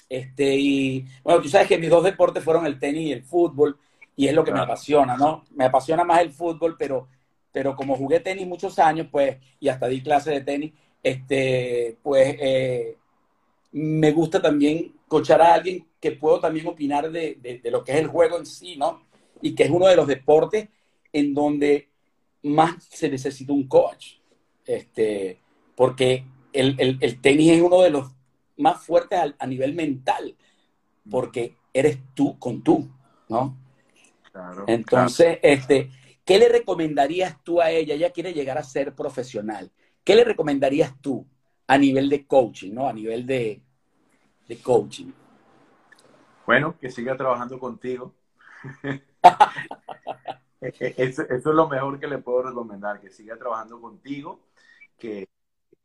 Este, 0.08 0.56
y 0.56 1.06
bueno, 1.24 1.42
tú 1.42 1.50
sabes 1.50 1.68
que 1.68 1.80
mis 1.80 1.90
dos 1.90 2.04
deportes 2.04 2.44
fueron 2.44 2.66
el 2.66 2.80
tenis 2.80 3.08
y 3.08 3.12
el 3.12 3.24
fútbol, 3.24 3.80
y 4.16 4.28
es 4.28 4.34
lo 4.34 4.44
que 4.44 4.52
me 4.52 4.60
apasiona, 4.60 5.18
¿no? 5.18 5.44
Me 5.52 5.66
apasiona 5.66 6.04
más 6.04 6.22
el 6.22 6.32
fútbol, 6.32 6.76
pero 6.78 7.08
pero 7.56 7.74
como 7.74 7.96
jugué 7.96 8.20
tenis 8.20 8.46
muchos 8.46 8.78
años, 8.80 9.08
pues, 9.10 9.38
y 9.62 9.70
hasta 9.70 9.88
di 9.88 10.04
clases 10.04 10.34
de 10.34 10.42
tenis, 10.42 10.74
este, 11.02 11.98
pues, 12.04 12.36
eh, 12.38 12.98
me 13.72 14.12
gusta 14.12 14.42
también 14.42 14.94
coachar 15.08 15.42
a 15.42 15.54
alguien 15.54 15.88
que 16.02 16.12
puedo 16.12 16.42
también 16.42 16.68
opinar 16.68 17.10
de, 17.10 17.62
lo 17.72 17.82
que 17.82 17.94
es 17.94 18.00
el 18.00 18.08
juego 18.08 18.38
en 18.38 18.46
sí, 18.46 18.76
¿no? 18.76 19.04
Y 19.42 19.56
que 19.56 19.64
es 19.64 19.72
uno 19.72 19.88
de 19.88 19.96
los 19.96 20.06
deportes 20.06 20.68
en 21.14 21.34
donde 21.34 21.88
más 22.44 22.84
se 22.90 23.08
necesita 23.08 23.54
un 23.54 23.70
coach. 23.70 24.16
Este, 24.66 25.40
porque 25.76 26.26
el, 26.52 27.22
tenis 27.22 27.54
es 27.54 27.62
uno 27.62 27.84
de 27.84 27.90
los 27.90 28.12
más 28.58 28.84
fuertes 28.84 29.34
a, 29.40 29.48
nivel 29.48 29.74
mental, 29.76 30.36
porque 31.10 31.56
eres 31.74 32.00
tú 32.16 32.38
con 32.38 32.62
tú, 32.62 32.90
¿no? 33.30 33.56
Claro, 34.34 34.66
Entonces, 34.68 35.40
este, 35.42 35.90
¿Qué 36.26 36.40
le 36.40 36.50
recomendarías 36.50 37.42
tú 37.44 37.62
a 37.62 37.70
ella? 37.70 37.94
Ella 37.94 38.10
quiere 38.10 38.34
llegar 38.34 38.58
a 38.58 38.64
ser 38.64 38.96
profesional. 38.96 39.72
¿Qué 40.04 40.16
le 40.16 40.24
recomendarías 40.24 41.00
tú 41.00 41.28
a 41.68 41.78
nivel 41.78 42.10
de 42.10 42.26
coaching, 42.26 42.74
¿no? 42.74 42.90
A 42.90 42.94
nivel 42.94 43.28
de, 43.28 43.62
coaching. 44.64 45.12
Bueno, 46.48 46.76
que 46.80 46.90
siga 46.90 47.16
trabajando 47.16 47.60
contigo. 47.60 48.16
eso, 50.62 51.24
es 51.30 51.46
lo 51.46 51.68
mejor 51.68 52.00
que 52.00 52.08
le 52.08 52.18
puedo 52.18 52.44
recomendar, 52.44 53.00
que 53.00 53.12
siga 53.12 53.38
trabajando 53.38 53.80
contigo, 53.80 54.40
que, 54.98 55.28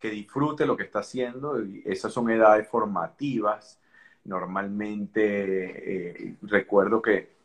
disfrute 0.02 0.64
lo 0.64 0.76
que 0.76 0.84
está 0.84 1.00
haciendo. 1.00 1.62
Y 1.62 1.82
esas 1.84 2.14
son 2.14 2.30
edades 2.30 2.66
formativas. 2.66 3.78
Normalmente 4.24 6.30
eh, 6.30 6.36
recuerdo 6.42 7.02
que 7.02 7.39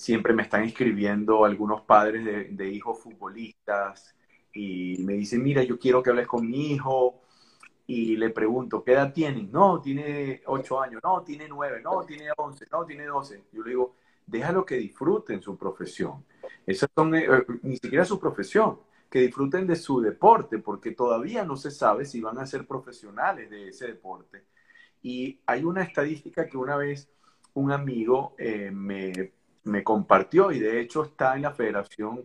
siempre 0.00 0.32
me 0.32 0.44
están 0.44 0.64
escribiendo 0.64 1.44
algunos 1.44 1.82
padres 1.82 2.56
de, 2.56 2.70
hijos 2.70 2.98
futbolistas 3.00 4.16
y 4.50 4.96
me 5.04 5.12
dicen, 5.12 5.42
mira, 5.42 5.62
yo 5.62 5.78
quiero 5.78 6.02
que 6.02 6.08
hables 6.08 6.26
con 6.26 6.48
mi 6.48 6.72
hijo 6.72 7.20
y 7.86 8.16
le 8.16 8.30
pregunto, 8.30 8.82
¿qué 8.82 8.92
edad 8.92 9.12
tiene? 9.12 9.42
No, 9.52 9.78
tiene 9.78 10.40
ocho 10.46 10.80
años, 10.80 11.02
no, 11.04 11.20
tiene 11.22 11.46
nueve, 11.48 11.82
no, 11.84 12.02
tiene 12.06 12.30
once, 12.38 12.66
no, 12.72 12.86
tiene 12.86 13.04
doce. 13.04 13.44
Yo 13.52 13.62
le 13.62 13.70
digo, 13.70 13.96
déjalo 14.26 14.64
que 14.64 14.76
disfruten 14.76 15.42
su 15.42 15.58
profesión. 15.58 16.24
Esa 16.64 16.88
son, 16.94 17.14
eh, 17.14 17.28
ni 17.62 17.76
siquiera 17.76 18.06
su 18.06 18.18
profesión, 18.18 18.80
que 19.10 19.20
disfruten 19.20 19.66
de 19.66 19.76
su 19.76 20.00
deporte, 20.00 20.60
porque 20.60 20.92
todavía 20.92 21.44
no 21.44 21.56
se 21.56 21.70
sabe 21.70 22.06
si 22.06 22.22
van 22.22 22.38
a 22.38 22.46
ser 22.46 22.66
profesionales 22.66 23.50
de 23.50 23.68
ese 23.68 23.88
deporte. 23.88 24.46
Y 25.02 25.40
hay 25.44 25.62
una 25.62 25.82
estadística 25.82 26.48
que 26.48 26.56
una 26.56 26.76
vez 26.78 27.12
un 27.52 27.70
amigo 27.70 28.34
eh, 28.38 28.70
me 28.70 29.39
me 29.64 29.84
compartió 29.84 30.52
y 30.52 30.60
de 30.60 30.80
hecho 30.80 31.04
está 31.04 31.36
en 31.36 31.42
la 31.42 31.52
Federación 31.52 32.24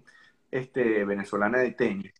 este, 0.51 1.03
Venezolana 1.05 1.59
de 1.59 1.71
Tenis 1.71 2.13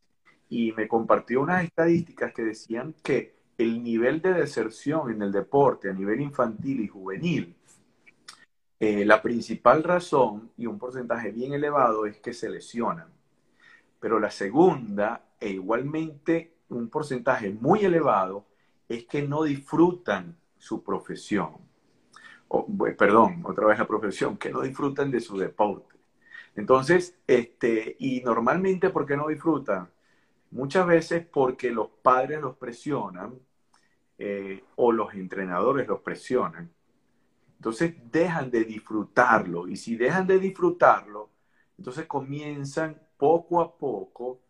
y 0.49 0.71
me 0.73 0.87
compartió 0.87 1.41
unas 1.41 1.63
estadísticas 1.63 2.33
que 2.33 2.43
decían 2.43 2.93
que 3.03 3.35
el 3.57 3.81
nivel 3.81 4.21
de 4.21 4.33
deserción 4.33 5.11
en 5.11 5.21
el 5.21 5.31
deporte 5.31 5.89
a 5.89 5.93
nivel 5.93 6.21
infantil 6.21 6.81
y 6.81 6.87
juvenil, 6.87 7.55
eh, 8.79 9.05
la 9.05 9.21
principal 9.21 9.83
razón 9.83 10.51
y 10.57 10.65
un 10.65 10.77
porcentaje 10.77 11.31
bien 11.31 11.53
elevado 11.53 12.05
es 12.05 12.17
que 12.17 12.33
se 12.33 12.49
lesionan. 12.49 13.07
Pero 13.99 14.19
la 14.19 14.29
segunda, 14.29 15.29
e 15.39 15.49
igualmente 15.49 16.57
un 16.69 16.89
porcentaje 16.89 17.51
muy 17.51 17.85
elevado, 17.85 18.45
es 18.89 19.05
que 19.05 19.21
no 19.21 19.43
disfrutan 19.43 20.37
su 20.57 20.83
profesión 20.83 21.65
perdón, 22.97 23.43
otra 23.45 23.67
vez 23.67 23.79
la 23.79 23.87
profesión, 23.87 24.37
que 24.37 24.49
no 24.49 24.61
disfrutan 24.61 25.11
de 25.11 25.19
su 25.19 25.37
deporte. 25.37 25.95
Entonces, 26.55 27.17
este, 27.27 27.95
y 27.99 28.21
normalmente, 28.21 28.89
¿por 28.89 29.05
qué 29.05 29.17
no 29.17 29.27
disfrutan? 29.27 29.89
Muchas 30.51 30.87
veces 30.87 31.25
porque 31.25 31.71
los 31.71 31.89
padres 32.01 32.39
los 32.41 32.55
presionan 32.55 33.33
eh, 34.17 34.63
o 34.77 34.91
los 34.91 35.13
entrenadores 35.13 35.87
los 35.87 35.99
presionan. 35.99 36.71
Entonces 37.57 37.95
dejan 38.11 38.49
de 38.51 38.63
disfrutarlo. 38.63 39.67
Y 39.67 39.75
si 39.75 39.97
dejan 39.97 40.27
de 40.27 40.39
disfrutarlo, 40.39 41.29
entonces 41.77 42.05
comienzan 42.05 43.01
poco 43.17 43.61
a 43.61 43.77
poco 43.77 44.41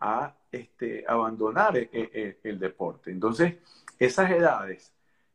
a 0.00 0.36
este, 0.50 1.04
abandonar 1.06 1.76
el, 1.76 1.88
e, 1.92 2.10
e, 2.12 2.40
el, 2.42 2.58
deporte. 2.58 3.10
Entonces, 3.10 3.56
esas 3.98 4.30
edades, 4.30 4.91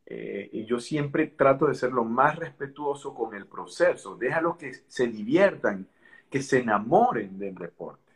eh, 0.09 0.49
y 0.53 0.65
yo 0.65 0.79
siempre 0.79 1.27
trato 1.27 1.67
de 1.67 1.75
ser 1.75 1.91
lo 1.91 2.05
más 2.05 2.37
respetuoso 2.37 3.13
con 3.13 3.35
el 3.35 3.45
proceso, 3.45 4.15
déjalos 4.15 4.55
que 4.55 4.73
se 4.87 5.07
diviertan, 5.07 5.85
que 6.29 6.41
se 6.41 6.59
enamoren 6.59 7.37
del 7.37 7.55
deporte. 7.55 8.13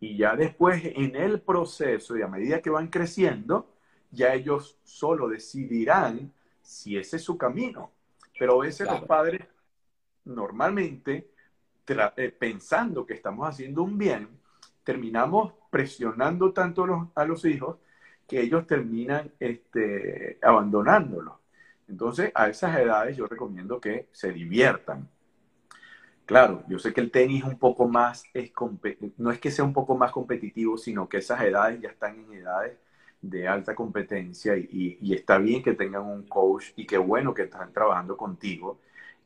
Y 0.00 0.16
ya 0.16 0.34
después 0.34 0.80
en 0.82 1.14
el 1.14 1.42
proceso 1.42 2.16
y 2.16 2.22
a 2.22 2.28
medida 2.28 2.62
que 2.62 2.70
van 2.70 2.88
creciendo, 2.88 3.70
ya 4.10 4.32
ellos 4.32 4.78
solo 4.82 5.28
decidirán 5.28 6.32
si 6.62 6.96
ese 6.96 7.16
es 7.16 7.22
su 7.22 7.36
camino. 7.36 7.92
Pero 8.38 8.54
a 8.54 8.64
veces 8.64 8.86
los 8.86 9.02
padres 9.02 9.42
normalmente, 10.24 11.32
eh, 11.86 12.36
pensando 12.38 13.04
que 13.04 13.12
estamos 13.12 13.46
haciendo 13.46 13.82
un 13.82 13.98
bien, 13.98 14.28
terminamos 14.84 15.52
presionando 15.68 16.54
tanto 16.54 17.10
a 17.14 17.24
los 17.26 17.44
hijos 17.44 17.76
que 18.26 18.40
ellos 18.40 18.66
terminan 18.66 19.32
este, 19.38 20.38
abandonándolos. 20.42 21.34
Entonces, 21.88 22.32
a 22.34 22.48
esas 22.48 22.76
edades 22.78 23.16
yo 23.16 23.26
recomiendo 23.26 23.80
que 23.80 24.08
se 24.12 24.32
diviertan. 24.32 25.08
Claro, 26.24 26.64
yo 26.68 26.78
sé 26.80 26.92
que 26.92 27.00
el 27.00 27.12
tenis 27.12 27.44
un 27.44 27.58
poco 27.58 27.86
más, 27.88 28.24
es 28.34 28.52
no 29.16 29.30
es 29.30 29.38
que 29.38 29.50
sea 29.52 29.64
un 29.64 29.72
poco 29.72 29.96
más 29.96 30.10
competitivo, 30.10 30.76
sino 30.76 31.08
que 31.08 31.18
esas 31.18 31.40
edades 31.42 31.80
ya 31.80 31.90
están 31.90 32.18
en 32.18 32.32
edades 32.32 32.78
de 33.22 33.46
alta 33.48 33.74
competencia 33.74 34.56
y, 34.56 34.98
y, 35.00 35.14
está 35.14 35.38
bien 35.38 35.62
que 35.62 35.74
tengan 35.74 36.02
un 36.04 36.26
coach 36.26 36.72
y 36.76 36.86
qué 36.86 36.98
bueno 36.98 37.32
que 37.34 37.42
están 37.42 37.72
trabajando 37.72 38.16
contigo. 38.16 38.80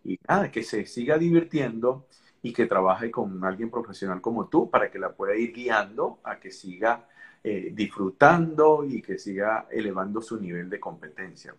Y 0.05 0.19
nada, 0.29 0.51
que 0.51 0.63
se 0.63 0.87
siga 0.87 1.19
divirtiendo 1.19 2.07
y 2.43 2.53
que 2.53 2.67
trabaje 2.67 3.11
con 3.11 3.45
alguien 3.45 3.71
profesional 3.71 4.21
como 4.21 4.49
tú 4.49 4.71
para 4.71 4.91
que 4.91 4.99
la 4.99 5.13
pueda 5.13 5.37
ir 5.37 5.53
guiando 5.53 6.21
a 6.25 6.39
que 6.39 6.51
siga 6.51 7.07
eh, 7.43 7.71
disfrutando 7.73 8.85
y 8.85 9.01
que 9.01 9.19
siga 9.19 9.67
elevando 9.71 10.21
su 10.21 10.39
nivel 10.41 10.69
de 10.69 10.81
competencia. 10.81 11.55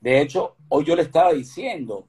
De 0.00 0.20
hecho, 0.20 0.56
hoy 0.68 0.84
yo 0.84 0.94
le 0.94 1.02
estaba 1.02 1.32
diciendo 1.32 2.08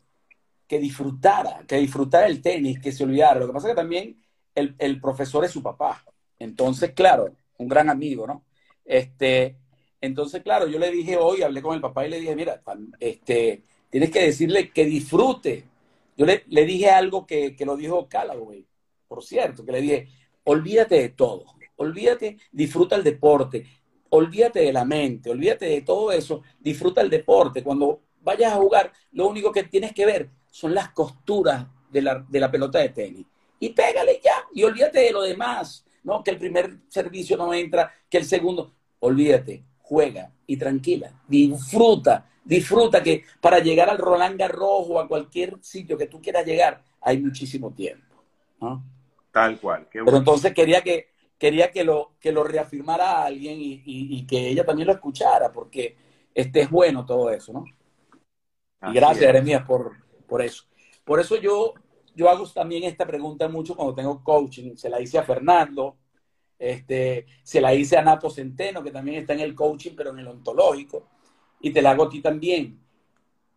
que 0.68 0.80
disfrutara, 0.80 1.64
que 1.68 1.78
disfrutara 1.78 2.28
el 2.28 2.42
tenis, 2.42 2.80
que 2.80 2.92
se 2.92 3.04
olvidara. 3.04 3.40
Lo 3.40 3.48
que 3.48 3.54
pasa 3.54 3.68
es 3.68 3.72
que 3.74 3.82
también 3.82 4.22
el, 4.54 4.76
el 4.78 5.00
profesor 5.00 5.44
es 5.46 5.52
su 5.52 5.64
papá. 5.64 6.04
Entonces, 6.38 6.92
claro, 6.92 7.34
un 7.58 7.68
gran 7.68 7.90
amigo, 7.90 8.28
¿no? 8.28 8.46
Este, 8.86 9.56
entonces, 10.02 10.42
claro, 10.44 10.68
yo 10.68 10.80
le 10.80 10.92
dije 10.92 11.18
hoy, 11.18 11.42
hablé 11.42 11.62
con 11.62 11.76
el 11.76 11.82
papá 11.82 12.06
y 12.06 12.10
le 12.10 12.20
dije, 12.20 12.36
mira, 12.36 12.62
este, 13.00 13.64
tienes 13.90 14.12
que 14.12 14.24
decirle 14.24 14.72
que 14.72 14.86
disfrute. 14.86 15.66
Yo 16.18 16.26
le, 16.26 16.44
le 16.48 16.66
dije 16.66 16.90
algo 16.90 17.26
que, 17.26 17.56
que, 17.56 17.66
lo 17.66 17.76
dijo 17.76 18.08
Callaway, 18.08 18.66
por 19.08 19.24
cierto, 19.24 19.66
que 19.66 19.72
le 19.72 19.82
dije, 19.82 20.08
olvídate 20.44 20.96
de 20.96 21.10
todo, 21.10 21.46
olvídate, 21.80 22.38
disfruta 22.52 22.96
el 22.96 23.04
deporte, 23.04 23.66
olvídate 24.10 24.60
de 24.60 24.74
la 24.74 24.86
mente, 24.86 25.30
olvídate 25.30 25.66
de 25.66 25.82
todo 25.82 26.12
eso, 26.12 26.44
disfruta 26.60 27.02
el 27.02 27.10
deporte. 27.10 27.64
Cuando 27.64 28.02
vayas 28.22 28.54
a 28.54 28.58
jugar, 28.58 28.92
lo 29.14 29.28
único 29.28 29.52
que 29.52 29.64
tienes 29.64 29.94
que 29.94 30.06
ver 30.06 30.30
son 30.50 30.74
las 30.74 30.90
costuras 30.90 31.68
de 31.90 32.02
la, 32.02 32.26
de 32.28 32.40
la 32.40 32.52
pelota 32.52 32.80
de 32.80 32.90
tenis. 32.90 33.26
Y 33.60 33.70
pégale 33.70 34.20
ya, 34.24 34.46
y 34.54 34.64
olvídate 34.64 35.00
de 35.00 35.12
lo 35.12 35.22
demás, 35.22 35.86
¿no? 36.04 36.24
Que 36.24 36.32
el 36.32 36.38
primer 36.38 36.80
servicio 36.88 37.38
no 37.38 37.54
entra, 37.54 37.92
que 38.10 38.18
el 38.18 38.26
segundo 38.26 38.74
olvídate, 39.00 39.64
juega 39.82 40.32
y 40.46 40.58
tranquila, 40.58 41.12
disfruta, 41.28 42.30
disfruta 42.44 43.02
que 43.02 43.24
para 43.42 43.60
llegar 43.60 43.90
al 43.90 43.98
Roland 43.98 44.38
Garros 44.38 44.86
o 44.88 45.00
a 45.00 45.08
cualquier 45.08 45.58
sitio 45.62 45.98
que 45.98 46.08
tú 46.08 46.22
quieras 46.22 46.46
llegar 46.46 46.84
hay 47.02 47.20
muchísimo 47.20 47.72
tiempo. 47.72 48.24
Tal 49.32 49.60
cual. 49.60 49.88
Pero 49.92 50.18
entonces 50.18 50.54
quería 50.54 50.82
que, 50.82 51.10
quería 51.40 51.72
que 51.72 51.84
lo, 51.84 52.12
que 52.20 52.32
lo 52.32 52.44
reafirmara 52.44 53.24
alguien 53.24 53.58
y, 53.60 54.28
que 54.28 54.50
ella 54.50 54.66
también 54.66 54.88
lo 54.88 54.94
escuchara, 54.94 55.52
porque 55.52 55.96
este 56.36 56.62
es 56.62 56.70
bueno 56.70 57.06
todo 57.06 57.32
eso, 57.32 57.54
¿no? 57.54 57.66
y 58.92 58.94
gracias, 58.94 59.26
Jeremías, 59.26 59.66
por, 59.66 59.94
por 60.28 60.42
eso. 60.42 60.66
Por 61.04 61.20
eso 61.20 61.38
yo, 61.38 61.74
yo 62.16 62.30
hago 62.30 62.48
también 62.50 62.84
esta 62.84 63.08
pregunta 63.08 63.48
mucho 63.48 63.76
cuando 63.76 63.96
tengo 63.96 64.24
coaching. 64.24 64.76
Se 64.76 64.90
la 64.90 65.02
hice 65.02 65.18
a 65.18 65.24
Fernando, 65.24 65.98
este, 66.60 67.26
se 67.42 67.62
la 67.62 67.74
hice 67.74 67.98
a 67.98 68.02
Nato 68.02 68.30
Centeno, 68.30 68.84
que 68.84 68.92
también 68.92 69.22
está 69.22 69.34
en 69.34 69.40
el 69.40 69.56
coaching, 69.56 69.92
pero 69.96 70.12
en 70.12 70.20
el 70.20 70.28
ontológico. 70.28 71.08
Y 71.62 71.72
te 71.72 71.82
la 71.82 71.92
hago 71.92 72.04
a 72.04 72.10
ti 72.10 72.22
también. 72.22 72.80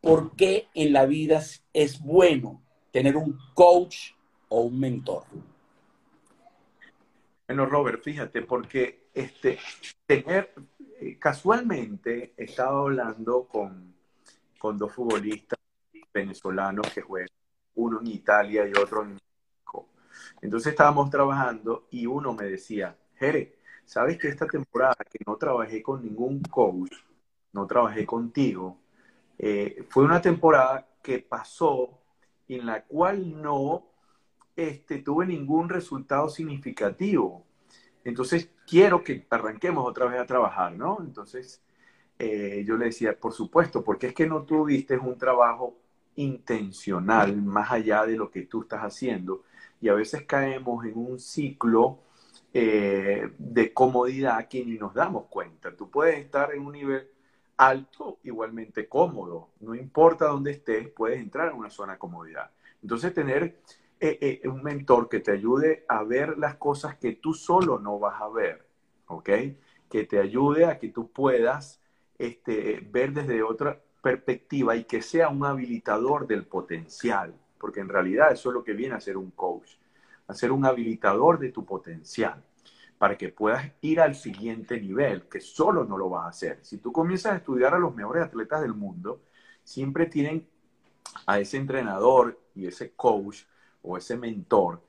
¿Por 0.01 0.35
qué 0.35 0.69
en 0.75 0.93
la 0.93 1.05
vida 1.05 1.43
es 1.73 2.01
bueno 2.01 2.63
tener 2.91 3.17
un 3.17 3.39
coach 3.55 4.13
o 4.49 4.63
un 4.63 4.81
mentor? 4.81 5.25
Bueno, 7.53 7.67
Robert, 7.67 8.03
fíjate, 8.03 8.41
porque 8.41 9.11
este, 9.13 9.59
tener, 10.07 10.55
eh, 10.99 11.19
casualmente 11.19 12.33
he 12.35 12.45
estado 12.45 12.79
hablando 12.79 13.47
con, 13.47 13.95
con 14.59 14.79
dos 14.79 14.91
futbolistas 14.91 15.59
venezolanos 16.15 16.91
que 16.95 17.03
juegan, 17.03 17.29
uno 17.75 18.01
en 18.01 18.07
Italia 18.07 18.67
y 18.67 18.71
otro 18.71 19.03
en 19.03 19.19
entonces 20.41 20.71
estábamos 20.73 21.11
trabajando 21.11 21.89
y 21.91 22.07
uno 22.07 22.33
me 22.33 22.47
decía, 22.47 22.97
Jere, 23.17 23.59
¿sabes 23.85 24.17
que 24.17 24.29
esta 24.29 24.47
temporada 24.47 24.97
que 25.11 25.19
no 25.27 25.37
trabajé 25.37 25.83
con 25.83 26.03
ningún 26.03 26.41
coach, 26.41 26.95
no 27.53 27.67
trabajé 27.67 28.07
contigo, 28.07 28.79
eh, 29.39 29.85
fue 29.91 30.05
una 30.05 30.23
temporada 30.23 30.87
que 31.03 31.19
pasó 31.19 32.01
en 32.49 32.65
la 32.65 32.83
cual 32.85 33.43
no 33.43 33.92
este, 34.57 34.99
tuve 34.99 35.27
ningún 35.27 35.69
resultado 35.69 36.29
significativo. 36.29 37.45
Entonces 38.05 38.51
quiero 38.67 39.03
que 39.05 39.27
arranquemos 39.31 39.87
otra 39.89 40.07
vez 40.07 40.21
a 40.21 40.27
trabajar, 40.27 40.73
¿no? 40.73 40.99
Entonces 41.01 41.63
eh, 42.19 42.65
yo 42.67 42.77
le 42.77 42.87
decía, 42.87 43.19
por 43.19 43.33
supuesto, 43.33 43.83
porque 43.83 44.09
es 44.09 44.15
que 44.15 44.27
no 44.27 44.43
tuviste 44.43 44.97
un 44.99 45.17
trabajo 45.19 45.77
intencional 46.17 47.41
más 47.43 47.73
allá 47.73 48.05
de 48.07 48.17
lo 48.17 48.31
que 48.31 48.43
tú 48.43 48.63
estás 48.63 48.81
haciendo 48.83 49.45
y 49.81 49.89
a 49.89 49.95
veces 49.95 50.25
caemos 50.25 50.85
en 50.85 50.97
un 50.97 51.19
ciclo 51.19 52.01
eh, 52.55 53.31
de 53.39 53.73
comodidad 53.73 54.47
que 54.49 54.65
ni 54.65 54.77
nos 54.77 54.95
damos 54.95 55.27
cuenta. 55.29 55.75
Tú 55.75 55.91
puedes 55.91 56.19
estar 56.19 56.53
en 56.55 56.65
un 56.65 56.73
nivel 56.73 57.09
alto, 57.57 58.19
igualmente 58.25 58.89
cómodo, 58.89 59.51
no 59.61 59.75
importa 59.75 60.27
dónde 60.27 60.53
estés, 60.53 60.89
puedes 60.89 61.21
entrar 61.21 61.51
en 61.51 61.57
una 61.59 61.71
zona 61.71 61.95
de 61.95 61.99
comodidad. 61.99 62.51
Entonces, 62.83 63.15
tener 63.15 63.61
eh, 64.03 64.41
eh, 64.43 64.49
un 64.49 64.63
mentor 64.63 65.09
que 65.09 65.21
te 65.21 65.33
ayude 65.33 65.85
a 65.89 66.03
ver 66.03 66.37
las 66.39 66.57
cosas 66.57 66.97
que 66.97 67.13
tú 67.13 67.35
solo 67.35 67.79
no 67.79 67.99
vas 67.99 68.21
a 68.21 68.29
ver, 68.29 68.67
¿ok? 69.07 69.31
Que 69.89 70.05
te 70.05 70.19
ayude 70.19 70.67
a 70.67 70.79
que 70.79 70.89
tú 70.89 71.11
puedas 71.11 71.81
este, 72.19 72.87
ver 72.91 73.13
desde 73.13 73.43
otra 73.43 73.81
perspectiva 74.03 74.77
y 74.77 74.85
que 74.85 75.01
sea 75.01 75.29
un 75.29 75.45
habilitador 75.45 76.27
del 76.27 76.45
potencial 76.47 77.35
porque 77.63 77.79
en 77.79 77.89
realidad 77.89 78.33
eso 78.33 78.49
es 78.49 78.55
lo 78.55 78.65
que 78.65 78.73
viene 78.73 78.97
a 78.97 79.01
ser 79.01 79.17
un 79.17 79.31
coach, 79.31 79.77
a 80.27 80.35
ser 80.35 80.51
un 80.51 80.67
habilitador 80.67 81.39
de 81.39 81.51
tu 81.51 81.65
potencial, 81.65 82.43
para 82.99 83.17
que 83.17 83.29
puedas 83.29 83.71
ir 83.83 84.01
al 84.01 84.17
siguiente 84.17 84.81
nivel, 84.81 85.29
que 85.29 85.41
solo 85.41 85.85
no 85.85 85.97
lo 85.97 86.09
vas 86.09 86.25
a 86.25 86.29
hacer. 86.31 86.59
Si 86.63 86.79
tú 86.79 86.91
comienzas 86.91 87.35
a 87.35 87.37
estudiar 87.37 87.73
a 87.73 87.79
los 87.79 87.95
mejores 87.95 88.25
atletas 88.25 88.63
del 88.63 88.75
mundo, 88.75 89.23
siempre 89.63 90.07
tienen 90.07 90.45
a 91.25 91.39
ese 91.39 91.57
entrenador 91.57 92.41
y 92.53 92.67
ese 92.67 92.91
coach 92.97 93.45
o 93.83 93.97
ese 93.97 94.17
mentor 94.17 94.81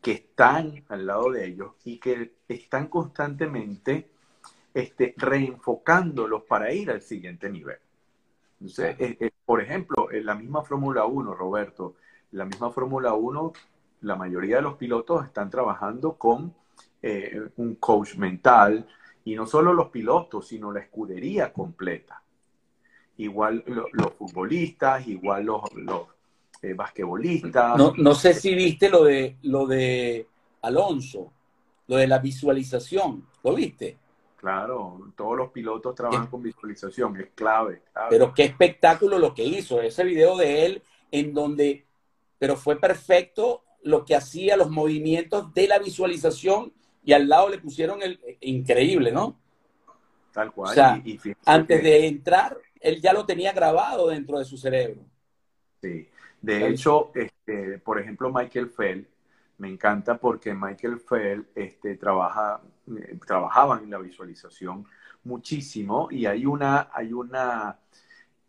que 0.00 0.12
están 0.12 0.84
al 0.88 1.06
lado 1.06 1.30
de 1.30 1.46
ellos 1.46 1.72
y 1.84 1.98
que 1.98 2.34
están 2.48 2.88
constantemente 2.88 4.10
este, 4.74 5.14
reenfocándolos 5.16 6.42
para 6.42 6.72
ir 6.72 6.90
al 6.90 7.02
siguiente 7.02 7.48
nivel. 7.48 7.78
Entonces, 8.60 8.96
eh, 8.98 9.16
eh, 9.20 9.30
por 9.44 9.60
ejemplo, 9.60 10.10
en 10.10 10.26
la 10.26 10.34
misma 10.34 10.62
Fórmula 10.62 11.04
1, 11.04 11.34
Roberto, 11.34 11.96
la 12.32 12.44
misma 12.44 12.70
Fórmula 12.70 13.14
1, 13.14 13.52
la 14.02 14.16
mayoría 14.16 14.56
de 14.56 14.62
los 14.62 14.74
pilotos 14.74 15.24
están 15.24 15.50
trabajando 15.50 16.14
con 16.14 16.54
eh, 17.00 17.40
un 17.56 17.76
coach 17.76 18.16
mental 18.16 18.86
y 19.24 19.34
no 19.34 19.46
solo 19.46 19.72
los 19.72 19.90
pilotos, 19.90 20.48
sino 20.48 20.72
la 20.72 20.80
escudería 20.80 21.52
completa. 21.52 22.22
Igual 23.18 23.62
los 23.66 24.12
futbolistas, 24.14 25.06
igual 25.06 25.44
los, 25.44 25.72
los 25.74 26.08
eh, 26.62 26.74
basquetbolistas. 26.74 27.76
No, 27.76 27.92
no, 27.96 28.14
sé 28.14 28.34
si 28.34 28.54
viste 28.54 28.88
lo 28.88 29.04
de, 29.04 29.36
lo 29.42 29.66
de 29.66 30.26
Alonso, 30.62 31.32
lo 31.88 31.96
de 31.96 32.06
la 32.06 32.18
visualización, 32.18 33.26
¿lo 33.42 33.54
viste? 33.54 33.98
Claro, 34.36 35.12
todos 35.16 35.36
los 35.36 35.50
pilotos 35.50 35.94
trabajan 35.94 36.26
con 36.26 36.42
visualización, 36.42 37.16
es 37.16 37.28
clave, 37.34 37.82
clave. 37.92 38.08
Pero 38.10 38.34
qué 38.34 38.44
espectáculo 38.44 39.18
lo 39.18 39.34
que 39.34 39.44
hizo, 39.44 39.80
ese 39.80 40.04
video 40.04 40.36
de 40.36 40.66
él 40.66 40.82
en 41.10 41.34
donde 41.34 41.84
pero 42.42 42.56
fue 42.56 42.76
perfecto 42.76 43.62
lo 43.84 44.04
que 44.04 44.16
hacía 44.16 44.56
los 44.56 44.68
movimientos 44.68 45.54
de 45.54 45.68
la 45.68 45.78
visualización 45.78 46.72
y 47.04 47.12
al 47.12 47.28
lado 47.28 47.48
le 47.48 47.58
pusieron 47.58 48.02
el 48.02 48.18
increíble, 48.40 49.12
¿no? 49.12 49.38
Tal 50.32 50.52
cual. 50.52 50.72
O 50.72 50.74
sea, 50.74 51.00
antes 51.46 51.82
de 51.84 52.08
entrar, 52.08 52.58
él 52.80 53.00
ya 53.00 53.12
lo 53.12 53.24
tenía 53.26 53.52
grabado 53.52 54.08
dentro 54.08 54.40
de 54.40 54.44
su 54.44 54.56
cerebro. 54.56 55.02
Sí. 55.80 56.08
De 56.42 56.66
hecho, 56.66 57.12
este, 57.14 57.78
por 57.78 58.00
ejemplo, 58.00 58.32
Michael 58.32 58.68
Fell, 58.70 59.08
me 59.58 59.68
encanta 59.68 60.18
porque 60.18 60.52
Michael 60.52 60.98
Fell 60.98 61.46
este, 61.54 61.96
trabaja, 61.96 62.60
eh, 62.88 63.16
trabajaba 63.24 63.78
en 63.78 63.90
la 63.90 63.98
visualización 63.98 64.84
muchísimo 65.22 66.08
y 66.10 66.26
hay 66.26 66.44
una, 66.44 66.90
hay 66.92 67.12
una, 67.12 67.78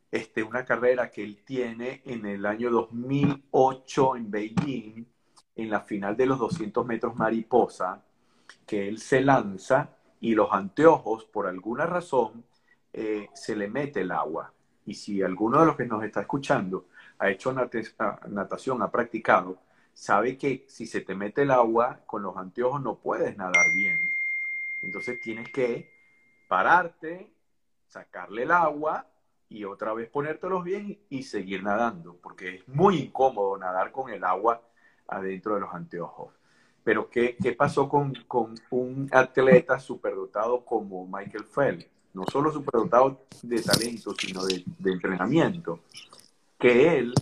este, 0.09 0.41
una 0.41 0.65
carrera 0.65 1.11
que 1.11 1.23
él 1.23 1.43
tiene 1.45 2.01
en 2.05 2.25
el 2.25 2.47
año 2.47 2.71
2008 2.71 4.15
en 4.15 4.31
Beijing, 4.31 5.05
en 5.55 5.69
la 5.69 5.81
final 5.81 6.17
de 6.17 6.25
los 6.25 6.39
200 6.39 6.83
metros 6.87 7.15
mariposa, 7.15 8.03
que 8.65 8.87
él 8.87 8.97
se 8.97 9.21
lanza 9.21 9.97
y 10.19 10.33
los 10.33 10.51
anteojos, 10.51 11.25
por 11.25 11.45
alguna 11.45 11.85
razón, 11.85 12.43
eh, 12.91 13.27
se 13.35 13.55
le 13.55 13.69
mete 13.69 14.01
el 14.01 14.11
agua. 14.11 14.51
Y 14.85 14.95
si 14.95 15.21
alguno 15.21 15.59
de 15.59 15.67
los 15.67 15.75
que 15.75 15.85
nos 15.85 16.03
está 16.03 16.21
escuchando 16.21 16.87
ha 17.23 17.29
hecho 17.29 17.53
natación, 17.53 18.81
ha 18.81 18.91
practicado, 18.91 19.57
sabe 19.93 20.37
que 20.37 20.65
si 20.67 20.85
se 20.85 20.99
te 20.99 21.15
mete 21.15 21.43
el 21.43 21.51
agua 21.51 22.01
con 22.05 22.21
los 22.21 22.35
anteojos 22.35 22.81
no 22.81 22.95
puedes 22.95 23.37
nadar 23.37 23.65
bien. 23.73 23.97
Entonces 24.81 25.21
tienes 25.21 25.49
que 25.49 25.89
pararte, 26.49 27.31
sacarle 27.87 28.43
el 28.43 28.51
agua 28.51 29.07
y 29.47 29.63
otra 29.63 29.93
vez 29.93 30.09
ponértelos 30.09 30.65
bien 30.65 30.99
y 31.09 31.23
seguir 31.23 31.63
nadando, 31.63 32.17
porque 32.21 32.55
es 32.55 32.67
muy 32.67 32.97
incómodo 32.97 33.57
nadar 33.57 33.93
con 33.93 34.11
el 34.11 34.25
agua 34.25 34.61
adentro 35.07 35.55
de 35.55 35.61
los 35.61 35.73
anteojos. 35.73 36.33
Pero 36.83 37.09
¿qué, 37.09 37.37
pasó 37.57 37.87
con, 37.87 38.13
un 38.71 39.09
atleta 39.13 39.79
superdotado 39.79 40.65
como 40.65 41.07
Michael 41.07 41.45
Phelps? 41.45 41.87
No 42.13 42.25
solo 42.29 42.51
superdotado 42.51 43.21
de 43.43 43.61
talento, 43.61 44.13
sino 44.19 44.43
de 44.43 44.91
entrenamiento. 44.91 45.79
Que 46.63 46.97
él 46.97 47.13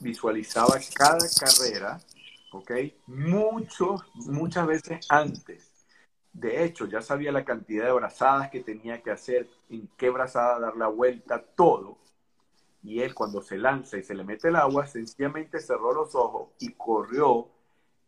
visualizaba 0.00 0.74
cada 0.92 1.24
carrera, 1.38 2.00
¿ok? 2.50 2.72
Muchos, 3.06 4.02
muchas 4.14 4.66
veces 4.66 5.06
antes. 5.08 5.70
De 6.32 6.64
hecho, 6.64 6.86
ya 6.86 7.00
sabía 7.00 7.30
la 7.30 7.44
cantidad 7.44 7.84
de 7.84 7.92
brazadas 7.92 8.50
que 8.50 8.58
tenía 8.58 9.00
que 9.04 9.12
hacer, 9.12 9.48
en 9.70 9.88
qué 9.96 10.10
brazada 10.10 10.58
dar 10.58 10.76
la 10.76 10.88
vuelta, 10.88 11.44
todo. 11.54 11.98
Y 12.82 13.02
él 13.02 13.14
cuando 13.14 13.40
se 13.40 13.56
lanza 13.56 13.98
y 13.98 14.02
se 14.02 14.16
le 14.16 14.24
mete 14.24 14.48
el 14.48 14.56
agua, 14.56 14.84
sencillamente 14.88 15.60
cerró 15.60 15.92
los 15.92 16.12
ojos 16.16 16.48
y 16.58 16.72
corrió 16.72 17.50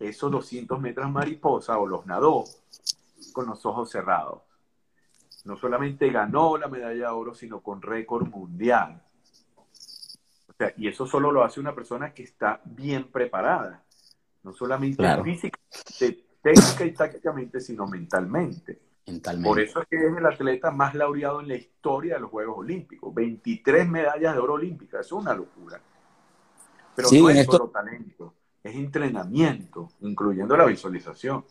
esos 0.00 0.28
200 0.28 0.80
metros 0.80 1.08
mariposa 1.08 1.78
o 1.78 1.86
los 1.86 2.04
nadó 2.04 2.42
con 3.32 3.46
los 3.46 3.64
ojos 3.64 3.92
cerrados. 3.92 4.42
No 5.44 5.56
solamente 5.56 6.10
ganó 6.10 6.56
la 6.56 6.66
medalla 6.66 6.94
de 6.94 7.06
oro, 7.06 7.32
sino 7.32 7.60
con 7.60 7.80
récord 7.80 8.26
mundial 8.26 9.03
y 10.76 10.88
eso 10.88 11.06
solo 11.06 11.30
lo 11.30 11.44
hace 11.44 11.60
una 11.60 11.74
persona 11.74 12.12
que 12.12 12.22
está 12.22 12.60
bien 12.64 13.10
preparada, 13.10 13.84
no 14.42 14.52
solamente 14.52 15.02
físicamente, 15.22 16.24
técnica 16.42 16.84
y 16.84 16.92
tácticamente, 16.92 17.60
sino 17.60 17.86
mentalmente. 17.86 18.78
Por 19.42 19.60
eso 19.60 19.82
es 19.82 19.88
que 19.88 19.96
es 19.96 20.16
el 20.16 20.24
atleta 20.24 20.70
más 20.70 20.94
laureado 20.94 21.40
en 21.40 21.48
la 21.48 21.56
historia 21.56 22.14
de 22.14 22.20
los 22.20 22.30
Juegos 22.30 22.58
Olímpicos. 22.58 23.14
23 23.14 23.86
medallas 23.86 24.34
de 24.34 24.40
oro 24.40 24.54
olímpicas, 24.54 25.04
es 25.04 25.12
una 25.12 25.34
locura. 25.34 25.80
Pero 26.96 27.08
no 27.10 27.30
es 27.30 27.44
solo 27.44 27.68
talento, 27.68 28.34
es 28.62 28.74
entrenamiento, 28.74 29.90
incluyendo 30.00 30.56
la 30.56 30.64
visualización. 30.64 31.44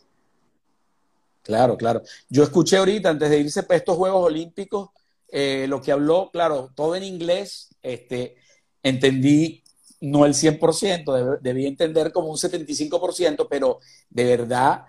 Claro, 1.42 1.76
claro. 1.76 2.02
Yo 2.28 2.42
escuché 2.42 2.78
ahorita, 2.78 3.10
antes 3.10 3.30
de 3.30 3.38
irse 3.38 3.62
para 3.62 3.76
estos 3.76 3.96
Juegos 3.96 4.24
Olímpicos, 4.24 4.90
eh, 5.28 5.66
lo 5.68 5.80
que 5.80 5.92
habló, 5.92 6.30
claro, 6.32 6.70
todo 6.74 6.96
en 6.96 7.04
inglés, 7.04 7.76
este, 7.82 8.36
entendí 8.84 9.64
no 10.00 10.26
el 10.26 10.34
100%, 10.34 11.40
debí 11.40 11.66
entender 11.66 12.12
como 12.12 12.28
un 12.28 12.36
75%, 12.36 13.46
pero 13.48 13.80
de 14.10 14.24
verdad 14.24 14.84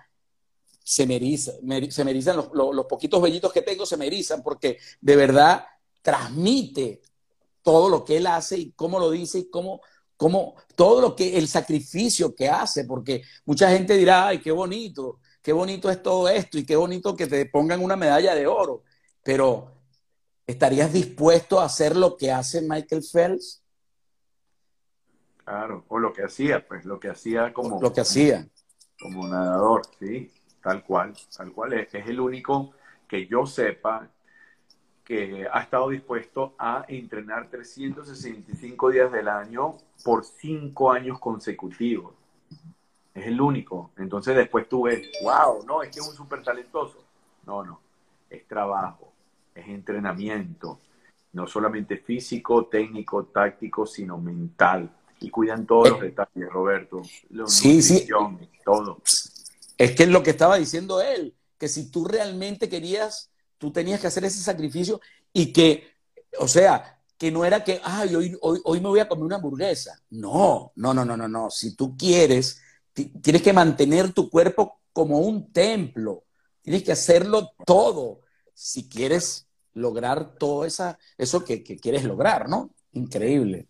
se 0.84 1.06
me, 1.06 1.16
eriza, 1.16 1.52
se 1.90 2.04
me 2.04 2.14
los, 2.14 2.86
poquitos 2.86 3.20
vellitos 3.20 3.52
que 3.52 3.62
tengo, 3.62 3.86
se 3.86 3.96
me 3.96 4.06
erizan 4.06 4.42
porque 4.42 4.78
de 5.00 5.16
verdad 5.16 5.64
transmite 6.02 7.00
todo 7.62 7.88
lo 7.88 8.04
que 8.04 8.18
él 8.18 8.26
hace 8.26 8.58
y 8.58 8.72
cómo 8.72 9.00
lo 9.00 9.10
dice 9.10 9.38
y 9.38 9.50
cómo, 9.50 9.80
cómo 10.16 10.54
todo 10.76 11.00
lo 11.00 11.16
que, 11.16 11.38
el 11.38 11.48
sacrificio 11.48 12.34
que 12.34 12.48
hace, 12.48 12.84
porque 12.84 13.22
mucha 13.46 13.70
gente 13.70 13.96
dirá, 13.96 14.28
ay, 14.28 14.38
qué 14.38 14.52
bonito, 14.52 15.18
qué 15.42 15.52
bonito 15.52 15.90
es 15.90 16.02
todo 16.02 16.28
esto 16.28 16.58
y 16.58 16.66
qué 16.66 16.76
bonito 16.76 17.16
que 17.16 17.26
te 17.26 17.46
pongan 17.46 17.82
una 17.82 17.96
medalla 17.96 18.34
de 18.34 18.46
oro, 18.46 18.84
pero 19.24 19.72
¿estarías 20.46 20.92
dispuesto 20.92 21.58
a 21.58 21.64
hacer 21.64 21.96
lo 21.96 22.16
que 22.16 22.30
hace 22.30 22.60
Michael 22.60 23.02
Phelps? 23.02 23.62
Claro, 25.46 25.84
o 25.86 26.00
lo 26.00 26.12
que 26.12 26.24
hacía, 26.24 26.66
pues 26.66 26.84
lo 26.84 26.98
que 26.98 27.08
hacía 27.08 27.52
como... 27.52 27.80
Lo 27.80 27.92
que 27.92 28.00
hacía. 28.00 28.48
Como 29.00 29.28
nadador, 29.28 29.82
sí, 29.96 30.32
tal 30.60 30.82
cual, 30.82 31.14
tal 31.36 31.52
cual. 31.52 31.74
Es, 31.74 31.94
es 31.94 32.08
el 32.08 32.18
único 32.18 32.72
que 33.06 33.28
yo 33.28 33.46
sepa 33.46 34.10
que 35.04 35.46
ha 35.48 35.60
estado 35.60 35.90
dispuesto 35.90 36.56
a 36.58 36.84
entrenar 36.88 37.48
365 37.48 38.90
días 38.90 39.12
del 39.12 39.28
año 39.28 39.76
por 40.02 40.24
cinco 40.24 40.90
años 40.90 41.20
consecutivos. 41.20 42.12
Es 43.14 43.26
el 43.26 43.40
único. 43.40 43.92
Entonces 43.98 44.34
después 44.34 44.68
tú 44.68 44.82
ves, 44.82 45.08
wow, 45.22 45.64
no, 45.64 45.80
es 45.80 45.90
que 45.90 46.00
es 46.00 46.08
un 46.08 46.16
súper 46.16 46.42
talentoso. 46.42 47.04
No, 47.46 47.62
no, 47.62 47.78
es 48.28 48.44
trabajo, 48.48 49.12
es 49.54 49.68
entrenamiento, 49.68 50.80
no 51.34 51.46
solamente 51.46 51.98
físico, 51.98 52.66
técnico, 52.66 53.26
táctico, 53.26 53.86
sino 53.86 54.18
mental 54.18 54.90
y 55.20 55.30
cuidan 55.30 55.66
todos 55.66 55.90
los 55.90 56.02
eh, 56.02 56.06
detalles, 56.06 56.50
Roberto. 56.50 57.02
sí, 57.46 57.82
sí. 57.82 58.06
Todo. 58.64 59.00
Es 59.78 59.92
que 59.92 60.04
es 60.04 60.08
lo 60.08 60.22
que 60.22 60.30
estaba 60.30 60.56
diciendo 60.56 61.00
él, 61.00 61.34
que 61.58 61.68
si 61.68 61.90
tú 61.90 62.04
realmente 62.06 62.68
querías, 62.68 63.30
tú 63.58 63.72
tenías 63.72 64.00
que 64.00 64.06
hacer 64.06 64.24
ese 64.24 64.40
sacrificio 64.40 65.00
y 65.32 65.52
que, 65.52 65.88
o 66.38 66.48
sea, 66.48 67.00
que 67.18 67.30
no 67.30 67.44
era 67.44 67.64
que, 67.64 67.80
ay, 67.82 68.14
hoy, 68.14 68.36
hoy, 68.42 68.60
hoy 68.64 68.80
me 68.80 68.88
voy 68.88 69.00
a 69.00 69.08
comer 69.08 69.24
una 69.24 69.36
hamburguesa. 69.36 70.00
No, 70.10 70.72
no, 70.76 70.92
no, 70.92 71.04
no, 71.04 71.16
no, 71.16 71.28
no. 71.28 71.50
Si 71.50 71.74
tú 71.74 71.96
quieres, 71.96 72.60
tienes 72.92 73.42
que 73.42 73.52
mantener 73.52 74.12
tu 74.12 74.28
cuerpo 74.28 74.80
como 74.92 75.20
un 75.20 75.52
templo. 75.52 76.24
Tienes 76.62 76.82
que 76.82 76.92
hacerlo 76.92 77.52
todo 77.64 78.20
si 78.52 78.88
quieres 78.88 79.46
lograr 79.74 80.36
todo 80.38 80.64
esa, 80.64 80.98
eso 81.16 81.44
que, 81.44 81.62
que 81.62 81.78
quieres 81.78 82.04
lograr, 82.04 82.48
¿no? 82.48 82.70
Increíble. 82.92 83.68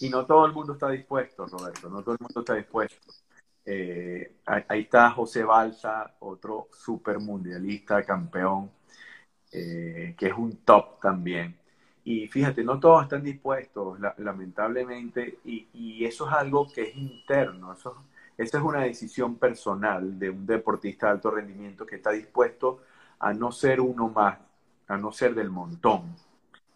Y 0.00 0.08
no 0.08 0.26
todo 0.26 0.46
el 0.46 0.52
mundo 0.52 0.74
está 0.74 0.90
dispuesto, 0.90 1.46
Roberto, 1.46 1.88
no 1.88 2.02
todo 2.02 2.14
el 2.14 2.20
mundo 2.20 2.40
está 2.40 2.54
dispuesto. 2.54 3.12
Eh, 3.64 4.36
ahí 4.46 4.82
está 4.82 5.10
José 5.10 5.42
Balsa, 5.42 6.14
otro 6.20 6.68
super 6.72 7.18
mundialista, 7.18 8.04
campeón, 8.04 8.70
eh, 9.52 10.14
que 10.16 10.26
es 10.26 10.34
un 10.34 10.58
top 10.58 11.00
también. 11.00 11.58
Y 12.04 12.28
fíjate, 12.28 12.62
no 12.62 12.78
todos 12.78 13.02
están 13.02 13.24
dispuestos, 13.24 13.98
lamentablemente, 14.18 15.40
y, 15.44 16.04
eso 16.04 16.28
es 16.28 16.32
algo 16.34 16.68
que 16.72 16.82
es 16.82 16.96
interno, 16.96 17.72
eso, 17.72 17.96
esa 18.38 18.58
es 18.58 18.64
una 18.64 18.82
decisión 18.82 19.36
personal 19.36 20.16
de 20.16 20.30
un 20.30 20.46
deportista 20.46 21.06
de 21.06 21.12
alto 21.14 21.32
rendimiento 21.32 21.84
que 21.84 21.96
está 21.96 22.12
dispuesto 22.12 22.82
a 23.18 23.32
no 23.32 23.50
ser 23.50 23.80
uno 23.80 24.08
más, 24.08 24.38
a 24.86 24.96
no 24.96 25.10
ser 25.10 25.34
del 25.34 25.50
montón. 25.50 26.14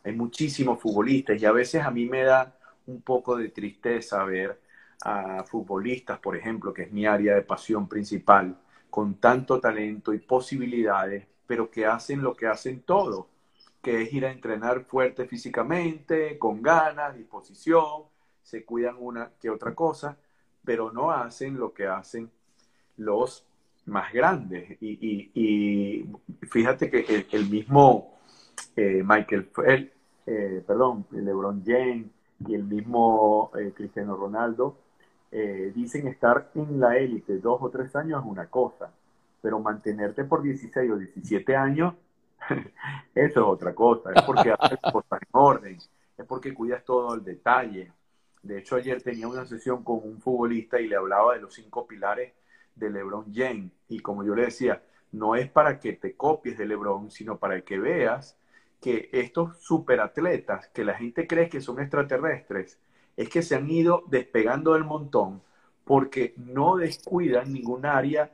Hay 0.05 0.13
muchísimos 0.13 0.81
futbolistas 0.81 1.41
y 1.41 1.47
a 1.47 1.53
veces 1.53 1.85
a 1.85 1.91
mí 1.93 2.07
me 2.07 2.25
da 2.25 2.57
un 2.91 3.03
poco 3.03 3.37
de 3.37 3.49
tristeza 3.49 4.25
ver 4.25 4.61
a 5.03 5.45
futbolistas, 5.45 6.19
por 6.19 6.37
ejemplo, 6.37 6.75
que 6.75 6.83
es 6.83 6.93
mi 6.93 7.07
área 7.07 7.35
de 7.35 7.43
pasión 7.43 7.89
principal, 7.89 8.57
con 8.91 9.15
tanto 9.15 9.61
talento 9.61 10.13
y 10.13 10.19
posibilidades, 10.19 11.27
pero 11.47 11.71
que 11.71 11.87
hacen 11.87 12.23
lo 12.23 12.35
que 12.35 12.47
hacen 12.47 12.83
todos, 12.83 13.27
que 13.81 14.03
es 14.03 14.13
ir 14.13 14.27
a 14.27 14.33
entrenar 14.33 14.85
fuerte 14.85 15.27
físicamente, 15.27 16.39
con 16.39 16.61
ganas, 16.61 17.17
disposición, 17.17 18.05
se 18.43 18.65
cuidan 18.65 18.97
una 18.99 19.31
que 19.41 19.49
otra 19.49 19.75
cosa, 19.75 20.17
pero 20.65 20.93
no 20.93 21.11
hacen 21.11 21.59
lo 21.59 21.73
que 21.73 21.87
hacen 21.87 22.31
los 22.99 23.47
más 23.87 24.13
grandes. 24.13 24.77
Y, 24.81 26.05
fíjate 26.43 26.91
que 26.91 27.27
el, 27.31 27.49
mismo 27.49 28.19
eh, 28.77 29.03
Michael, 29.05 29.51
eh, 30.27 30.63
perdón, 30.67 31.07
LeBron 31.11 31.63
James, 31.65 32.07
y 32.47 32.55
el 32.55 32.65
mismo 32.65 33.51
eh, 33.59 33.73
Cristiano 33.75 34.17
Ronaldo, 34.17 34.77
eh, 35.31 35.73
dicen 35.75 36.09
estar 36.09 36.51
en 36.55 36.81
la 36.81 36.97
élite 36.97 37.39
dos 37.39 37.59
o 37.63 37.71
tres 37.71 37.95
años 37.95 38.23
es 38.23 38.31
una 38.31 38.47
cosa, 38.47 38.93
pero 39.41 39.61
mantenerte 39.61 40.25
por 40.25 40.43
16 40.43 40.91
o 40.91 40.97
17 40.97 41.57
años, 41.57 41.95
eso 43.15 43.41
es 43.41 43.47
otra 43.47 43.75
cosa, 43.75 44.13
es 44.15 44.23
porque 44.23 44.53
haces 44.59 44.79
cosas 44.93 45.21
en 45.23 45.29
orden, 45.33 45.79
es 46.19 46.27
porque 46.27 46.55
cuidas 46.55 46.85
todo 46.85 47.15
el 47.15 47.25
detalle. 47.25 47.93
De 48.43 48.59
hecho, 48.59 48.77
ayer 48.77 49.03
tenía 49.03 49.29
una 49.29 49.45
sesión 49.45 49.85
con 49.85 50.01
un 50.03 50.21
futbolista 50.21 50.81
y 50.81 50.89
le 50.89 50.97
hablaba 50.97 51.35
de 51.35 51.41
los 51.41 51.55
cinco 51.55 51.87
pilares 51.87 52.33
de 52.75 52.91
LeBron 52.91 53.33
James. 53.33 53.71
Y 53.89 54.01
como 54.01 54.25
yo 54.25 54.35
le 54.35 54.47
decía, 54.47 54.83
no 55.13 55.37
es 55.37 55.51
para 55.51 55.79
que 55.79 55.93
te 55.93 56.17
copies 56.17 56.57
de 56.57 56.67
LeBron, 56.67 57.11
sino 57.11 57.39
para 57.39 57.61
que 57.61 57.79
veas 57.79 58.39
que 58.81 59.09
estos 59.13 59.59
superatletas, 59.63 60.69
que 60.69 60.85
la 60.85 60.95
gente 60.95 61.27
cree 61.27 61.49
que 61.49 61.61
son 61.61 61.81
extraterrestres, 61.81 62.79
es 63.17 63.29
que 63.29 63.43
se 63.43 63.57
han 63.57 63.69
ido 63.71 64.05
despegando 64.09 64.75
del 64.75 64.85
montón 64.85 65.43
porque 65.85 66.35
no 66.37 66.77
descuidan 66.77 67.53
ningún 67.53 67.85
área 67.85 68.33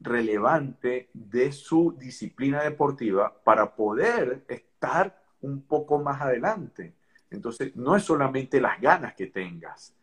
relevante 0.00 1.08
de 1.12 1.52
su 1.52 1.94
disciplina 1.98 2.62
deportiva 2.62 3.34
para 3.44 3.74
poder 3.74 4.44
estar 4.48 5.22
un 5.40 5.62
poco 5.62 5.98
más 5.98 6.20
adelante. 6.20 6.94
Entonces, 7.30 7.74
no 7.76 7.96
es 7.96 8.04
solamente 8.04 8.60
las 8.60 8.80
ganas 8.80 9.14
que 9.14 9.26
tengas, 9.26 9.94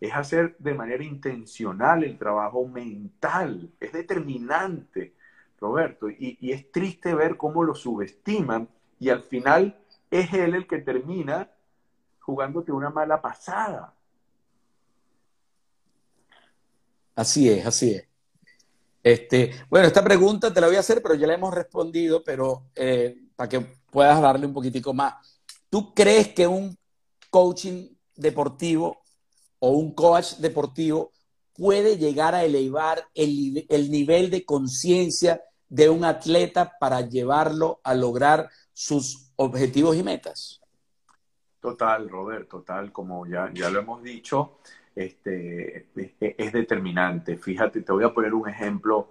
es 0.00 0.14
hacer 0.14 0.56
de 0.58 0.74
manera 0.74 1.02
intencional 1.02 2.04
el 2.04 2.18
trabajo 2.18 2.66
mental, 2.66 3.70
es 3.80 3.92
determinante, 3.92 5.14
Roberto, 5.60 6.08
y, 6.08 6.38
es 6.52 6.70
triste 6.70 7.14
ver 7.14 7.36
cómo 7.36 7.64
lo 7.64 7.74
subestiman 7.74 8.68
y 8.98 9.10
al 9.10 9.22
final 9.22 9.78
es 10.10 10.32
él 10.32 10.54
el 10.54 10.66
que 10.66 10.78
termina 10.78 11.50
jugándote 12.20 12.72
una 12.72 12.90
mala 12.90 13.20
pasada. 13.20 13.94
Así 17.14 17.50
es, 17.50 17.66
así 17.66 17.94
es. 17.94 18.04
Este, 19.02 19.52
bueno, 19.70 19.86
esta 19.86 20.04
pregunta 20.04 20.52
te 20.52 20.60
la 20.60 20.66
voy 20.66 20.76
a 20.76 20.80
hacer, 20.80 21.02
pero 21.02 21.14
ya 21.14 21.26
la 21.26 21.34
hemos 21.34 21.54
respondido, 21.54 22.22
pero 22.22 22.64
eh, 22.74 23.16
para 23.34 23.48
que 23.48 23.60
puedas 23.90 24.20
darle 24.20 24.46
un 24.46 24.52
poquitico 24.52 24.92
más. 24.92 25.14
¿Tú 25.70 25.94
crees 25.94 26.28
que 26.28 26.46
un 26.46 26.76
coaching 27.30 27.88
deportivo 28.14 29.02
o 29.58 29.70
un 29.70 29.94
coach 29.94 30.34
deportivo 30.34 31.12
puede 31.54 31.96
llegar 31.96 32.34
a 32.34 32.44
elevar 32.44 33.08
el, 33.14 33.66
el 33.68 33.90
nivel 33.90 34.30
de 34.30 34.44
conciencia 34.44 35.42
de 35.68 35.88
un 35.88 36.04
atleta 36.04 36.76
para 36.78 37.00
llevarlo 37.02 37.80
a 37.82 37.94
lograr 37.94 38.48
sus 38.78 39.32
objetivos 39.34 39.96
y 39.96 40.04
metas? 40.04 40.60
Total, 41.58 42.08
Robert, 42.08 42.48
total, 42.48 42.92
como 42.92 43.26
ya, 43.26 43.50
ya 43.52 43.70
lo 43.70 43.80
hemos 43.80 44.04
dicho, 44.04 44.60
este, 44.94 45.88
es, 46.20 46.52
determinante. 46.52 47.36
Fíjate, 47.36 47.80
te 47.80 47.90
voy 47.90 48.04
a 48.04 48.14
poner 48.14 48.32
un 48.34 48.48
ejemplo 48.48 49.10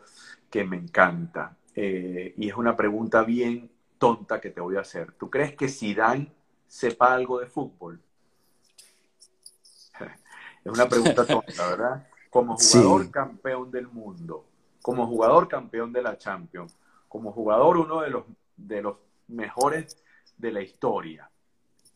que 0.49 0.63
me 0.63 0.77
encanta 0.77 1.57
eh, 1.75 2.33
y 2.37 2.47
es 2.47 2.55
una 2.55 2.77
pregunta 2.77 3.23
bien 3.23 3.69
tonta 3.97 4.39
que 4.39 4.51
te 4.51 4.61
voy 4.61 4.77
a 4.77 4.81
hacer. 4.81 5.11
¿Tú 5.11 5.29
crees 5.29 5.53
que 5.57 5.67
Zidane 5.67 6.31
sepa 6.65 7.13
algo 7.13 7.37
de 7.41 7.47
fútbol? 7.47 7.99
es 10.63 10.71
una 10.71 10.87
pregunta 10.87 11.25
tonta, 11.25 11.67
¿verdad? 11.67 12.07
Como 12.29 12.55
jugador 12.57 13.11
campeón 13.11 13.69
del 13.69 13.89
mundo, 13.89 14.45
como 14.81 15.05
jugador 15.07 15.49
campeón 15.49 15.91
de 15.91 16.03
la 16.03 16.17
Champions, 16.17 16.73
como 17.09 17.33
jugador 17.33 17.75
uno 17.75 17.99
de 17.99 18.09
los, 18.11 18.23
de 18.55 18.81
los 18.81 18.95
mejores 19.27 20.03
de 20.37 20.51
la 20.51 20.61
historia, 20.61 21.29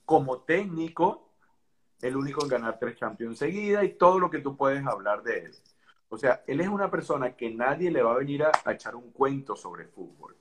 como 0.06 0.40
técnico, 0.40 1.30
el 2.02 2.16
único 2.16 2.44
en 2.44 2.50
ganar 2.50 2.80
tres 2.80 2.98
Champions 2.98 3.38
seguidas 3.38 3.84
y 3.84 3.90
todo 3.90 4.20
lo 4.20 4.30
que 4.30 4.40
tú 4.40 4.58
puedes 4.58 4.86
hablar 4.86 5.24
de 5.24 5.40
él. 5.46 5.52
O 6.10 6.18
sea, 6.18 6.44
él 6.46 6.60
es 6.60 6.68
una 6.68 6.92
persona 6.92 7.36
que 7.36 7.52
nadie 7.52 7.90
le 7.90 8.02
va 8.02 8.14
a 8.14 8.18
venir 8.18 8.44
a, 8.44 8.52
echar 8.72 8.96
un 8.96 9.12
cuento 9.12 9.56
sobre 9.56 9.86
fútbol. 9.86 10.36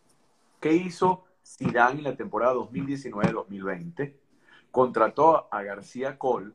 ¿Qué 0.61 0.73
hizo 0.73 1.25
Zidane 1.47 1.99
en 1.99 2.05
la 2.05 2.17
temporada 2.17 2.55
2019-2020? 2.55 4.15
Contrató 4.71 5.49
a 5.53 5.63
García 5.63 6.19
Cole 6.19 6.53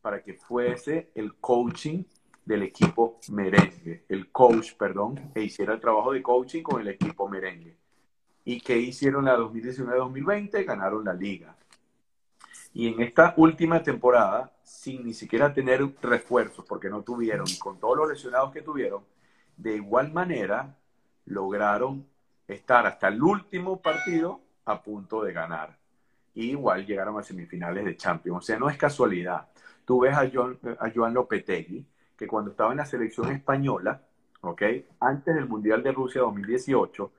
para 0.00 0.22
que 0.22 0.34
fuese 0.34 1.10
el 1.14 1.36
coaching 1.36 2.02
del 2.44 2.62
equipo 2.62 3.18
merengue, 3.28 4.04
el 4.08 4.30
coach, 4.30 4.74
perdón, 4.74 5.30
e 5.34 5.42
hiciera 5.42 5.74
el 5.74 5.80
trabajo 5.80 6.12
de 6.12 6.22
coaching 6.22 6.62
con 6.62 6.80
el 6.80 6.88
equipo 6.88 7.28
merengue. 7.28 7.76
¿Y 8.46 8.60
qué 8.60 8.78
hicieron 8.78 9.24
la 9.24 9.36
2019-2020? 9.36 10.64
Ganaron 10.64 11.04
la 11.04 11.12
liga. 11.12 11.56
Y 12.72 12.86
en 12.86 13.02
esta 13.02 13.34
última 13.36 13.82
temporada, 13.82 14.52
sin 14.62 15.04
ni 15.04 15.14
siquiera 15.14 15.52
tener 15.52 15.84
refuerzos, 16.00 16.64
porque 16.64 16.88
no 16.88 17.02
tuvieron, 17.02 17.44
y 17.48 17.58
con 17.58 17.80
todos 17.80 17.96
los 17.96 18.08
lesionados 18.08 18.52
que 18.52 18.62
tuvieron, 18.62 19.02
de 19.56 19.74
igual 19.74 20.12
manera 20.12 20.76
lograron 21.24 22.06
estar 22.46 22.86
hasta 22.86 23.08
el 23.08 23.20
último 23.20 23.82
partido 23.82 24.40
a 24.64 24.80
punto 24.80 25.24
de 25.24 25.32
ganar. 25.32 25.76
Y 26.32 26.50
igual 26.50 26.86
llegaron 26.86 27.18
a 27.18 27.24
semifinales 27.24 27.84
de 27.84 27.96
Champions. 27.96 28.44
O 28.44 28.46
sea, 28.46 28.60
no 28.60 28.70
es 28.70 28.76
casualidad. 28.76 29.48
Tú 29.84 30.00
ves 30.00 30.16
a, 30.16 30.30
John, 30.32 30.56
a 30.78 30.88
Joan 30.94 31.14
Lopetegui, 31.14 31.84
que 32.16 32.28
cuando 32.28 32.52
estaba 32.52 32.70
en 32.70 32.78
la 32.78 32.86
selección 32.86 33.28
española, 33.32 34.02
¿ok? 34.42 34.62
Antes 35.00 35.34
del 35.34 35.48
Mundial 35.48 35.82
de 35.82 35.90
Rusia 35.90 36.20
2018, 36.20 37.10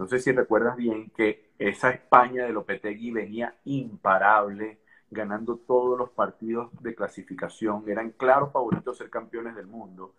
no 0.00 0.06
sé 0.06 0.18
si 0.18 0.32
recuerdas 0.32 0.78
bien 0.78 1.10
que 1.10 1.50
esa 1.58 1.90
España 1.90 2.46
de 2.46 2.54
Lopetegui 2.54 3.10
venía 3.10 3.54
imparable, 3.66 4.78
ganando 5.10 5.56
todos 5.56 5.98
los 5.98 6.08
partidos 6.08 6.70
de 6.80 6.94
clasificación, 6.94 7.84
eran 7.86 8.12
claros 8.12 8.50
favoritos 8.50 8.96
ser 8.96 9.10
campeones 9.10 9.54
del 9.54 9.66
mundo. 9.66 10.14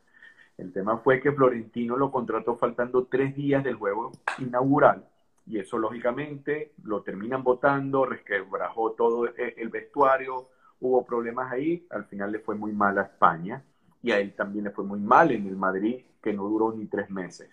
El 0.60 0.72
tema 0.72 1.00
fue 1.00 1.20
que 1.20 1.32
Florentino 1.32 1.98
lo 1.98 2.12
contrató 2.12 2.58
faltando 2.58 3.08
tres 3.08 3.36
días 3.36 3.64
del 3.64 3.74
juego 3.74 4.12
inaugural 4.38 5.10
y 5.48 5.58
eso 5.58 5.80
lógicamente 5.80 6.74
lo 6.84 7.02
terminan 7.02 7.44
votando, 7.44 8.06
resquebrajó 8.06 8.92
todo 8.92 9.30
el 9.36 9.70
vestuario, 9.70 10.50
hubo 10.80 11.04
problemas 11.04 11.52
ahí, 11.52 11.88
al 11.90 12.06
final 12.06 12.32
le 12.32 12.38
fue 12.38 12.54
muy 12.54 12.72
mal 12.72 13.00
a 13.00 13.02
España 13.02 13.64
y 14.04 14.12
a 14.12 14.20
él 14.20 14.36
también 14.36 14.66
le 14.66 14.70
fue 14.70 14.84
muy 14.84 15.00
mal 15.00 15.32
en 15.32 15.48
el 15.48 15.58
Madrid, 15.58 16.06
que 16.22 16.34
no 16.34 16.44
duró 16.44 16.72
ni 16.72 16.86
tres 16.86 17.10
meses. 17.10 17.50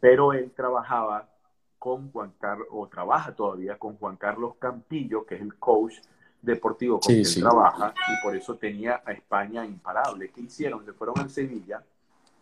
Pero 0.00 0.32
él 0.32 0.50
trabajaba 0.50 1.35
con 1.78 2.10
Juan 2.10 2.32
Carlos, 2.38 2.68
o 2.70 2.88
trabaja 2.88 3.34
todavía 3.34 3.78
con 3.78 3.96
Juan 3.96 4.16
Carlos 4.16 4.54
Campillo, 4.58 5.24
que 5.24 5.36
es 5.36 5.40
el 5.40 5.56
coach 5.56 5.94
deportivo 6.42 7.00
con 7.00 7.14
quien 7.14 7.26
él 7.26 7.40
trabaja, 7.40 7.94
y 8.08 8.22
por 8.22 8.36
eso 8.36 8.56
tenía 8.56 9.02
a 9.04 9.12
España 9.12 9.64
imparable. 9.64 10.30
¿Qué 10.30 10.42
hicieron? 10.42 10.84
Se 10.84 10.92
fueron 10.92 11.18
al 11.18 11.30
Sevilla 11.30 11.82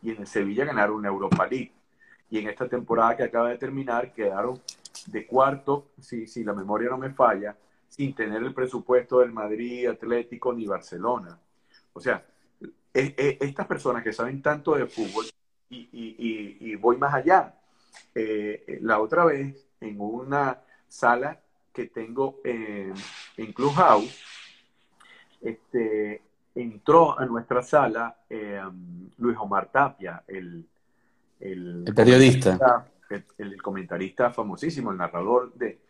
y 0.03 0.11
en 0.11 0.21
el 0.21 0.27
Sevilla 0.27 0.65
ganaron 0.65 0.97
una 0.97 1.09
Europa 1.09 1.47
League. 1.47 1.73
Y 2.31 2.39
en 2.39 2.49
esta 2.49 2.69
temporada 2.69 3.17
que 3.17 3.23
acaba 3.23 3.51
de 3.51 3.59
terminar 3.59 4.13
quedaron 4.13 4.61
de 5.07 5.27
cuarto, 5.27 5.89
si, 6.01 6.27
si 6.27 6.45
la 6.45 6.53
memoria 6.53 6.91
no 6.91 6.99
me 6.99 7.11
falla, 7.11 7.57
sin 7.89 8.15
tener 8.15 8.43
el 8.43 8.53
presupuesto 8.53 9.21
del 9.21 9.33
Madrid, 9.33 9.89
Atlético 9.89 10.53
ni 10.53 10.67
Barcelona. 10.67 11.39
O 11.93 12.01
sea, 12.01 12.25
estas 12.93 13.67
personas 13.67 14.03
que 14.03 14.13
saben 14.13 14.43
tanto 14.43 14.75
de 14.75 14.87
fútbol, 14.87 15.27
y, 15.71 16.77
voy 16.77 16.97
más 16.97 17.15
allá. 17.15 17.55
Eh, 18.15 18.79
la 18.83 19.01
otra 19.01 19.25
vez, 19.25 19.67
en 19.81 20.01
una 20.01 20.61
sala 20.89 21.41
que 21.73 21.87
tengo 21.87 22.41
en, 22.45 22.95
en 23.37 23.53
Clubhouse, 23.53 24.23
este, 25.41 26.23
entró 26.55 27.19
a 27.19 27.27
nuestra 27.27 27.63
sala 27.63 28.17
eh, 28.31 28.61
Luis 29.19 29.37
Omar 29.39 29.71
Tapia, 29.71 30.23
el, 30.27 30.67
el, 31.41 31.85
periodista, 31.95 32.87
el, 33.39 33.61
comentarista 33.61 34.31
famosísimo, 34.31 34.93
el 34.93 34.99
narrador 34.99 35.53
de, 35.55 35.81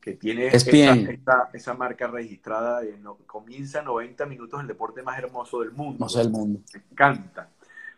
que 0.00 0.12
tiene 0.12 0.48
esa, 0.48 1.50
esa, 1.52 1.74
marca 1.74 2.06
registrada, 2.06 2.80
de 2.80 2.98
no, 2.98 3.16
comienza 3.26 3.82
90 3.82 4.26
minutos 4.26 4.60
el 4.60 4.66
deporte 4.66 5.02
más 5.02 5.18
hermoso 5.18 5.60
del 5.60 5.72
mundo. 5.72 6.06
del 6.06 6.30
mundo. 6.30 6.60
Me 6.74 6.82
encanta. 6.90 7.48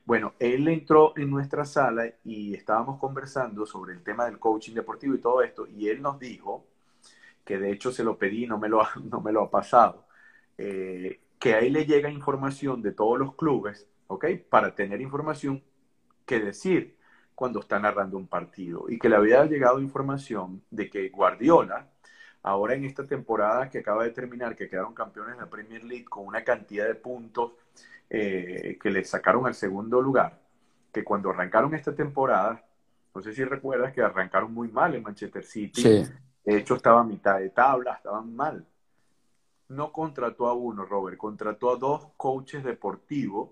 Bueno, 0.06 0.34
él 0.38 0.68
entró 0.68 1.12
en 1.16 1.28
nuestra 1.30 1.64
sala 1.64 2.06
y 2.24 2.54
estábamos 2.54 3.00
conversando 3.00 3.66
sobre 3.66 3.92
el 3.92 4.04
tema 4.04 4.26
del 4.26 4.38
coaching 4.38 4.72
deportivo 4.74 5.16
y 5.16 5.20
todo 5.20 5.42
esto, 5.42 5.66
y 5.66 5.88
él 5.88 6.00
nos 6.00 6.20
dijo, 6.20 6.64
que 7.44 7.58
de 7.58 7.72
hecho 7.72 7.92
se 7.92 8.04
lo 8.04 8.16
pedí, 8.18 8.46
no 8.46 8.58
me 8.58 8.68
lo 8.68 8.82
ha, 8.82 8.90
no 9.10 9.20
me 9.20 9.32
lo 9.32 9.42
ha 9.42 9.50
pasado, 9.50 10.06
eh, 10.58 11.20
que 11.40 11.54
ahí 11.54 11.70
le 11.70 11.86
llega 11.86 12.08
información 12.10 12.82
de 12.82 12.92
todos 12.92 13.18
los 13.18 13.34
clubes, 13.34 13.88
¿ok? 14.06 14.26
Para 14.48 14.74
tener 14.76 15.00
información 15.00 15.62
que 16.24 16.40
decir 16.40 16.96
cuando 17.34 17.60
está 17.60 17.78
narrando 17.80 18.16
un 18.16 18.28
partido, 18.28 18.86
y 18.88 18.98
que 18.98 19.08
le 19.08 19.16
había 19.16 19.44
llegado 19.46 19.80
información 19.80 20.62
de 20.70 20.88
que 20.88 21.08
Guardiola, 21.10 21.90
ahora 22.46 22.74
en 22.74 22.84
esta 22.84 23.04
temporada 23.04 23.68
que 23.68 23.78
acaba 23.78 24.04
de 24.04 24.10
terminar, 24.10 24.54
que 24.54 24.68
quedaron 24.68 24.94
campeones 24.94 25.34
en 25.34 25.40
la 25.40 25.50
Premier 25.50 25.82
League 25.82 26.04
con 26.04 26.28
una 26.28 26.44
cantidad 26.44 26.86
de 26.86 26.94
puntos 26.94 27.54
eh, 28.08 28.78
que 28.80 28.88
le 28.88 29.04
sacaron 29.04 29.46
al 29.46 29.54
segundo 29.54 30.00
lugar, 30.00 30.38
que 30.92 31.02
cuando 31.02 31.30
arrancaron 31.30 31.74
esta 31.74 31.92
temporada, 31.92 32.64
no 33.12 33.20
sé 33.20 33.32
si 33.32 33.42
recuerdas 33.42 33.92
que 33.92 34.00
arrancaron 34.00 34.54
muy 34.54 34.68
mal 34.68 34.94
en 34.94 35.02
Manchester 35.02 35.42
City, 35.42 35.82
de 36.44 36.56
hecho 36.56 36.76
estaba 36.76 37.00
a 37.00 37.04
mitad 37.04 37.40
de 37.40 37.50
tabla, 37.50 37.94
estaban 37.94 38.32
mal. 38.36 38.64
No 39.68 39.90
contrató 39.90 40.46
a 40.46 40.54
uno, 40.54 40.84
Robert, 40.84 41.16
contrató 41.16 41.72
a 41.72 41.76
dos 41.76 42.10
coaches 42.16 42.62
deportivos, 42.62 43.50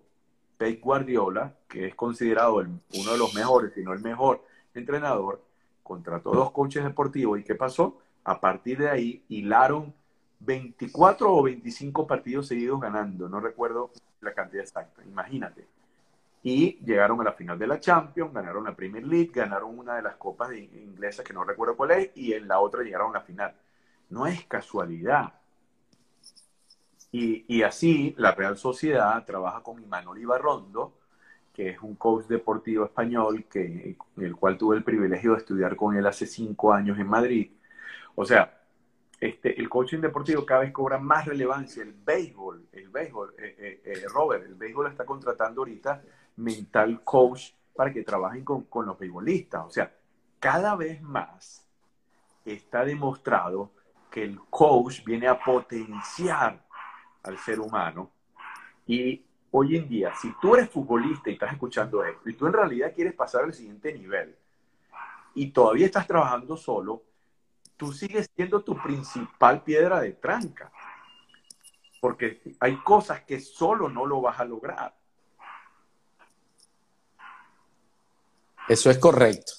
Pep 0.57 0.81
Guardiola, 0.81 1.53
que 1.67 1.89
es 1.89 1.97
considerado 1.97 2.59
uno 2.59 3.13
de 3.13 3.19
los 3.19 3.35
mejores, 3.35 3.75
si 3.75 3.83
no 3.83 3.93
el 3.93 4.03
mejor 4.03 4.45
entrenador, 4.73 5.43
contrató 5.83 6.31
dos 6.31 6.53
coaches 6.53 6.85
deportivos. 6.85 7.41
¿Y 7.41 7.43
qué 7.43 7.57
pasó? 7.57 7.99
A 8.25 8.41
partir 8.41 8.79
de 8.79 8.91
ahí 8.91 9.25
hilaron 9.29 9.95
24 10.41 11.33
o 11.33 11.43
25 11.43 12.07
partidos 12.07 12.49
seguidos 12.49 12.81
ganando, 12.81 13.29
no 13.29 13.41
recuerdo 13.41 13.91
la 14.21 14.33
cantidad 14.33 14.63
exacta, 14.63 15.03
imagínate. 15.05 15.67
Y 16.43 16.79
llegaron 16.85 17.21
a 17.21 17.25
la 17.25 17.33
final 17.33 17.59
de 17.59 17.67
la 17.67 17.81
Champions, 17.81 18.35
ganaron 18.35 18.65
la 18.65 18.77
Premier 18.77 19.07
League, 19.07 19.31
ganaron 19.33 19.79
una 19.79 19.97
de 19.97 20.03
las 20.03 20.17
copas 20.17 20.55
inglesas 20.55 21.25
que 21.25 21.33
no 21.33 21.43
recuerdo 21.43 21.77
cuál 21.77 21.93
es, 21.93 22.11
y 22.15 22.35
en 22.35 22.47
la 22.49 22.61
otra 22.61 22.83
llegaron 22.83 23.11
a 23.11 23.21
la 23.21 23.25
final. 23.25 23.55
No 24.11 24.27
es 24.27 24.45
casualidad. 24.45 25.33
Y, 27.17 27.63
así 27.63 28.13
la 28.19 28.33
Real 28.33 28.57
Sociedad 28.59 29.25
trabaja 29.25 29.63
con 29.63 29.81
Imanol 29.81 30.19
Ibarrondo, 30.19 30.99
que 31.53 31.71
es 31.71 31.81
un 31.81 31.95
coach 31.95 32.27
deportivo 32.27 32.85
español, 32.85 33.45
que, 33.45 33.97
el 34.17 34.37
cual 34.37 34.59
tuve 34.59 34.77
el 34.77 34.83
privilegio 34.83 35.33
de 35.33 35.39
estudiar 35.39 35.77
con 35.77 35.97
él 35.97 36.07
hace 36.07 36.27
cinco 36.27 36.73
años 36.73 36.99
en 36.99 37.07
Madrid. 37.07 37.53
O 38.15 38.25
sea, 38.25 38.61
este, 39.21 39.59
el 39.59 39.69
coaching 39.69 40.01
deportivo 40.01 40.45
cada 40.45 40.61
vez 40.61 40.73
cobra 40.73 40.99
más 40.99 41.25
relevancia. 41.25 41.83
El 41.83 41.93
béisbol, 41.93 42.69
el 42.73 42.89
béisbol, 42.89 43.35
eh, 43.39 43.57
eh, 43.59 43.83
eh, 43.85 44.05
Robert, 44.09 44.45
el 44.45 44.55
béisbol 44.55 44.89
está 44.89 45.05
contratando 45.05 45.63
ahorita 45.63 46.03
mental 46.37 47.03
coach 47.03 47.53
para 47.75 47.93
que 47.93 48.03
trabajen 48.03 48.45
con, 48.45 48.65
con 48.65 48.87
los 48.87 48.99
beisbolistas. 48.99 49.65
O 49.67 49.71
sea, 49.71 49.93
cada 50.39 50.77
vez 50.77 51.01
más 51.03 51.67
está 52.45 52.85
demostrado 52.85 53.73
que 54.11 54.23
el 54.23 54.39
coach 54.51 55.03
viene 55.05 55.27
a 55.27 55.39
potenciar 55.43 56.63
al 57.23 57.39
ser 57.39 57.59
humano 57.59 58.11
y 58.87 59.25
hoy 59.51 59.77
en 59.77 59.89
día, 59.89 60.13
si 60.21 60.33
tú 60.41 60.55
eres 60.55 60.69
futbolista 60.69 61.31
y 61.31 61.35
estás 61.35 61.53
escuchando 61.53 62.05
esto, 62.05 62.29
y 62.29 62.35
tú 62.35 62.47
en 62.47 62.53
realidad 62.53 62.93
quieres 62.95 63.15
pasar 63.15 63.45
al 63.45 63.55
siguiente 63.55 63.93
nivel, 63.93 64.37
y 65.35 65.51
todavía 65.51 65.87
estás 65.87 66.07
trabajando 66.07 66.57
solo, 66.57 67.03
tú 67.77 67.93
sigues 67.93 68.31
siendo 68.35 68.63
tu 68.63 68.81
principal 68.83 69.63
piedra 69.63 70.01
de 70.01 70.13
tranca. 70.13 70.73
Porque 72.01 72.43
hay 72.61 72.77
cosas 72.83 73.23
que 73.23 73.41
solo 73.41 73.89
no 73.89 74.07
lo 74.07 74.21
vas 74.21 74.39
a 74.39 74.45
lograr. 74.45 74.95
Eso 78.69 78.91
es 78.91 78.99
correcto. 78.99 79.53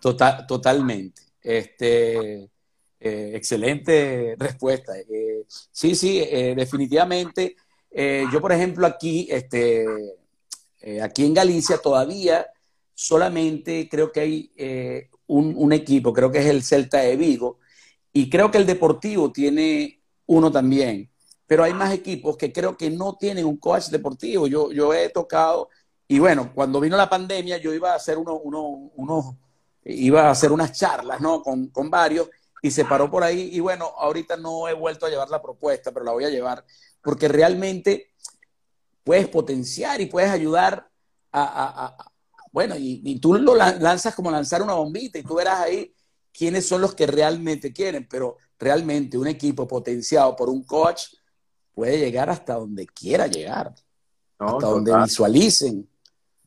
Total, 0.00 0.46
totalmente. 0.46 1.22
Este, 1.42 2.50
eh, 3.00 3.32
excelente 3.34 4.34
respuesta. 4.38 4.98
Eh, 4.98 5.44
sí, 5.48 5.94
sí, 5.94 6.20
eh, 6.20 6.54
definitivamente 6.56 7.56
yo, 8.30 8.40
por 8.40 8.52
ejemplo, 8.52 8.86
aquí, 8.86 9.26
este, 9.30 9.84
aquí 11.02 11.24
en 11.24 11.34
Galicia 11.34 11.78
todavía 11.78 12.46
solamente 12.94 13.88
creo 13.90 14.12
que 14.12 14.20
hay 14.20 14.52
eh, 15.28 15.54
un, 15.56 15.72
equipo, 15.72 16.12
creo 16.12 16.30
que 16.30 16.38
es 16.38 16.46
el 16.46 16.62
Celta 16.62 16.98
de 16.98 17.16
Vigo, 17.16 17.58
y 18.12 18.30
creo 18.30 18.50
que 18.50 18.58
el 18.58 18.66
Deportivo 18.66 19.32
tiene 19.32 20.02
uno 20.26 20.50
también, 20.50 21.10
pero 21.46 21.64
hay 21.64 21.72
más 21.72 21.92
equipos 21.92 22.36
que 22.36 22.52
creo 22.52 22.76
que 22.76 22.90
no 22.90 23.16
tienen 23.16 23.46
un 23.46 23.56
coach 23.56 23.88
deportivo. 23.88 24.46
Yo, 24.46 24.70
yo 24.72 24.92
he 24.92 25.08
tocado, 25.08 25.68
y 26.06 26.18
bueno, 26.18 26.52
cuando 26.54 26.80
vino 26.80 26.96
la 26.96 27.08
pandemia 27.08 27.58
yo 27.58 27.72
iba 27.72 27.92
a 27.92 27.96
hacer 27.96 28.18
uno 28.18 29.38
iba 29.84 30.28
a 30.28 30.30
hacer 30.30 30.52
unas 30.52 30.72
charlas, 30.72 31.20
¿no? 31.20 31.42
Con, 31.42 31.68
con 31.68 31.88
varios, 31.90 32.28
y 32.62 32.70
se 32.70 32.84
paró 32.84 33.10
por 33.10 33.22
ahí, 33.22 33.50
y 33.52 33.60
bueno, 33.60 33.86
ahorita 33.96 34.36
no 34.36 34.68
he 34.68 34.74
vuelto 34.74 35.06
a 35.06 35.10
llevar 35.10 35.30
la 35.30 35.40
propuesta, 35.40 35.92
pero 35.92 36.04
la 36.04 36.12
voy 36.12 36.24
a 36.24 36.30
llevar 36.30 36.64
porque 37.02 37.28
realmente 37.28 38.12
puedes 39.04 39.28
potenciar 39.28 40.00
y 40.00 40.06
puedes 40.06 40.30
ayudar 40.30 40.90
a, 41.32 41.96
bueno, 42.52 42.74
y, 42.78 43.18
tú 43.20 43.34
lo 43.34 43.54
lanzas 43.54 44.14
como 44.14 44.30
lanzar 44.30 44.62
una 44.62 44.74
bombita 44.74 45.18
y 45.18 45.22
tú 45.22 45.34
verás 45.34 45.60
ahí 45.60 45.94
quiénes 46.32 46.66
son 46.66 46.80
los 46.80 46.94
que 46.94 47.06
realmente 47.06 47.72
quieren, 47.72 48.06
pero 48.08 48.36
realmente 48.58 49.18
un 49.18 49.26
equipo 49.26 49.66
potenciado 49.66 50.34
por 50.36 50.48
un 50.48 50.64
coach 50.64 51.14
puede 51.74 51.98
llegar 51.98 52.30
hasta 52.30 52.54
donde 52.54 52.86
quiera 52.86 53.26
llegar, 53.26 53.74
hasta 54.38 54.66
donde 54.66 54.96
visualicen. 55.02 55.88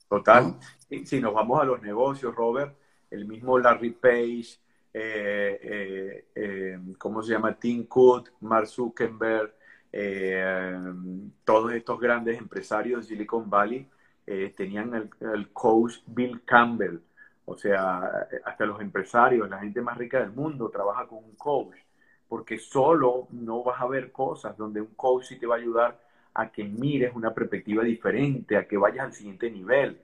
Total. 0.09 0.57
Si 1.05 1.21
nos 1.21 1.33
vamos 1.33 1.61
a 1.61 1.63
los 1.63 1.81
negocios, 1.81 2.35
Robert, 2.35 2.75
el 3.09 3.25
mismo 3.25 3.57
Larry 3.57 3.91
Page, 3.91 4.59
eh, 4.93 5.59
eh, 5.61 6.25
eh, 6.35 6.79
¿cómo 6.97 7.23
se 7.23 7.31
llama? 7.31 7.57
Tim 7.57 7.85
Cook, 7.85 8.31
Mark 8.41 8.67
Zuckerberg, 8.67 9.53
todos 11.43 11.73
estos 11.73 11.99
grandes 11.99 12.37
empresarios 12.37 13.01
de 13.01 13.07
Silicon 13.07 13.49
Valley 13.49 13.89
eh, 14.31 14.53
tenían 14.55 15.09
el, 15.19 15.49
coach 15.51 15.95
Bill 16.05 16.41
Campbell. 16.45 16.99
O 17.43 17.57
sea, 17.57 18.27
hasta 18.45 18.65
los 18.65 18.79
empresarios, 18.79 19.49
la 19.49 19.59
gente 19.59 19.81
más 19.81 19.97
rica 19.97 20.19
del 20.19 20.31
mundo 20.31 20.69
trabaja 20.69 21.05
con 21.05 21.17
un 21.17 21.35
coach, 21.35 21.75
porque 22.29 22.57
solo 22.57 23.27
no 23.31 23.61
vas 23.61 23.81
a 23.81 23.87
ver 23.87 24.09
cosas 24.11 24.55
donde 24.55 24.79
un 24.79 24.93
coach 24.95 25.25
sí 25.25 25.37
te 25.37 25.45
va 25.45 25.55
a 25.55 25.59
ayudar 25.59 25.99
a 26.33 26.49
que 26.49 26.63
mires 26.63 27.13
una 27.13 27.33
perspectiva 27.33 27.83
diferente, 27.83 28.55
a 28.55 28.65
que 28.65 28.77
vayas 28.77 29.07
al 29.07 29.13
siguiente 29.13 29.51
nivel. 29.51 29.99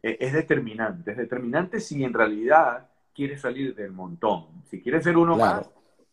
Eh, 0.00 0.18
es 0.20 0.32
determinante, 0.32 1.10
es 1.10 1.16
determinante 1.16 1.80
si 1.80 2.04
en 2.04 2.12
realidad 2.12 2.88
quieres 3.12 3.40
salir 3.40 3.74
del 3.74 3.90
montón. 3.90 4.62
Si 4.70 4.80
quieres 4.80 5.02
ser 5.02 5.16
uno 5.16 5.36
más, 5.36 5.68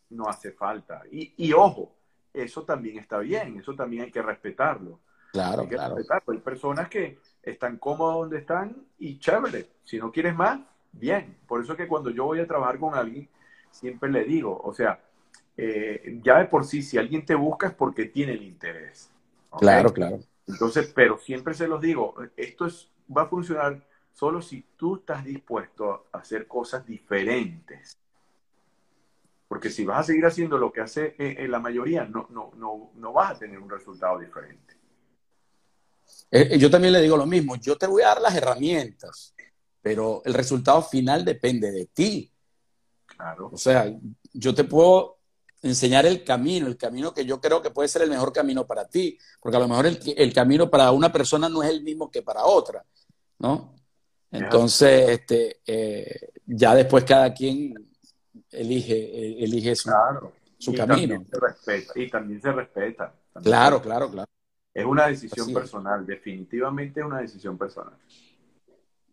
no 0.09 0.28
hace 0.28 0.51
falta. 0.51 1.03
Y, 1.12 1.34
y 1.38 1.53
ojo, 1.53 1.93
eso 2.34 2.64
también 2.64 2.97
está 2.97 3.20
bien, 3.20 3.59
eso 3.59 3.76
también 3.76 4.05
hay 4.05 4.12
que 4.12 4.24
respetarlo. 4.24 4.99
Claro, 5.32 5.68
claro. 5.68 5.95
Hay 6.28 6.38
personas 6.39 6.89
que 6.89 7.20
están 7.44 7.78
cómodas 7.78 8.18
donde 8.18 8.38
están 8.39 8.76
y 8.98 9.20
chévere. 9.20 9.68
Si 9.84 9.98
no 9.98 10.12
quieres 10.12 10.36
más, 10.36 10.60
bien. 10.92 11.38
Por 11.48 11.62
eso 11.62 11.74
es 11.74 11.78
que 11.78 11.88
cuando 11.88 12.10
yo 12.10 12.26
voy 12.26 12.39
a 12.39 12.48
trabajar 12.48 12.80
con 12.80 12.96
alguien, 12.96 13.28
siempre 13.72 14.10
le 14.10 14.24
digo, 14.24 14.60
o 14.64 14.74
sea, 14.74 15.00
eh, 15.58 16.20
ya 16.24 16.39
de 16.39 16.46
por 16.46 16.66
sí, 16.66 16.82
si 16.82 16.98
alguien 16.98 17.26
te 17.26 17.36
busca 17.36 17.68
es 17.68 17.74
porque 17.74 18.06
tiene 18.06 18.34
el 18.34 18.44
interés. 18.44 19.12
Claro, 19.60 19.92
claro. 19.92 20.20
Entonces, 20.48 20.92
pero 20.96 21.18
siempre 21.18 21.54
se 21.54 21.68
los 21.68 21.82
digo, 21.82 22.16
esto 22.36 22.66
es, 22.66 22.89
va 23.16 23.24
a 23.24 23.28
funcionar 23.28 23.86
solo 24.12 24.42
si 24.42 24.66
tú 24.76 24.96
estás 24.98 25.24
dispuesto 25.24 26.08
a 26.12 26.20
hacer 26.20 26.48
cosas 26.48 26.86
diferentes. 26.86 27.98
Porque 29.48 29.70
si 29.70 29.84
vas 29.84 30.00
a 30.00 30.04
seguir 30.04 30.26
haciendo 30.26 30.58
lo 30.58 30.72
que 30.72 30.82
hace 30.82 31.16
eh, 31.18 31.36
eh, 31.39 31.48
la 31.48 31.60
mayoría, 31.60 32.06
no, 32.06 32.28
no, 32.30 32.52
no, 32.56 32.92
no 32.96 33.14
vas 33.14 33.32
a 33.32 33.39
tener 33.39 33.60
un 33.60 33.70
resultado 33.70 34.20
diferente. 34.20 34.76
Eh, 36.32 36.57
yo 36.57 36.70
también 36.70 36.93
le 36.93 37.01
digo 37.01 37.18
lo 37.18 37.26
mismo, 37.26 37.55
yo 37.57 37.78
te 37.78 37.88
voy 37.88 38.03
a 38.03 38.07
dar 38.07 38.22
las 38.22 38.36
herramientas, 38.36 39.34
pero 39.82 40.22
el 40.26 40.34
resultado 40.34 40.82
final 40.82 41.26
depende 41.26 41.72
de 41.72 41.88
ti. 41.88 42.32
Claro. 43.05 43.49
O 43.51 43.57
sea, 43.57 43.91
yo 44.34 44.55
te 44.55 44.64
puedo 44.64 45.18
enseñar 45.62 46.05
el 46.05 46.24
camino, 46.24 46.68
el 46.68 46.78
camino 46.78 47.14
que 47.14 47.26
yo 47.26 47.39
creo 47.39 47.62
que 47.62 47.70
puede 47.70 47.89
ser 47.89 48.01
el 48.03 48.09
mejor 48.09 48.32
camino 48.32 48.66
para 48.66 48.88
ti, 48.88 49.18
porque 49.41 49.57
a 49.57 49.59
lo 49.59 49.68
mejor 49.68 49.86
el, 49.86 50.34
camino 50.34 50.70
para 50.70 50.91
una 50.91 51.12
persona 51.12 51.49
no 51.49 51.62
es 51.62 51.70
el 51.70 51.84
mismo 51.84 52.09
que 52.09 52.22
para 52.22 52.45
otra, 52.45 52.84
¿no? 53.39 53.76
Entonces, 54.32 55.09
este, 55.09 55.59
ya 56.45 56.74
después 56.74 57.03
cada 57.03 57.34
quien 57.34 57.74
elige, 58.49 59.43
elige 59.43 59.76
su, 59.76 59.91
su 60.57 60.74
camino. 60.74 61.24
se 61.30 61.39
respeta, 61.39 61.99
y 61.99 62.09
también 62.09 62.41
se 62.41 62.51
respeta. 62.51 63.14
claro, 63.43 63.82
claro, 63.82 64.09
claro. 64.09 64.30
Es 64.74 64.86
una 64.86 65.07
decisión 65.07 65.53
personal, 65.53 66.05
definitivamente 66.05 67.01
es 67.01 67.05
una 67.05 67.19
decisión 67.19 67.57
personal. 67.57 67.93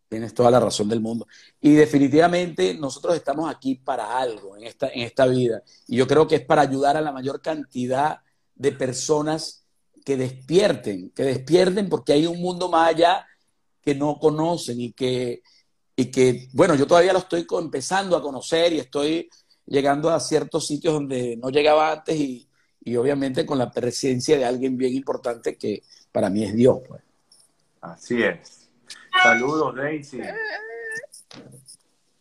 Tienes 0.08 0.32
toda 0.32 0.50
la 0.50 0.60
razón 0.60 0.88
del 0.88 1.00
mundo. 1.00 1.26
Y 1.60 1.72
definitivamente 1.72 2.74
nosotros 2.74 3.14
estamos 3.14 3.50
aquí 3.50 3.74
para 3.74 4.18
algo 4.18 4.56
en 4.56 4.64
esta, 4.64 4.88
en 4.88 5.02
esta 5.02 5.26
vida. 5.26 5.62
Y 5.86 5.96
yo 5.96 6.06
creo 6.06 6.26
que 6.26 6.36
es 6.36 6.44
para 6.44 6.62
ayudar 6.62 6.96
a 6.96 7.00
la 7.00 7.12
mayor 7.12 7.42
cantidad 7.42 8.20
de 8.54 8.72
personas 8.72 9.66
que 10.04 10.16
despierten, 10.16 11.10
que 11.10 11.24
despierten 11.24 11.88
porque 11.88 12.14
hay 12.14 12.26
un 12.26 12.40
mundo 12.40 12.70
más 12.70 12.88
allá 12.88 13.26
que 13.82 13.94
no 13.94 14.18
conocen 14.18 14.80
y 14.80 14.92
que, 14.92 15.42
y 15.94 16.06
que, 16.10 16.48
bueno, 16.52 16.74
yo 16.74 16.86
todavía 16.86 17.12
lo 17.12 17.18
estoy 17.18 17.46
empezando 17.60 18.16
a 18.16 18.22
conocer 18.22 18.72
y 18.72 18.78
estoy 18.78 19.28
llegando 19.66 20.08
a 20.08 20.20
ciertos 20.20 20.66
sitios 20.66 20.94
donde 20.94 21.36
no 21.36 21.50
llegaba 21.50 21.92
antes 21.92 22.16
y, 22.16 22.47
y 22.88 22.96
obviamente 22.96 23.44
con 23.44 23.58
la 23.58 23.70
presencia 23.70 24.38
de 24.38 24.44
alguien 24.44 24.76
bien 24.78 24.94
importante 24.94 25.56
que 25.56 25.82
para 26.10 26.30
mí 26.30 26.44
es 26.44 26.54
Dios. 26.54 26.78
Pues. 26.88 27.02
Así 27.82 28.22
es. 28.22 28.68
Saludos, 29.22 29.76
Daisy. 29.76 30.20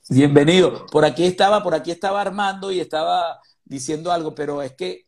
Bienvenido. 0.10 0.86
Por 0.88 1.06
aquí 1.06 1.26
estaba, 1.26 1.64
por 1.64 1.74
aquí 1.74 1.92
estaba 1.92 2.22
Armando 2.22 2.72
y 2.72 2.82
estaba 2.82 3.40
diciendo 3.64 4.12
algo, 4.12 4.36
pero 4.36 4.62
es 4.62 4.74
que 4.74 5.06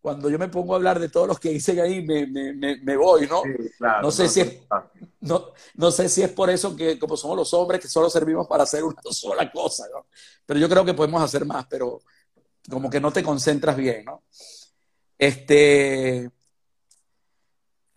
cuando 0.00 0.28
yo 0.28 0.38
me 0.38 0.48
pongo 0.48 0.74
a 0.74 0.76
hablar 0.76 0.98
de 0.98 1.08
todos 1.08 1.26
los 1.26 1.40
que 1.40 1.50
dicen 1.50 1.80
ahí, 1.80 2.02
me, 2.02 2.26
me, 2.26 2.54
me, 2.54 2.96
voy, 2.96 3.26
¿no? 3.26 3.42
no, 4.02 4.10
sé 4.10 4.28
si 4.28 4.40
es, 4.40 4.58
no, 5.20 5.52
no, 5.74 5.90
sé 5.90 6.08
si 6.08 6.22
es 6.22 6.30
por 6.30 6.50
eso 6.50 6.76
que 6.76 6.98
como 6.98 7.16
somos 7.16 7.36
los 7.36 7.52
hombres 7.54 7.80
que 7.80 7.88
solo 7.88 8.08
servimos 8.08 8.46
para 8.46 8.62
hacer 8.62 8.84
una 8.84 9.00
sola 9.10 9.50
cosa, 9.50 9.86
¿no? 9.92 10.06
Pero 10.46 10.60
yo 10.60 10.68
creo 10.68 10.84
que 10.84 10.94
podemos 10.94 11.22
hacer 11.22 11.44
más, 11.44 11.66
pero 11.68 12.00
como 12.70 12.88
que 12.88 13.00
no 13.00 13.12
te 13.12 13.22
concentras 13.22 13.76
bien, 13.76 14.04
¿no? 14.04 14.22
Este, 15.18 16.30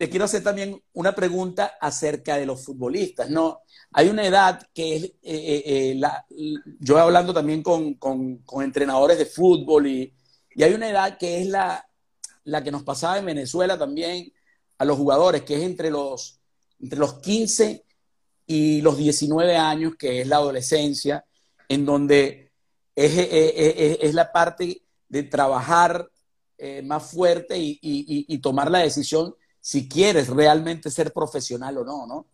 te 0.02 0.10
quiero 0.10 0.26
hacer 0.26 0.42
también 0.42 0.82
una 0.94 1.14
pregunta 1.14 1.74
acerca 1.80 2.36
de 2.36 2.48
los 2.48 2.66
futbolistas, 2.66 3.30
¿no? 3.30 3.60
Hay 3.92 4.10
una 4.10 4.26
edad 4.26 4.68
que 4.74 4.96
es, 4.96 5.04
eh, 5.04 5.14
eh, 5.22 5.64
eh, 5.66 5.96
la, 5.96 6.26
yo 6.80 6.98
hablando 6.98 7.36
también 7.36 7.62
con, 7.62 7.94
con, 7.94 8.42
entrenadores 8.64 9.20
de 9.20 9.28
fútbol 9.28 9.86
y, 9.86 10.12
y 10.56 10.64
hay 10.64 10.74
una 10.74 10.90
edad 10.90 11.20
que 11.20 11.42
es 11.42 11.48
la, 11.48 11.88
la 12.46 12.64
que 12.64 12.72
nos 12.72 12.82
pasaba 12.82 13.20
en 13.20 13.28
Venezuela 13.28 13.78
también 13.78 14.34
a 14.80 14.86
los 14.86 14.98
jugadores, 14.98 15.44
que 15.44 15.58
es 15.58 15.62
entre 15.62 15.92
los, 15.92 16.40
entre 16.80 16.98
los 16.98 17.20
15 17.20 17.86
y 18.48 18.82
los 18.82 18.98
19 18.98 19.56
años, 19.56 19.94
que 20.00 20.22
es 20.22 20.28
la 20.28 20.38
adolescencia, 20.38 21.24
en 21.70 21.86
donde 21.86 22.52
es, 22.96 23.12
es, 23.16 24.14
la 24.16 24.32
parte 24.32 24.82
de 25.08 25.24
trabajar 25.24 26.11
eh, 26.64 26.84
más 26.84 27.10
fuerte 27.10 27.56
y, 27.58 28.38
tomar 28.38 28.70
la 28.70 28.78
decisión 28.78 29.36
si 29.60 29.90
quieres 29.90 30.28
realmente 30.28 30.92
ser 30.92 31.12
profesional 31.12 31.80
o 31.80 31.84
no, 31.84 32.06
¿no? 32.06 32.28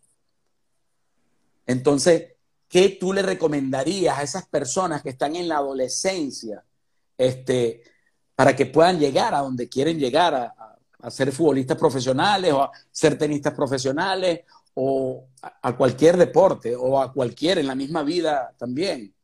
Entonces, 1.64 2.34
¿qué 2.68 2.98
tú 3.00 3.14
le 3.14 3.22
recomendarías 3.22 4.18
a 4.18 4.22
esas 4.22 4.46
personas 4.46 5.02
que 5.02 5.08
están 5.08 5.34
en 5.34 5.48
la 5.48 5.56
adolescencia 5.56 6.62
este, 7.16 7.82
para 8.34 8.54
que 8.54 8.66
puedan 8.66 8.98
llegar 8.98 9.34
a 9.34 9.38
donde 9.38 9.66
quieren 9.66 9.98
llegar, 9.98 10.34
a, 10.34 11.10
ser 11.10 11.32
futbolistas 11.32 11.78
profesionales 11.78 12.52
o 12.52 12.64
a 12.64 12.70
ser 12.90 13.16
tenistas 13.16 13.54
profesionales 13.54 14.40
o 14.74 15.24
a, 15.40 15.74
cualquier 15.74 16.18
deporte 16.18 16.76
o 16.76 17.00
a 17.00 17.10
cualquier 17.14 17.56
en 17.60 17.66
la 17.66 17.74
misma 17.74 18.02
vida 18.02 18.52
también? 18.58 19.14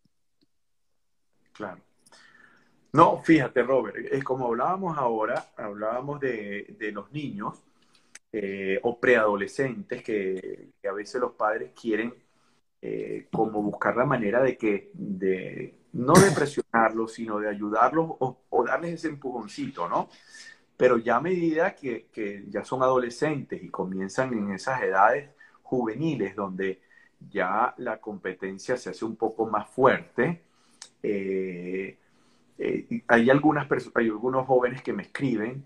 Claro. 1.52 1.82
No, 2.94 3.20
fíjate, 3.24 3.64
Robert, 3.64 3.96
es 4.08 4.22
como 4.22 4.46
hablábamos 4.46 4.96
ahora, 4.96 5.46
hablábamos 5.56 6.20
de, 6.20 6.76
los 6.92 7.10
niños 7.10 7.60
eh, 8.30 8.78
o 8.84 9.00
preadolescentes 9.00 10.00
que, 10.04 10.68
que, 10.80 10.88
a 10.88 10.92
veces 10.92 11.20
los 11.20 11.32
padres 11.32 11.72
quieren 11.72 12.14
eh, 12.80 13.26
como 13.32 13.62
buscar 13.62 13.96
la 13.96 14.04
manera 14.04 14.40
de 14.44 14.56
que, 14.56 14.92
de, 14.94 15.74
no 15.94 16.12
de 16.12 16.30
presionarlos, 16.30 17.14
sino 17.14 17.40
de 17.40 17.48
ayudarlos 17.48 18.06
o, 18.20 18.64
darles 18.64 18.92
ese 18.94 19.08
empujoncito, 19.08 19.88
¿no? 19.88 20.08
Pero 20.76 20.96
ya 20.98 21.16
a 21.16 21.20
medida 21.20 21.74
que, 21.74 22.06
que, 22.12 22.44
ya 22.48 22.64
son 22.64 22.84
adolescentes 22.84 23.60
y 23.60 23.70
comienzan 23.70 24.32
en 24.34 24.52
esas 24.52 24.80
edades 24.82 25.30
juveniles 25.64 26.36
donde 26.36 26.80
ya 27.28 27.74
la 27.78 28.00
competencia 28.00 28.76
se 28.76 28.90
hace 28.90 29.04
un 29.04 29.16
poco 29.16 29.46
más 29.46 29.68
fuerte, 29.68 30.44
eh, 31.02 31.98
eh, 32.58 33.02
hay, 33.08 33.30
algunas 33.30 33.66
hay 33.94 34.08
algunos 34.08 34.46
jóvenes 34.46 34.82
que 34.82 34.92
me 34.92 35.02
escriben 35.02 35.64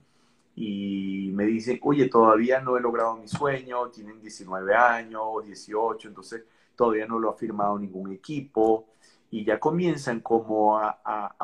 y 0.55 1.31
me 1.35 1.45
dicen, 1.45 1.79
oye, 1.83 2.09
todavía 2.09 2.61
no 2.61 2.77
he 2.77 2.81
logrado 2.81 3.17
mi 3.17 3.29
sueño, 3.29 3.89
tienen 3.91 4.21
19 4.21 4.75
años, 4.75 5.45
18, 5.45 6.09
entonces 6.09 6.45
todavía 6.75 7.07
no 7.07 7.19
lo 7.19 7.31
ha 7.31 7.35
firmado 7.35 7.79
ningún 7.79 8.13
equipo 8.13 8.87
y 9.31 9.45
ya 9.45 9.61
comienzan 9.61 10.21
como 10.21 10.79
a, 10.79 10.97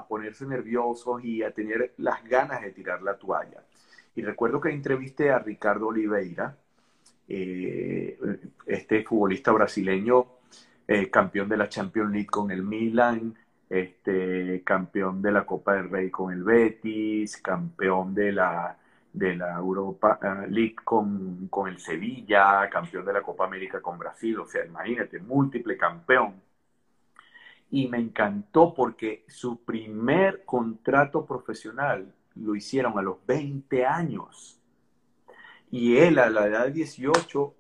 ponerse 0.09 0.47
nerviosos 0.47 1.25
y 1.25 1.43
a 1.43 1.53
tener 1.53 1.95
las 1.99 2.25
ganas 2.25 2.63
de 2.63 2.73
tirar 2.73 3.03
la 3.03 3.17
toalla. 3.17 3.63
Y 4.17 4.23
recuerdo 4.23 4.61
que 4.61 4.71
entrevisté 4.71 5.31
a 5.31 5.39
Ricardo 5.39 5.89
Oliveira, 5.89 6.57
eh, 7.29 8.19
este 8.67 9.03
futbolista 9.03 9.53
brasileño, 9.53 10.27
eh, 10.87 11.11
campeón 11.11 11.49
de 11.49 11.57
la 11.57 11.69
Champions 11.69 12.11
League 12.13 12.27
con 12.27 12.51
el 12.51 12.63
Milan, 12.63 13.35
este, 13.69 14.63
campeón 14.65 15.23
de 15.23 15.33
la 15.33 15.45
Copa 15.47 15.75
del 15.75 15.91
Rey 15.91 16.11
con 16.11 16.33
el 16.33 16.43
Betis, 16.43 17.37
campeón 17.39 18.15
de 18.15 18.33
la 18.33 18.79
de 19.15 19.37
la 19.37 19.57
Europa 19.57 20.19
eh, 20.23 20.51
League 20.51 20.77
con, 20.85 21.47
con, 21.49 21.69
el 21.69 21.79
Sevilla, 21.79 22.69
campeón 22.69 23.05
de 23.07 23.13
la 23.13 23.23
Copa 23.23 23.47
América 23.47 23.81
con 23.81 23.97
Brasil, 23.97 24.41
o 24.41 24.47
sea, 24.47 24.67
imagínate, 24.67 25.21
múltiple 25.21 25.77
campeón. 25.77 26.35
Y 27.71 27.89
me 27.89 27.99
encantó 27.99 28.75
porque 28.75 29.25
su 29.29 29.65
primer 29.65 30.45
contrato 30.45 31.25
profesional 31.25 32.13
lo 32.35 32.57
hicieron 32.57 32.99
a 32.99 33.03
los 33.03 33.25
20 33.27 33.87
años. 33.87 34.61
Y 35.71 35.97
él 35.97 36.19
a 36.19 36.29
la 36.29 36.47
edad 36.47 36.67
de 36.67 36.73
18, 36.73 37.55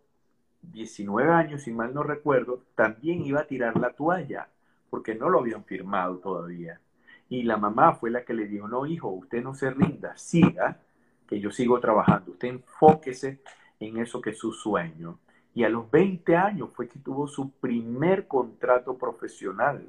19 0.62 1.32
años, 1.32 1.62
si 1.62 1.72
mal 1.72 1.94
no 1.94 2.02
recuerdo, 2.02 2.64
también 2.74 3.24
iba 3.24 3.40
a 3.40 3.46
tirar 3.46 3.76
la 3.76 3.90
toalla, 3.90 4.48
porque 4.94 5.16
no 5.16 5.28
lo 5.28 5.40
habían 5.40 5.64
firmado 5.64 6.18
todavía. 6.18 6.80
Y 7.28 7.42
la 7.42 7.56
mamá 7.56 7.96
fue 7.96 8.12
la 8.12 8.24
que 8.24 8.32
le 8.32 8.46
dijo, 8.46 8.68
no, 8.68 8.86
hijo, 8.86 9.08
usted 9.08 9.42
no 9.42 9.52
se 9.52 9.68
rinda, 9.70 10.16
siga 10.16 10.78
que 11.26 11.40
yo 11.40 11.50
sigo 11.50 11.80
trabajando. 11.80 12.30
Usted 12.30 12.46
enfóquese 12.46 13.40
en 13.80 13.96
eso 13.96 14.20
que 14.20 14.30
es 14.30 14.38
su 14.38 14.52
sueño. 14.52 15.18
Y 15.52 15.64
a 15.64 15.68
los 15.68 15.90
20 15.90 16.36
años 16.36 16.68
fue 16.72 16.86
que 16.86 17.00
tuvo 17.00 17.26
su 17.26 17.50
primer 17.50 18.28
contrato 18.28 18.96
profesional. 18.96 19.84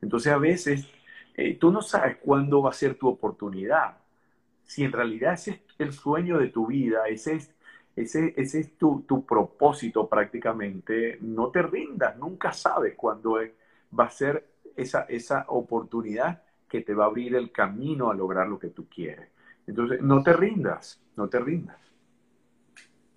Entonces 0.00 0.32
a 0.32 0.38
veces 0.38 0.88
eh, 1.36 1.54
tú 1.56 1.70
no 1.70 1.82
sabes 1.82 2.16
cuándo 2.16 2.62
va 2.62 2.70
a 2.70 2.72
ser 2.72 2.94
tu 2.94 3.06
oportunidad. 3.06 3.98
Si 4.64 4.82
en 4.82 4.92
realidad 4.92 5.34
ese 5.34 5.50
es 5.50 5.60
el 5.78 5.92
sueño 5.92 6.38
de 6.38 6.48
tu 6.48 6.68
vida, 6.68 7.06
ese 7.06 7.34
es, 7.34 7.54
ese, 7.96 8.32
ese 8.34 8.60
es 8.60 8.78
tu, 8.78 9.04
tu 9.06 9.26
propósito 9.26 10.08
prácticamente, 10.08 11.18
no 11.20 11.50
te 11.50 11.60
rindas, 11.60 12.16
nunca 12.16 12.50
sabes 12.54 12.94
cuándo 12.96 13.38
va 13.96 14.04
a 14.04 14.10
ser 14.10 14.48
esa, 14.76 15.02
esa 15.02 15.44
oportunidad 15.48 16.42
que 16.68 16.82
te 16.82 16.94
va 16.94 17.04
a 17.04 17.08
abrir 17.08 17.34
el 17.34 17.50
camino 17.50 18.10
a 18.10 18.14
lograr 18.14 18.46
lo 18.46 18.58
que 18.58 18.68
tú 18.68 18.88
quieres. 18.88 19.28
Entonces, 19.66 20.00
no 20.00 20.22
te 20.22 20.32
rindas, 20.32 21.00
no 21.16 21.28
te 21.28 21.38
rindas. 21.38 21.76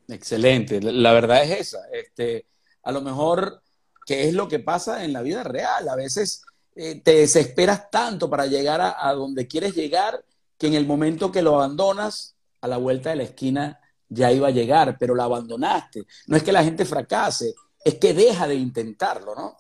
Excelente, 0.08 0.82
la 0.82 1.14
verdad 1.14 1.44
es 1.44 1.60
esa. 1.60 1.80
Este, 1.92 2.46
a 2.84 2.92
lo 2.92 3.02
mejor, 3.02 3.62
¿qué 4.06 4.28
es 4.28 4.34
lo 4.34 4.48
que 4.48 4.60
pasa 4.60 5.06
en 5.06 5.14
la 5.14 5.22
vida 5.22 5.44
real? 5.44 5.88
A 5.88 5.96
veces 5.96 6.44
eh, 6.76 7.02
te 7.02 7.16
desesperas 7.16 7.90
tanto 7.90 8.30
para 8.30 8.46
llegar 8.46 8.82
a, 8.82 9.14
donde 9.14 9.48
quieres 9.48 9.76
llegar 9.76 10.24
que 10.58 10.68
en 10.68 10.74
el 10.74 10.86
momento 10.86 11.32
que 11.32 11.42
lo 11.42 11.56
abandonas, 11.56 12.36
a 12.62 12.68
la 12.68 12.78
vuelta 12.78 13.10
de 13.10 13.16
la 13.16 13.24
esquina 13.24 13.80
ya 14.08 14.32
iba 14.32 14.50
a 14.50 14.52
llegar, 14.52 14.98
pero 15.00 15.16
lo 15.16 15.24
abandonaste. 15.24 16.06
No 16.28 16.38
es 16.38 16.44
que 16.44 16.52
la 16.52 16.64
gente 16.64 16.86
fracase, 16.86 17.56
es 17.84 17.96
que 17.96 18.14
deja 18.14 18.48
de 18.48 18.56
intentarlo, 18.56 19.34
¿no? 19.34 19.58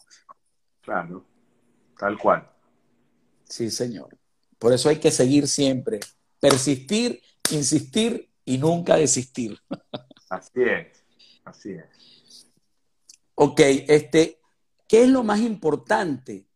Claro, 0.82 1.26
tal 1.98 2.18
cual. 2.18 2.50
Sí, 3.44 3.70
señor. 3.70 4.18
Por 4.58 4.74
eso 4.74 4.90
hay 4.90 4.98
que 4.98 5.12
seguir 5.12 5.48
siempre 5.48 6.00
persistir, 6.42 7.22
insistir 7.52 8.30
y 8.44 8.58
nunca 8.58 8.98
desistir. 8.98 9.58
Así 10.30 10.62
es, 10.62 11.04
así 11.46 11.72
es. 11.72 12.48
Ok, 13.36 13.60
este, 13.88 14.40
¿qué 14.88 15.04
es 15.04 15.10
lo 15.10 15.24
más 15.24 15.40
importante 15.40 16.48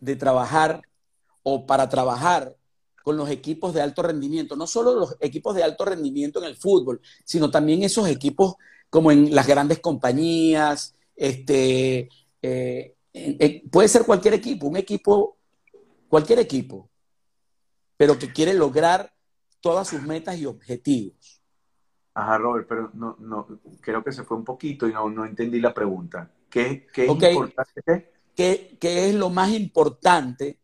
de 0.00 0.16
trabajar 0.16 0.82
o 1.42 1.66
para 1.66 1.88
trabajar 1.88 2.56
con 3.02 3.16
los 3.16 3.28
equipos 3.30 3.74
de 3.74 3.82
alto 3.82 4.02
rendimiento? 4.02 4.56
No 4.56 4.66
solo 4.66 4.94
los 4.94 5.16
equipos 5.20 5.54
de 5.54 5.62
alto 5.62 5.84
rendimiento 5.84 6.38
en 6.38 6.46
el 6.46 6.56
fútbol, 6.56 7.00
sino 7.24 7.50
también 7.50 7.82
esos 7.82 8.08
equipos 8.08 8.54
como 8.88 9.10
en 9.10 9.34
las 9.34 9.46
grandes 9.46 9.80
compañías, 9.80 10.94
este, 11.16 12.08
eh, 12.42 12.94
puede 13.70 13.88
ser 13.88 14.04
cualquier 14.04 14.34
equipo, 14.34 14.66
un 14.66 14.76
equipo, 14.76 15.38
cualquier 16.08 16.40
equipo 16.40 16.90
pero 17.96 18.18
que 18.18 18.32
quiere 18.32 18.54
lograr 18.54 19.12
todas 19.60 19.88
sus 19.88 20.02
metas 20.02 20.36
y 20.36 20.46
objetivos. 20.46 21.42
Ajá, 22.14 22.38
Robert, 22.38 22.66
pero 22.68 22.90
no, 22.94 23.16
no, 23.18 23.46
creo 23.80 24.02
que 24.02 24.12
se 24.12 24.22
fue 24.22 24.36
un 24.36 24.44
poquito 24.44 24.88
y 24.88 24.92
no, 24.92 25.08
no 25.10 25.24
entendí 25.24 25.60
la 25.60 25.74
pregunta. 25.74 26.30
¿Qué, 26.48 26.86
qué 26.92 27.04
es 27.04 27.10
importante? 27.10 28.10
¿Qué, 28.34 28.76
¿Qué 28.80 29.08
es 29.08 29.14
lo 29.14 29.30
más 29.30 29.50
importante 29.50 30.58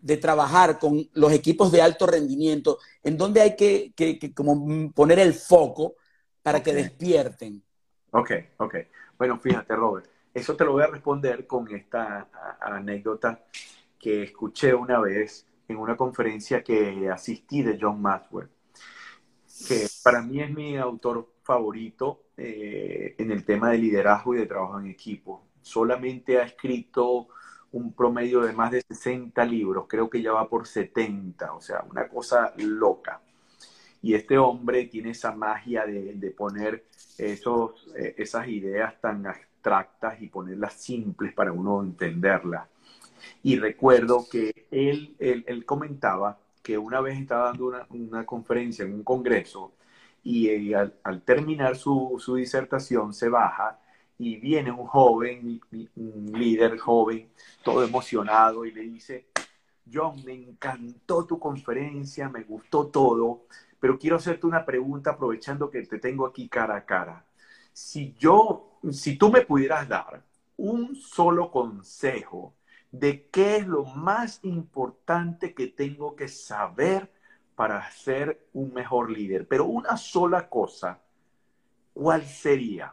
de 0.00 0.16
trabajar 0.16 0.78
con 0.78 1.08
los 1.14 1.32
equipos 1.32 1.72
de 1.72 1.82
alto 1.82 2.06
rendimiento? 2.06 2.78
¿En 3.02 3.18
dónde 3.18 3.40
hay 3.40 3.56
que, 3.56 3.92
que, 3.94 4.18
que 4.18 4.32
como 4.32 4.92
poner 4.92 5.18
el 5.18 5.34
foco 5.34 5.96
para 6.42 6.62
que 6.62 6.72
despierten? 6.72 7.62
Ok, 8.10 8.30
ok. 8.58 8.74
Bueno, 9.18 9.38
fíjate, 9.38 9.74
Robert, 9.74 10.08
eso 10.38 10.56
te 10.56 10.64
lo 10.64 10.72
voy 10.72 10.82
a 10.82 10.88
responder 10.88 11.46
con 11.46 11.68
esta 11.74 12.28
anécdota 12.60 13.44
que 13.98 14.22
escuché 14.22 14.74
una 14.74 15.00
vez 15.00 15.46
en 15.66 15.76
una 15.76 15.96
conferencia 15.96 16.62
que 16.62 17.08
asistí 17.10 17.62
de 17.62 17.78
John 17.80 18.00
Maxwell, 18.00 18.48
que 19.66 19.86
para 20.02 20.22
mí 20.22 20.40
es 20.40 20.50
mi 20.50 20.76
autor 20.76 21.28
favorito 21.42 22.22
eh, 22.36 23.14
en 23.18 23.30
el 23.30 23.44
tema 23.44 23.70
de 23.70 23.78
liderazgo 23.78 24.34
y 24.34 24.38
de 24.38 24.46
trabajo 24.46 24.80
en 24.80 24.86
equipo. 24.86 25.44
Solamente 25.60 26.38
ha 26.38 26.44
escrito 26.44 27.28
un 27.72 27.92
promedio 27.92 28.40
de 28.40 28.52
más 28.52 28.70
de 28.70 28.82
60 28.82 29.44
libros, 29.44 29.86
creo 29.88 30.08
que 30.08 30.22
ya 30.22 30.32
va 30.32 30.48
por 30.48 30.66
70, 30.66 31.52
o 31.52 31.60
sea, 31.60 31.84
una 31.90 32.08
cosa 32.08 32.54
loca. 32.56 33.20
Y 34.00 34.14
este 34.14 34.38
hombre 34.38 34.86
tiene 34.86 35.10
esa 35.10 35.32
magia 35.32 35.84
de, 35.84 36.14
de 36.14 36.30
poner 36.30 36.86
esos, 37.18 37.88
eh, 37.96 38.14
esas 38.16 38.48
ideas 38.48 38.98
tan 39.00 39.26
abstractas 39.58 40.22
y 40.22 40.28
ponerlas 40.28 40.74
simples 40.74 41.32
para 41.32 41.52
uno 41.52 41.82
entenderlas. 41.82 42.68
Y 43.42 43.58
recuerdo 43.58 44.26
que 44.30 44.66
él, 44.70 45.16
él, 45.18 45.64
comentaba 45.64 46.38
que 46.62 46.78
una 46.78 47.00
vez 47.00 47.18
estaba 47.18 47.46
dando 47.46 47.66
una, 47.66 47.86
una 47.90 48.24
conferencia 48.24 48.84
en 48.84 48.94
un 48.94 49.02
congreso 49.02 49.72
y 50.22 50.48
eh, 50.48 50.76
al, 50.76 51.22
terminar 51.22 51.76
su, 51.76 52.16
su, 52.18 52.36
disertación 52.36 53.12
se 53.12 53.28
baja 53.28 53.80
y 54.18 54.36
viene 54.36 54.70
un 54.70 54.86
joven, 54.86 55.60
un 55.96 56.32
líder 56.34 56.78
joven, 56.78 57.30
todo 57.62 57.84
emocionado 57.84 58.64
y 58.64 58.72
le 58.72 58.82
dice, 58.82 59.26
John, 59.92 60.22
me 60.24 60.34
encantó 60.34 61.24
tu 61.24 61.38
conferencia, 61.38 62.28
me 62.28 62.42
gustó 62.44 62.86
todo, 62.88 63.46
pero 63.80 63.98
quiero 63.98 64.16
hacerte 64.16 64.46
una 64.46 64.64
pregunta 64.64 65.10
aprovechando 65.12 65.70
que 65.70 65.82
te 65.82 65.98
tengo 65.98 66.26
aquí 66.26 66.48
cara 66.48 66.76
a 66.76 66.84
cara. 66.84 67.27
Si 67.78 68.12
yo, 68.18 68.80
si 68.90 69.16
tú 69.16 69.30
me 69.30 69.42
pudieras 69.42 69.88
dar 69.88 70.24
un 70.56 70.96
solo 70.96 71.48
consejo 71.52 72.56
de 72.90 73.28
qué 73.28 73.58
es 73.58 73.68
lo 73.68 73.84
más 73.84 74.40
importante 74.42 75.54
que 75.54 75.68
tengo 75.68 76.16
que 76.16 76.26
saber 76.26 77.08
para 77.54 77.88
ser 77.92 78.48
un 78.52 78.74
mejor 78.74 79.12
líder. 79.12 79.46
Pero 79.46 79.66
una 79.66 79.96
sola 79.96 80.48
cosa, 80.48 81.00
¿cuál 81.94 82.24
sería? 82.24 82.92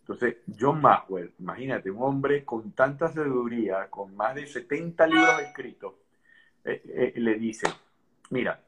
Entonces, 0.00 0.38
John 0.58 0.80
Maxwell, 0.80 1.32
imagínate, 1.38 1.88
un 1.88 2.02
hombre 2.02 2.44
con 2.44 2.72
tanta 2.72 3.12
sabiduría, 3.12 3.88
con 3.88 4.16
más 4.16 4.34
de 4.34 4.48
70 4.48 5.06
libros 5.06 5.40
escritos, 5.40 5.94
eh, 6.64 6.82
eh, 6.84 7.20
le 7.20 7.36
dice, 7.36 7.68
mira, 8.30 8.60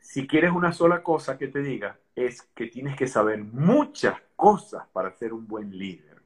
si 0.00 0.26
quieres 0.26 0.52
una 0.52 0.70
sola 0.70 1.02
cosa 1.02 1.38
que 1.38 1.48
te 1.48 1.60
diga, 1.60 1.98
es 2.14 2.42
que 2.54 2.66
tienes 2.66 2.96
que 2.96 3.06
saber 3.06 3.42
muchas 3.42 4.20
cosas 4.36 4.86
para 4.92 5.12
ser 5.16 5.32
un 5.32 5.46
buen 5.46 5.76
líder. 5.76 6.22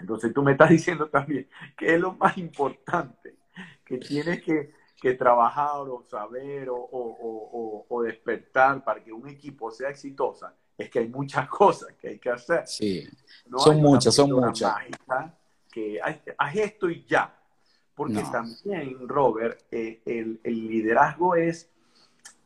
Entonces 0.00 0.32
tú 0.32 0.42
me 0.42 0.52
estás 0.52 0.70
diciendo 0.70 1.08
también 1.08 1.48
que 1.76 1.94
es 1.94 2.00
lo 2.00 2.14
más 2.14 2.36
importante, 2.38 3.36
que 3.84 3.98
tienes 3.98 4.42
que, 4.42 4.78
trabajar 5.18 5.88
o 5.88 6.04
saber 6.08 6.68
o, 6.70 8.02
despertar 8.04 8.84
para 8.84 9.02
que 9.02 9.12
un 9.12 9.28
equipo 9.28 9.70
sea 9.70 9.88
exitosa, 9.88 10.54
es 10.76 10.90
que 10.90 10.98
hay 10.98 11.08
muchas 11.08 11.48
cosas 11.60 11.94
que 11.94 12.08
hay 12.08 12.18
que 12.18 12.30
hacer. 12.30 12.66
Sí, 12.66 13.08
son 13.56 13.80
muchas, 13.80 14.14
son 14.14 14.30
muchas. 14.32 14.74
Que 15.70 16.00
haz, 16.02 16.56
esto 16.56 16.90
y 16.90 17.04
ya. 17.04 17.36
Porque 17.94 18.22
también, 18.32 19.06
Robert, 19.06 19.62
eh, 19.70 20.02
el, 20.04 20.40
el 20.42 20.68
liderazgo 20.68 21.36
es 21.36 21.70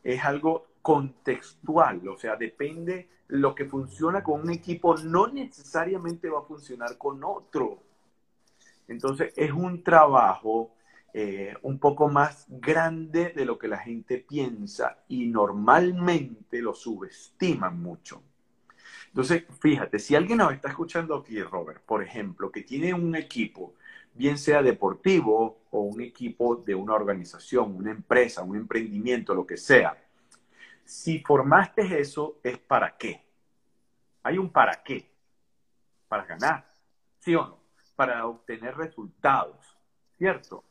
es 0.04 0.22
algo 0.22 0.66
contextual, 0.84 2.06
o 2.08 2.18
sea, 2.18 2.36
depende 2.36 3.08
lo 3.28 3.54
que 3.54 3.64
funciona 3.64 4.22
con 4.22 4.42
un 4.42 4.50
equipo 4.50 4.98
no 4.98 5.28
necesariamente 5.28 6.28
va 6.28 6.40
a 6.40 6.42
funcionar 6.42 6.98
con 6.98 7.24
otro. 7.24 7.82
Entonces 8.86 9.32
es 9.34 9.50
un 9.50 9.82
trabajo 9.82 10.74
eh, 11.14 11.54
un 11.62 11.78
poco 11.78 12.10
más 12.10 12.44
grande 12.50 13.30
de 13.30 13.46
lo 13.46 13.58
que 13.58 13.66
la 13.66 13.78
gente 13.78 14.18
piensa 14.18 14.98
y 15.08 15.24
normalmente 15.24 16.60
lo 16.60 16.74
subestiman 16.74 17.80
mucho. 17.80 18.22
Entonces, 19.06 19.44
fíjate, 19.60 19.98
si 19.98 20.14
alguien 20.14 20.36
nos 20.36 20.52
está 20.52 20.68
escuchando 20.68 21.14
aquí, 21.14 21.42
Robert, 21.42 21.80
por 21.80 22.02
ejemplo, 22.02 22.52
que 22.52 22.60
tiene 22.60 22.92
un 22.92 23.16
equipo, 23.16 23.72
bien 24.12 24.36
sea 24.36 24.62
deportivo 24.62 25.62
o 25.70 25.80
un 25.80 26.02
equipo 26.02 26.56
de 26.56 26.74
una 26.74 26.92
organización, 26.92 27.74
una 27.74 27.90
empresa, 27.90 28.42
un 28.42 28.56
emprendimiento, 28.56 29.34
lo 29.34 29.46
que 29.46 29.56
sea, 29.56 30.03
si 30.84 31.20
formaste 31.20 32.00
eso, 32.00 32.38
es 32.42 32.58
para 32.58 32.96
qué. 32.96 33.24
Hay 34.22 34.38
un 34.38 34.50
para 34.50 34.82
qué. 34.82 35.10
Para 36.08 36.24
ganar, 36.24 36.70
¿sí 37.18 37.34
o 37.34 37.46
no? 37.46 37.58
Para 37.96 38.26
obtener 38.26 38.76
resultados, 38.76 39.76
¿cierto? 40.16 40.64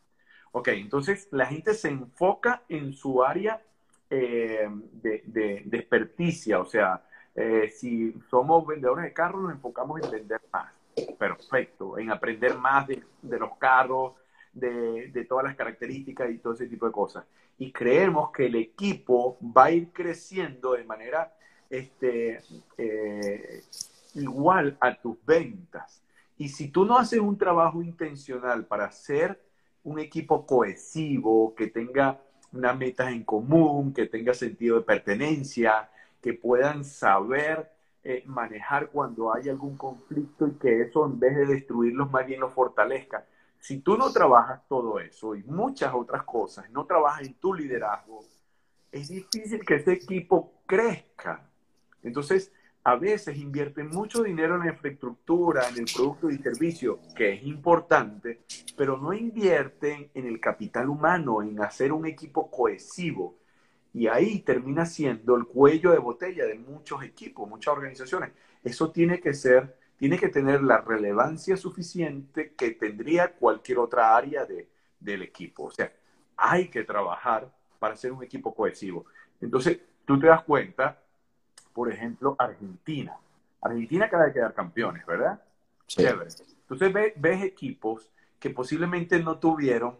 Ok, 0.51 0.69
entonces 0.69 1.27
la 1.31 1.45
gente 1.47 1.73
se 1.73 1.89
enfoca 1.89 2.63
en 2.69 2.93
su 2.93 3.23
área 3.23 3.61
eh, 4.09 4.69
de, 4.69 5.23
de, 5.65 5.77
experticia, 5.77 6.59
o 6.59 6.65
sea, 6.65 7.03
eh, 7.33 7.69
si 7.75 8.13
somos 8.29 8.65
vendedores 8.67 9.05
de 9.05 9.13
carros, 9.13 9.41
nos 9.41 9.53
enfocamos 9.53 10.01
en 10.03 10.11
vender 10.11 10.41
más. 10.51 10.71
Perfecto, 11.17 11.97
en 11.97 12.11
aprender 12.11 12.55
más 12.55 12.87
de, 12.87 13.03
de 13.23 13.39
los 13.39 13.57
carros, 13.57 14.13
de, 14.53 15.25
todas 15.27 15.45
las 15.45 15.55
características 15.55 16.29
y 16.29 16.37
todo 16.37 16.53
ese 16.53 16.67
tipo 16.67 16.85
de 16.85 16.91
cosas. 16.91 17.25
Y 17.57 17.71
creemos 17.71 18.31
que 18.31 18.45
el 18.45 18.55
equipo 18.55 19.37
va 19.41 19.65
a 19.65 19.71
ir 19.71 19.89
creciendo 19.91 20.73
de 20.73 20.83
manera 20.83 21.33
este, 21.69 22.41
eh, 22.77 23.63
igual 24.15 24.77
a 24.79 24.95
tus 24.95 25.17
ventas. 25.25 26.01
Y 26.37 26.49
si 26.49 26.69
tú 26.69 26.85
no 26.85 26.97
haces 26.97 27.19
un 27.19 27.37
trabajo 27.37 27.81
intencional 27.81 28.65
para 28.65 28.91
ser 28.91 29.39
un 29.83 29.99
equipo 29.99 30.45
cohesivo, 30.45 31.53
que 31.55 31.67
tenga 31.67 32.19
unas 32.51 32.77
metas 32.77 33.11
en 33.11 33.23
común, 33.23 33.93
que 33.93 34.07
tenga 34.07 34.33
sentido 34.33 34.77
de 34.77 34.85
pertenencia, 34.85 35.89
que 36.21 36.33
puedan 36.33 36.85
saber 36.85 37.69
eh, 38.03 38.23
manejar 38.25 38.89
cuando 38.89 39.33
hay 39.33 39.49
algún 39.49 39.77
conflicto 39.77 40.47
y 40.47 40.51
que 40.53 40.81
eso 40.81 41.05
en 41.05 41.19
vez 41.19 41.35
de 41.35 41.45
destruirlos 41.45 42.11
más 42.11 42.25
bien 42.25 42.39
los 42.39 42.53
fortalezca. 42.53 43.25
Si 43.63 43.79
tú 43.79 43.97
no 43.97 44.11
trabajas 44.11 44.67
todo 44.67 44.99
eso 44.99 45.35
y 45.35 45.43
muchas 45.43 45.93
otras 45.93 46.23
cosas, 46.23 46.69
no 46.71 46.85
trabajas 46.85 47.25
en 47.25 47.35
tu 47.35 47.53
liderazgo, 47.53 48.19
es 48.91 49.07
difícil 49.07 49.65
que 49.65 49.75
ese 49.75 49.93
equipo 49.93 50.63
crezca. 50.65 51.49
Entonces, 52.03 52.51
a 52.83 52.97
veces 52.97 53.37
invierten 53.37 53.87
mucho 53.87 54.21
dinero 54.21 54.55
en 54.55 54.65
la 54.65 54.73
infraestructura, 54.73 55.69
en 55.69 55.77
el 55.77 55.85
producto 55.85 56.29
y 56.29 56.39
servicio, 56.39 56.99
que 57.15 57.35
es 57.35 57.43
importante, 57.43 58.41
pero 58.75 58.97
no 58.97 59.13
invierten 59.13 60.11
en 60.13 60.27
el 60.27 60.41
capital 60.41 60.89
humano, 60.89 61.41
en 61.41 61.61
hacer 61.61 61.93
un 61.93 62.05
equipo 62.05 62.51
cohesivo. 62.51 63.37
Y 63.93 64.07
ahí 64.07 64.41
termina 64.41 64.85
siendo 64.85 65.37
el 65.37 65.45
cuello 65.45 65.91
de 65.91 65.99
botella 65.99 66.45
de 66.45 66.55
muchos 66.55 67.01
equipos, 67.01 67.47
muchas 67.47 67.73
organizaciones. 67.73 68.33
Eso 68.61 68.91
tiene 68.91 69.21
que 69.21 69.33
ser 69.33 69.77
tiene 69.97 70.17
que 70.17 70.29
tener 70.29 70.61
la 70.63 70.81
relevancia 70.81 71.55
suficiente 71.55 72.53
que 72.53 72.71
tendría 72.71 73.33
cualquier 73.33 73.79
otra 73.79 74.15
área 74.15 74.45
de, 74.45 74.67
del 74.99 75.21
equipo. 75.21 75.65
O 75.65 75.71
sea, 75.71 75.91
hay 76.35 76.67
que 76.69 76.83
trabajar 76.83 77.51
para 77.79 77.95
ser 77.95 78.11
un 78.11 78.23
equipo 78.23 78.53
cohesivo. 78.53 79.05
Entonces, 79.39 79.79
tú 80.05 80.19
te 80.19 80.27
das 80.27 80.43
cuenta, 80.43 80.99
por 81.73 81.91
ejemplo, 81.91 82.35
Argentina. 82.39 83.17
Argentina 83.61 84.05
acaba 84.05 84.25
de 84.25 84.33
quedar 84.33 84.53
campeones, 84.53 85.05
¿verdad? 85.05 85.41
Chévere. 85.87 86.29
Entonces 86.61 87.13
ves, 87.15 87.43
equipos 87.43 88.09
que 88.39 88.49
posiblemente 88.49 89.19
no 89.19 89.37
tuvieron 89.37 89.97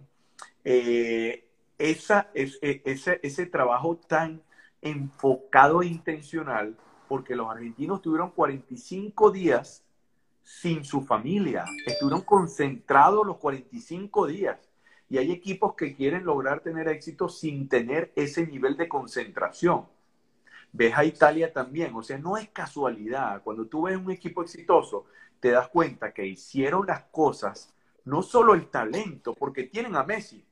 eh, 0.63 1.45
esa, 1.77 2.29
e, 2.33 2.81
ese, 2.85 3.19
ese 3.21 3.45
trabajo 3.45 3.97
tan 3.97 4.41
enfocado 4.81 5.81
e 5.81 5.87
intencional 5.87 6.75
porque 7.07 7.35
los 7.35 7.49
argentinos 7.49 8.01
tuvieron 8.01 8.31
45 8.31 9.31
días 9.31 9.83
sin 10.43 10.83
su 10.83 11.01
familia, 11.01 11.65
estuvieron 11.85 12.21
concentrados 12.21 13.25
los 13.25 13.37
45 13.37 14.27
días. 14.27 14.59
Y 15.09 15.17
hay 15.17 15.31
equipos 15.31 15.75
que 15.75 15.95
quieren 15.95 16.25
lograr 16.25 16.61
tener 16.61 16.87
éxito 16.87 17.29
sin 17.29 17.69
tener 17.69 18.11
ese 18.15 18.45
nivel 18.47 18.75
de 18.75 18.89
concentración. 18.89 19.85
Ves 20.71 20.97
a 20.97 21.05
Italia 21.05 21.53
también, 21.53 21.93
o 21.95 22.01
sea, 22.01 22.17
no 22.17 22.35
es 22.35 22.49
casualidad. 22.49 23.43
Cuando 23.43 23.67
tú 23.67 23.83
ves 23.83 23.95
un 23.95 24.09
equipo 24.11 24.41
exitoso, 24.41 25.05
te 25.39 25.51
das 25.51 25.67
cuenta 25.67 26.13
que 26.13 26.25
hicieron 26.25 26.87
las 26.87 27.03
cosas, 27.03 27.73
no 28.05 28.23
solo 28.23 28.55
el 28.55 28.67
talento, 28.69 29.33
porque 29.33 29.63
tienen 29.63 29.95
a 29.95 30.03
Messi, 30.03 30.43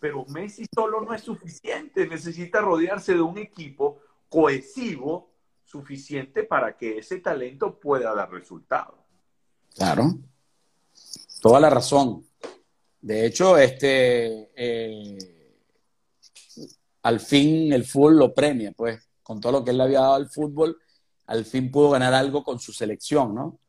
pero 0.00 0.24
Messi 0.26 0.66
solo 0.74 1.00
no 1.00 1.14
es 1.14 1.22
suficiente, 1.22 2.06
necesita 2.06 2.60
rodearse 2.60 3.14
de 3.14 3.22
un 3.22 3.38
equipo 3.38 4.00
cohesivo 4.28 5.30
suficiente 5.68 6.44
para 6.44 6.76
que 6.76 6.98
ese 6.98 7.18
talento 7.18 7.78
pueda 7.78 8.14
dar 8.14 8.30
resultados. 8.30 8.94
Claro, 9.76 10.18
toda 11.42 11.60
la 11.60 11.68
razón. 11.68 12.26
De 13.00 13.26
hecho, 13.26 13.58
este, 13.58 14.50
eh, 14.56 15.18
al 17.02 17.20
fin 17.20 17.70
el 17.72 17.84
fútbol 17.84 18.18
lo 18.18 18.34
premia, 18.34 18.72
pues, 18.72 19.08
con 19.22 19.40
todo 19.40 19.52
lo 19.52 19.64
que 19.64 19.72
él 19.72 19.76
le 19.76 19.84
había 19.84 20.00
dado 20.00 20.14
al 20.14 20.30
fútbol, 20.30 20.78
al 21.26 21.44
fin 21.44 21.70
pudo 21.70 21.90
ganar 21.90 22.14
algo 22.14 22.42
con 22.42 22.58
su 22.58 22.72
selección, 22.72 23.34
¿no? 23.34 23.60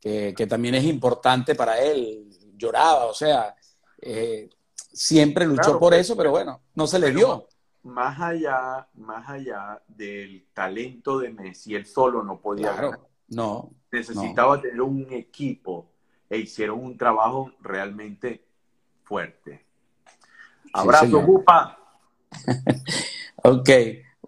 Que, 0.00 0.32
también 0.48 0.76
es 0.76 0.84
importante 0.84 1.56
para 1.56 1.80
él. 1.80 2.28
Lloraba, 2.56 3.06
o 3.06 3.14
sea, 3.14 3.54
eh, 4.00 4.48
siempre 4.92 5.46
luchó 5.46 5.78
por 5.80 5.94
eso, 5.94 6.16
pero 6.16 6.30
bueno, 6.30 6.62
no 6.74 6.86
se 6.86 7.00
le 7.00 7.10
dio 7.10 7.48
más 7.82 8.20
allá, 8.20 8.88
más 8.94 9.28
allá 9.28 9.82
del 9.88 10.46
talento 10.52 11.18
de 11.18 11.30
Messi, 11.30 11.74
él 11.74 11.86
solo 11.86 12.22
no 12.22 12.40
podía 12.40 12.72
ganar. 12.72 13.00
No. 13.28 13.70
Necesitaba 13.90 14.60
tener 14.60 14.80
un 14.80 15.06
equipo 15.10 15.90
e 16.28 16.38
hicieron 16.38 16.84
un 16.84 16.96
trabajo 16.96 17.52
realmente 17.60 18.44
fuerte. 19.02 19.66
Abrazo, 20.72 21.20
Bupa. 21.22 21.78
ok, 23.36 23.70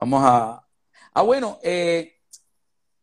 vamos 0.00 0.22
a. 0.24 0.66
Ah, 1.14 1.22
bueno, 1.22 1.58
eh, 1.62 2.20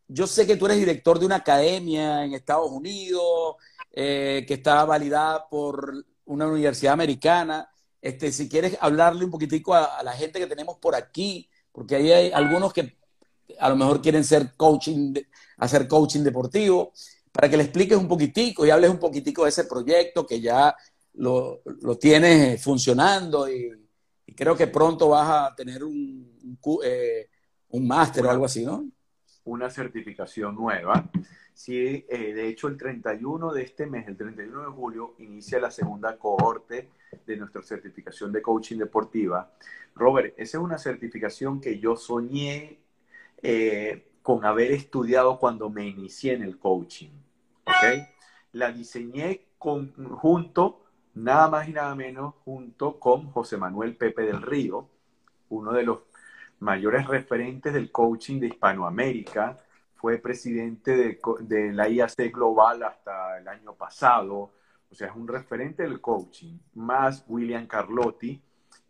yo 0.08 0.28
sé 0.28 0.45
que 0.45 0.58
tú 0.58 0.66
eres 0.66 0.80
director 0.80 1.20
de 1.20 1.26
una 1.26 1.36
academia 1.36 2.26
en 2.26 2.34
Estados 2.34 2.72
Unidos 2.72 3.56
eh, 3.91 4.43
que 4.47 4.56
está 4.56 4.84
validada 4.84 5.47
por 5.47 6.06
una 6.26 6.47
universidad 6.47 6.93
americana. 6.93 7.70
Este, 8.02 8.32
si 8.32 8.47
quieres 8.47 8.78
hablarle 8.80 9.26
un 9.26 9.32
poquitico 9.32 9.76
a, 9.76 10.02
la 10.04 10.14
gente 10.14 10.39
que 10.39 10.47
tenemos 10.47 10.78
por 10.78 10.95
aquí, 10.95 11.50
porque 11.72 11.95
ahí 11.95 12.12
hay 12.12 12.32
algunos 12.32 12.74
que 12.74 12.97
a 13.60 13.70
lo 13.70 13.76
mejor 13.76 14.02
quieren 14.02 14.24
ser 14.24 14.56
coaching, 14.56 15.14
hacer 15.58 15.88
coaching 15.88 16.22
deportivo, 16.22 16.93
para 17.32 17.50
que 17.50 17.58
le 17.58 17.64
expliques 17.64 17.97
un 17.97 18.08
poquitico 18.08 18.66
y 18.66 18.70
hables 18.70 18.89
un 18.89 19.00
poquitico 19.00 19.43
de 19.43 19.50
ese 19.50 19.66
proyecto 19.66 20.26
que 20.26 20.39
ya 20.41 20.76
lo, 21.14 21.62
tienes 22.00 22.62
funcionando 22.62 23.50
y, 23.50 23.72
creo 24.36 24.56
que 24.56 24.68
pronto 24.68 25.10
vas 25.10 25.30
a 25.30 25.56
tener 25.56 25.84
un, 25.84 26.58
un, 26.64 26.80
eh, 26.84 27.28
un 27.70 27.86
máster 27.86 28.26
o 28.26 28.32
algo 28.32 28.45
así, 28.45 28.64
¿no? 28.64 28.89
Una 29.46 29.70
certificación 29.70 30.56
nueva 30.56 31.10
Sí, 31.60 32.06
eh, 32.08 32.34
de 32.34 32.48
hecho 32.48 32.70
el 32.70 32.78
31 32.78 33.52
de 33.52 33.64
este 33.64 33.86
mes, 33.86 34.08
el 34.08 34.16
31 34.16 34.62
de 34.62 34.68
julio, 34.68 35.16
inicia 35.18 35.60
la 35.60 35.70
segunda 35.70 36.18
cohorte 36.18 36.88
de 37.28 37.36
nuestra 37.36 37.62
certificación 37.62 38.32
de 38.32 38.42
coaching 38.42 38.78
deportiva. 38.78 39.52
Robert, 39.94 40.34
esa 40.38 40.58
es 40.58 40.64
una 40.64 40.78
certificación 40.78 41.60
que 41.60 41.78
yo 41.78 41.98
soñé 41.98 42.80
eh, 43.44 44.08
con 44.22 44.46
haber 44.46 44.72
estudiado 44.72 45.38
cuando 45.38 45.70
me 45.70 45.86
inicié 45.86 46.32
en 46.32 46.44
el 46.44 46.58
coaching. 46.58 47.10
¿ok? 47.66 48.08
La 48.54 48.72
diseñé 48.72 49.48
junto, 49.58 50.86
nada 51.16 51.50
más 51.50 51.68
y 51.68 51.74
nada 51.74 51.94
menos, 51.94 52.36
junto 52.46 53.02
con 53.02 53.30
José 53.32 53.58
Manuel 53.58 53.98
Pepe 53.98 54.22
del 54.22 54.44
Río, 54.44 54.88
uno 55.50 55.74
de 55.74 55.84
los 55.84 56.04
mayores 56.60 57.07
referentes 57.07 57.74
del 57.74 57.91
coaching 57.91 58.39
de 58.39 58.47
Hispanoamérica, 58.47 59.57
fue 59.95 60.18
presidente 60.18 61.20
de, 61.41 61.74
la 61.74 61.89
IAC 61.89 62.32
Global 62.32 62.84
hasta 62.84 63.38
el 63.38 63.47
año 63.47 63.74
pasado, 63.74 64.53
o 64.89 64.95
sea, 64.95 65.10
es 65.10 65.16
un 65.16 65.28
referente 65.28 65.84
del 65.84 65.99
coaching, 65.99 66.57
más 66.76 67.26
William 67.28 67.68
Carlotti, 67.68 68.41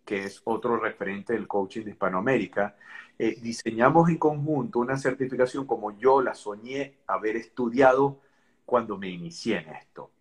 que 0.06 0.24
es 0.24 0.42
otro 0.46 0.78
referente 0.78 1.34
del 1.34 1.48
coaching 1.48 1.84
de 1.84 1.92
Hispanoamérica. 1.92 2.76
Eh, 3.18 3.38
diseñamos 3.42 4.08
en 4.10 4.18
conjunto 4.18 4.80
una 4.80 4.98
certificación 4.98 5.66
como 5.66 5.98
yo 5.98 6.22
la 6.22 6.34
soñé 6.34 7.00
haber 7.06 7.36
estudiado 7.36 8.22
cuando 8.66 8.98
me 8.98 9.10
inicié 9.10 9.58
en 9.58 9.70
esto. 9.70 10.12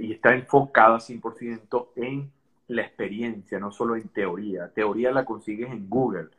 y 0.00 0.12
está 0.12 0.34
enfocada 0.34 0.98
100% 0.98 1.88
en 1.96 2.32
la 2.68 2.82
experiencia, 2.82 3.58
no 3.58 3.70
solo 3.70 3.96
en 3.96 4.08
teoría. 4.08 4.70
Teoría 4.72 5.12
la 5.12 5.24
consigues 5.24 5.70
en 5.70 5.88
Google, 5.88 6.30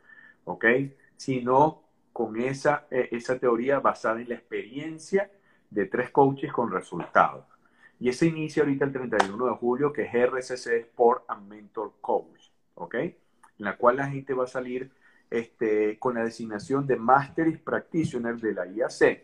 ¿ok? 0.46 0.64
Sino 1.16 1.82
con 2.12 2.40
esa, 2.40 2.86
eh, 2.90 3.10
esa 3.12 3.38
teoría 3.38 3.78
basada 3.80 4.20
en 4.20 4.30
la 4.30 4.36
experiencia 4.36 5.30
de 5.70 5.84
tres 5.84 6.10
coaches 6.10 6.50
con 6.52 6.72
resultados. 6.72 7.44
Y 8.00 8.08
ese 8.08 8.26
inicia 8.26 8.62
ahorita 8.62 8.86
el 8.86 8.92
31 8.92 9.46
de 9.46 9.52
julio, 9.52 9.92
que 9.92 10.02
es 10.02 10.14
RCC 10.14 10.78
Sport 10.80 11.24
and 11.28 11.48
Mentor 11.48 11.94
Coach, 12.00 12.50
¿ok? 12.74 12.94
En 12.94 13.14
la 13.58 13.76
cual 13.76 13.96
la 13.96 14.08
gente 14.08 14.34
va 14.34 14.44
a 14.44 14.48
salir 14.48 14.90
este, 15.30 15.98
con 15.98 16.14
la 16.14 16.24
designación 16.24 16.86
de 16.86 16.96
Master 16.96 17.48
y 17.48 17.56
Practitioner 17.56 18.36
de 18.36 18.52
la 18.52 18.66
IAC. 18.66 19.22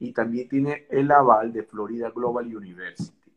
Y 0.00 0.12
también 0.12 0.48
tiene 0.48 0.86
el 0.90 1.10
aval 1.10 1.52
de 1.52 1.62
Florida 1.62 2.10
Global 2.10 2.54
University. 2.54 3.32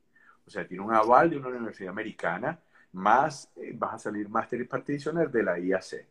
O 0.46 0.50
sea, 0.50 0.68
tiene 0.68 0.84
un 0.84 0.94
aval 0.94 1.30
de 1.30 1.38
una 1.38 1.50
universidad 1.50 1.92
americana, 1.92 2.60
más 2.94 3.52
eh, 3.58 3.74
vas 3.78 3.96
a 3.96 4.00
salir 4.00 4.30
Master 4.30 4.62
y 4.62 4.64
Practitioner 4.64 5.30
de 5.30 5.44
la 5.44 5.60
IAC. 5.60 6.08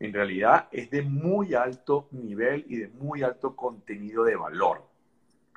En 0.00 0.12
realidad 0.12 0.68
es 0.72 0.90
de 0.90 1.02
muy 1.02 1.54
alto 1.54 2.08
nivel 2.10 2.64
y 2.68 2.76
de 2.76 2.88
muy 2.88 3.22
alto 3.22 3.54
contenido 3.54 4.24
de 4.24 4.36
valor. 4.36 4.94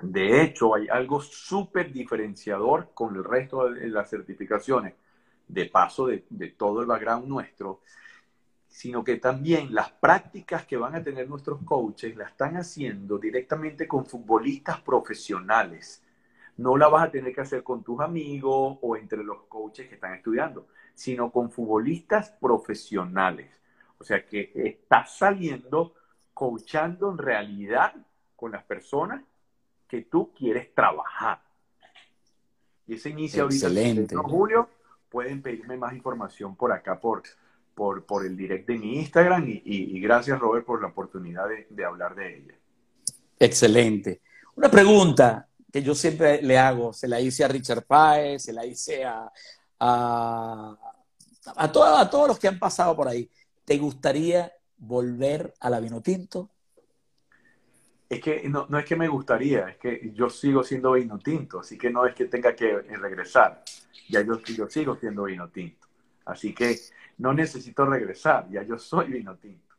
De 0.01 0.43
hecho, 0.43 0.75
hay 0.75 0.87
algo 0.89 1.19
súper 1.19 1.91
diferenciador 1.91 2.91
con 2.93 3.15
el 3.15 3.23
resto 3.23 3.69
de 3.69 3.87
las 3.87 4.09
certificaciones, 4.09 4.93
de 5.47 5.65
paso 5.65 6.07
de, 6.07 6.19
todo 6.55 6.81
el 6.81 6.87
background 6.87 7.27
nuestro, 7.27 7.81
sino 8.67 9.03
que 9.03 9.15
también 9.17 9.73
las 9.73 9.91
prácticas 9.91 10.67
que 10.67 10.77
van 10.77 10.93
a 10.93 11.03
tener 11.03 11.27
nuestros 11.27 11.63
coaches 11.63 12.15
la 12.15 12.25
están 12.25 12.57
haciendo 12.57 13.17
directamente 13.17 13.87
con 13.87 14.05
futbolistas 14.05 14.81
profesionales. 14.81 16.03
No 16.57 16.77
la 16.77 16.89
vas 16.89 17.07
a 17.07 17.11
tener 17.11 17.33
que 17.33 17.41
hacer 17.41 17.63
con 17.63 17.83
tus 17.83 17.99
amigos 17.99 18.77
o 18.81 18.95
entre 18.95 19.23
los 19.23 19.43
coaches 19.43 19.87
que 19.87 19.95
están 19.95 20.13
estudiando, 20.13 20.67
sino 20.93 21.31
con 21.31 21.49
futbolistas 21.49 22.31
profesionales. 22.31 23.49
O 23.99 24.03
sea 24.03 24.25
que 24.25 24.51
estás 24.55 25.17
saliendo 25.17 25.93
coachando 26.33 27.11
en 27.11 27.17
realidad 27.17 27.95
con 28.35 28.51
las 28.51 28.63
personas 28.63 29.23
que 29.87 30.03
tú 30.03 30.31
quieres 30.37 30.73
trabajar. 30.73 31.41
Y 32.85 32.95
ese 32.95 33.09
inicia 33.09 33.43
ahorita 33.43 33.67
el 33.67 34.07
julio. 34.07 34.69
Pueden 35.09 35.41
pedirme 35.41 35.77
más 35.77 35.93
información 35.93 36.55
por 36.55 36.71
acá, 36.71 36.99
por, 36.99 37.23
por, 37.73 38.05
por 38.05 38.25
el 38.25 38.37
direct 38.37 38.67
de 38.67 38.77
mi 38.77 38.99
Instagram. 38.99 39.45
Y, 39.47 39.99
gracias, 39.99 40.39
Robert, 40.39 40.65
por 40.65 40.81
la 40.81 40.89
oportunidad 40.89 41.45
de, 41.69 41.85
hablar 41.85 42.13
de 42.13 42.37
ella. 42.37 42.53
Excelente. 43.39 44.21
Una 44.55 44.69
pregunta 44.69 45.47
que 45.71 45.81
yo 45.81 45.95
siempre 45.95 46.41
le 46.41 46.57
hago, 46.57 46.93
se 46.93 47.07
la 47.07 47.19
hice 47.19 47.43
a 47.43 47.47
Richard 47.47 47.83
Páez, 47.85 48.43
se 48.43 48.53
la 48.53 48.65
hice 48.65 49.05
a, 49.05 49.31
a, 49.79 50.77
a, 51.55 51.63
a 51.63 52.09
todos 52.09 52.27
los 52.27 52.37
que 52.37 52.47
han 52.47 52.59
pasado 52.59 52.95
por 52.95 53.07
ahí. 53.07 53.29
¿Te 53.67 53.77
gustaría 53.79 54.49
volver 54.77 55.53
a 55.59 55.69
la 55.69 55.81
Vinotinto? 55.81 56.49
Es 58.07 58.21
que 58.21 58.47
no, 58.47 58.65
es 58.79 58.85
que 58.85 58.95
me 58.95 59.09
gustaría, 59.09 59.67
es 59.67 59.75
que 59.75 60.09
yo 60.13 60.29
sigo 60.29 60.63
siendo 60.63 60.93
vino 60.93 61.19
tinto, 61.19 61.59
así 61.59 61.77
que 61.77 61.89
no 61.89 62.05
es 62.05 62.15
que 62.15 62.27
tenga 62.27 62.55
que 62.55 62.77
regresar. 62.77 63.65
Ya 64.07 64.21
yo, 64.21 64.39
yo 64.39 64.69
sigo 64.69 64.95
siendo 64.95 65.23
vino 65.23 65.49
tinto. 65.49 65.85
Así 66.23 66.53
que 66.53 66.79
no 67.17 67.33
necesito 67.33 67.85
regresar, 67.85 68.49
ya 68.49 68.63
yo 68.63 68.77
soy 68.77 69.07
vino 69.07 69.35
tinto. 69.35 69.75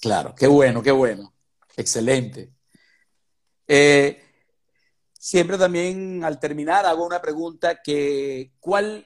Claro, 0.00 0.32
qué 0.32 0.46
bueno, 0.46 0.80
qué 0.80 0.92
bueno. 0.92 1.34
Excelente. 1.76 2.52
Eh, 3.66 4.22
siempre 5.12 5.58
también 5.58 6.22
al 6.22 6.38
terminar 6.38 6.86
hago 6.86 7.04
una 7.04 7.20
pregunta 7.20 7.82
que 7.82 8.52
¿cuál 8.60 9.04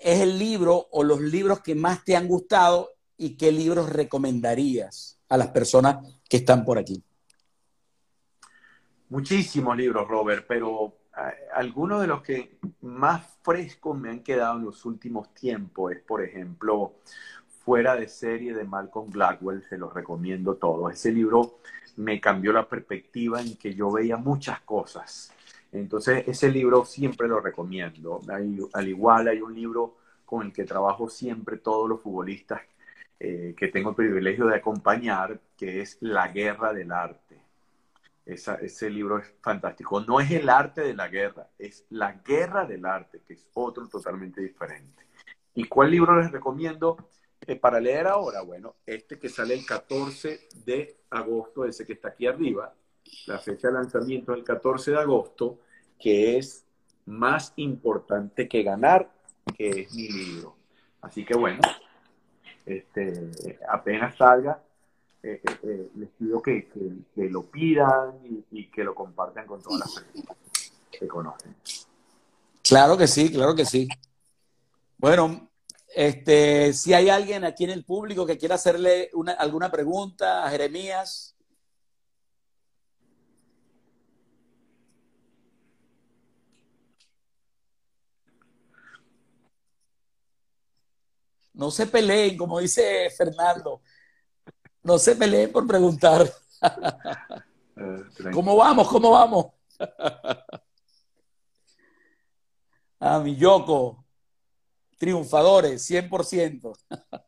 es 0.00 0.20
el 0.20 0.38
libro 0.38 0.86
o 0.92 1.02
los 1.02 1.20
libros 1.20 1.60
que 1.60 1.74
más 1.74 2.04
te 2.04 2.14
han 2.14 2.28
gustado 2.28 2.95
y 3.16 3.36
qué 3.36 3.52
libros 3.52 3.90
recomendarías 3.90 5.18
a 5.28 5.36
las 5.36 5.48
personas 5.48 5.98
que 6.28 6.38
están 6.38 6.64
por 6.64 6.78
aquí? 6.78 7.02
Muchísimos 9.08 9.76
libros, 9.76 10.08
Robert, 10.08 10.44
pero 10.48 10.96
algunos 11.54 12.00
de 12.00 12.06
los 12.06 12.22
que 12.22 12.58
más 12.82 13.24
frescos 13.42 13.98
me 13.98 14.10
han 14.10 14.20
quedado 14.20 14.58
en 14.58 14.64
los 14.64 14.84
últimos 14.84 15.32
tiempos 15.32 15.92
es, 15.92 16.00
por 16.00 16.22
ejemplo, 16.22 16.94
Fuera 17.64 17.96
de 17.96 18.06
serie 18.06 18.54
de 18.54 18.62
Malcolm 18.62 19.10
Gladwell, 19.10 19.64
se 19.68 19.76
los 19.76 19.92
recomiendo 19.92 20.54
todos. 20.54 20.92
Ese 20.92 21.10
libro 21.10 21.58
me 21.96 22.20
cambió 22.20 22.52
la 22.52 22.68
perspectiva 22.68 23.40
en 23.40 23.56
que 23.56 23.74
yo 23.74 23.90
veía 23.90 24.16
muchas 24.16 24.60
cosas. 24.60 25.32
Entonces, 25.72 26.28
ese 26.28 26.48
libro 26.48 26.84
siempre 26.84 27.26
lo 27.26 27.40
recomiendo. 27.40 28.20
al 28.72 28.88
igual 28.88 29.26
hay 29.26 29.40
un 29.40 29.52
libro 29.52 29.96
con 30.24 30.46
el 30.46 30.52
que 30.52 30.62
trabajo 30.62 31.08
siempre 31.08 31.56
todos 31.56 31.88
los 31.88 32.00
futbolistas 32.00 32.60
eh, 33.18 33.54
que 33.56 33.68
tengo 33.68 33.90
el 33.90 33.96
privilegio 33.96 34.46
de 34.46 34.56
acompañar, 34.56 35.40
que 35.56 35.80
es 35.80 35.98
La 36.00 36.28
Guerra 36.28 36.72
del 36.72 36.92
Arte 36.92 37.46
ese 38.26 38.90
libro 38.90 39.18
es 39.18 39.32
fantástico. 39.40 40.00
No 40.00 40.20
es 40.20 40.30
el 40.32 40.48
arte 40.48 40.80
de 40.80 40.94
la 40.94 41.08
guerra, 41.08 41.48
es 41.58 41.86
la 41.90 42.12
guerra 42.12 42.66
del 42.66 42.84
arte, 42.84 43.22
que 43.26 43.34
es 43.34 43.46
otro 43.54 43.88
totalmente 43.88 44.40
diferente. 44.40 45.06
¿Y 45.54 45.64
cuál 45.64 45.92
libro 45.92 46.20
les 46.20 46.32
recomiendo 46.32 47.10
eh, 47.46 47.54
para 47.54 47.78
leer 47.78 48.08
ahora? 48.08 48.42
Bueno, 48.42 48.76
este 48.84 49.18
que 49.18 49.28
sale 49.28 49.54
el 49.54 49.64
14 49.64 50.48
de 50.64 50.96
agosto, 51.10 51.64
ese 51.64 51.86
que 51.86 51.92
está 51.92 52.08
aquí 52.08 52.26
arriba, 52.26 52.74
la 53.26 53.38
fecha 53.38 53.68
de 53.68 53.74
lanzamiento 53.74 54.32
es 54.32 54.38
el 54.38 54.44
14 54.44 54.90
de 54.90 54.98
agosto, 54.98 55.60
que 55.98 56.36
es 56.36 56.66
más 57.06 57.52
importante 57.56 58.48
que 58.48 58.64
ganar, 58.64 59.08
que 59.56 59.68
es 59.68 59.94
mi 59.94 60.08
libro. 60.08 60.56
Así 61.00 61.24
que 61.24 61.36
bueno, 61.36 61.60
este, 62.66 63.58
apenas 63.68 64.16
salga, 64.16 64.60
eh, 65.22 65.40
eh, 65.42 65.58
eh, 65.62 65.90
les 65.96 66.08
pido 66.10 66.42
que, 66.42 66.68
lo 67.16 67.42
pidan 67.44 68.18
y, 68.50 68.66
que 68.66 68.84
lo 68.84 68.94
compartan 68.94 69.46
con 69.46 69.62
todas 69.62 69.80
las 69.80 69.94
personas 69.94 70.36
que 70.90 71.08
conocen. 71.08 71.54
Claro 72.62 72.96
que 72.96 73.06
sí, 73.06 73.32
claro 73.32 73.54
que 73.54 73.64
sí. 73.64 73.88
Bueno, 74.98 75.48
este, 75.94 76.72
si 76.72 76.92
hay 76.92 77.08
alguien 77.08 77.44
aquí 77.44 77.64
en 77.64 77.70
el 77.70 77.84
público 77.84 78.26
que 78.26 78.38
quiera 78.38 78.56
hacerle 78.56 79.10
una, 79.14 79.32
alguna 79.32 79.70
pregunta 79.70 80.44
a 80.44 80.50
Jeremías. 80.50 81.35
No 91.56 91.70
se 91.70 91.86
peleen, 91.86 92.36
como 92.36 92.60
dice 92.60 93.08
Fernando. 93.16 93.80
No 94.82 94.98
se 94.98 95.16
peleen 95.16 95.50
por 95.50 95.66
preguntar. 95.66 96.30
¿Cómo 98.32 98.56
vamos? 98.56 98.86
¿Cómo 98.88 99.10
vamos? 99.10 99.46
A 103.00 103.18
mi 103.24 103.34
Yoko, 103.36 104.04
triunfadores, 104.98 105.90
100%. 105.90 106.72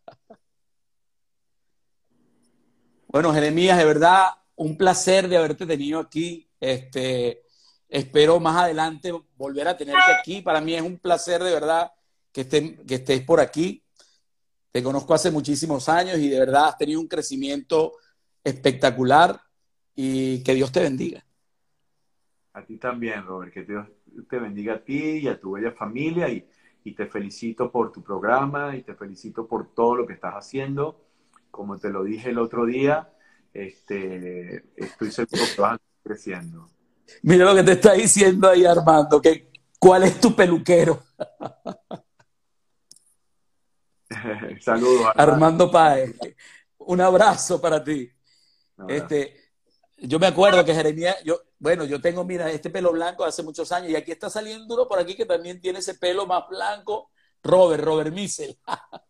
Bueno, 3.10 3.32
Jeremías, 3.32 3.78
de 3.78 3.86
verdad, 3.86 4.32
un 4.54 4.76
placer 4.76 5.28
de 5.28 5.38
haberte 5.38 5.64
tenido 5.64 5.98
aquí. 5.98 6.46
Este, 6.60 7.42
espero 7.88 8.38
más 8.38 8.64
adelante 8.64 9.10
volver 9.34 9.66
a 9.66 9.78
tenerte 9.78 10.12
aquí. 10.12 10.42
Para 10.42 10.60
mí 10.60 10.74
es 10.74 10.82
un 10.82 10.98
placer 10.98 11.42
de 11.42 11.50
verdad 11.50 11.90
que, 12.30 12.46
que 12.46 12.94
estés 12.96 13.24
por 13.24 13.40
aquí. 13.40 13.82
Te 14.70 14.82
conozco 14.82 15.14
hace 15.14 15.30
muchísimos 15.30 15.88
años 15.88 16.18
y 16.18 16.28
de 16.28 16.38
verdad 16.38 16.68
has 16.68 16.78
tenido 16.78 17.00
un 17.00 17.08
crecimiento 17.08 17.94
espectacular 18.44 19.40
y 19.94 20.42
que 20.42 20.54
Dios 20.54 20.70
te 20.70 20.80
bendiga. 20.80 21.24
A 22.52 22.64
ti 22.64 22.76
también, 22.76 23.24
Robert, 23.24 23.52
que 23.52 23.64
Dios 23.64 23.86
te 24.28 24.38
bendiga 24.38 24.74
a 24.74 24.84
ti 24.84 25.18
y 25.18 25.28
a 25.28 25.38
tu 25.38 25.52
bella 25.52 25.72
familia 25.72 26.28
y, 26.28 26.46
te 26.96 27.06
felicito 27.06 27.70
por 27.70 27.92
tu 27.92 28.02
programa 28.02 28.74
y 28.74 28.80
te 28.80 28.94
felicito 28.94 29.46
por 29.46 29.74
todo 29.74 29.94
lo 29.94 30.06
que 30.06 30.14
estás 30.14 30.32
haciendo. 30.32 31.04
Como 31.50 31.76
te 31.76 31.90
lo 31.90 32.02
dije 32.02 32.30
el 32.30 32.38
otro 32.38 32.64
día, 32.64 33.12
este, 33.52 34.64
estoy 34.74 35.10
seguro 35.10 35.42
que 35.54 35.60
vas 35.60 35.78
creciendo. 36.02 36.66
Mira 37.20 37.44
lo 37.44 37.54
que 37.54 37.62
te 37.62 37.72
está 37.72 37.92
diciendo 37.92 38.48
ahí 38.48 38.64
Armando, 38.64 39.20
que 39.20 39.50
cuál 39.78 40.04
es 40.04 40.18
tu 40.18 40.34
peluquero. 40.34 41.02
Saludos. 44.60 45.06
Armando. 45.14 45.32
Armando 45.34 45.70
Páez. 45.70 46.14
Un 46.78 47.00
abrazo 47.00 47.60
para 47.60 47.82
ti. 47.82 48.10
Este, 48.88 49.34
yo 49.98 50.18
me 50.18 50.26
acuerdo 50.28 50.64
que 50.64 50.74
Jeremías, 50.74 51.16
yo, 51.24 51.40
bueno, 51.58 51.84
yo 51.84 52.00
tengo, 52.00 52.24
mira, 52.24 52.50
este 52.50 52.70
pelo 52.70 52.92
blanco 52.92 53.24
hace 53.24 53.42
muchos 53.42 53.72
años 53.72 53.90
y 53.90 53.96
aquí 53.96 54.12
está 54.12 54.30
saliendo 54.30 54.72
uno 54.74 54.86
por 54.86 54.98
aquí 54.98 55.16
que 55.16 55.26
también 55.26 55.60
tiene 55.60 55.80
ese 55.80 55.94
pelo 55.94 56.26
más 56.26 56.48
blanco, 56.48 57.10
Robert, 57.42 57.82
Robert 57.82 58.12
Missel. 58.12 58.56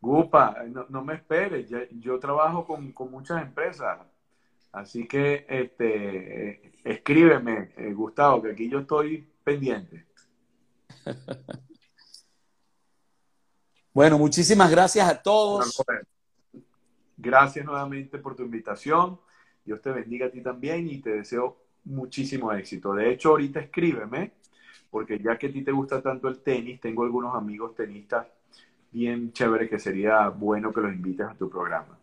Gupa, 0.00 0.64
no, 0.88 1.04
me 1.04 1.14
esperes, 1.14 1.68
yo, 1.90 2.18
trabajo 2.18 2.64
con, 2.64 2.94
muchas 3.10 3.42
empresas, 3.42 4.00
así 4.72 5.06
que 5.06 5.44
este, 5.46 6.72
escríbeme, 6.84 7.74
eh, 7.76 7.92
Gustavo, 7.92 8.40
que 8.42 8.52
aquí 8.52 8.68
yo 8.68 8.80
estoy 8.80 9.30
pendiente. 9.44 10.06
Bueno, 13.92 14.18
muchísimas 14.18 14.70
gracias 14.70 15.08
a 15.08 15.20
todos. 15.20 15.82
Gracias 17.16 17.64
nuevamente 17.64 18.18
por 18.18 18.36
tu 18.36 18.44
invitación. 18.44 19.20
Dios 19.64 19.82
te 19.82 19.90
bendiga 19.90 20.26
a 20.26 20.30
ti 20.30 20.40
también 20.40 20.88
y 20.88 20.98
te 21.00 21.10
deseo 21.10 21.58
muchísimo 21.84 22.52
éxito. 22.52 22.94
De 22.94 23.10
hecho, 23.10 23.30
ahorita 23.30 23.60
escríbeme, 23.60 24.32
porque 24.90 25.18
ya 25.18 25.38
que 25.38 25.48
a 25.48 25.52
ti 25.52 25.62
te 25.62 25.72
gusta 25.72 26.00
tanto 26.00 26.28
el 26.28 26.38
tenis, 26.38 26.80
tengo 26.80 27.02
algunos 27.02 27.34
amigos 27.34 27.74
tenistas 27.74 28.26
bien 28.92 29.32
chévere 29.32 29.68
que 29.68 29.78
sería 29.78 30.28
bueno 30.28 30.72
que 30.72 30.80
los 30.80 30.92
invites 30.92 31.26
a 31.26 31.34
tu 31.34 31.48
programa. 31.48 31.98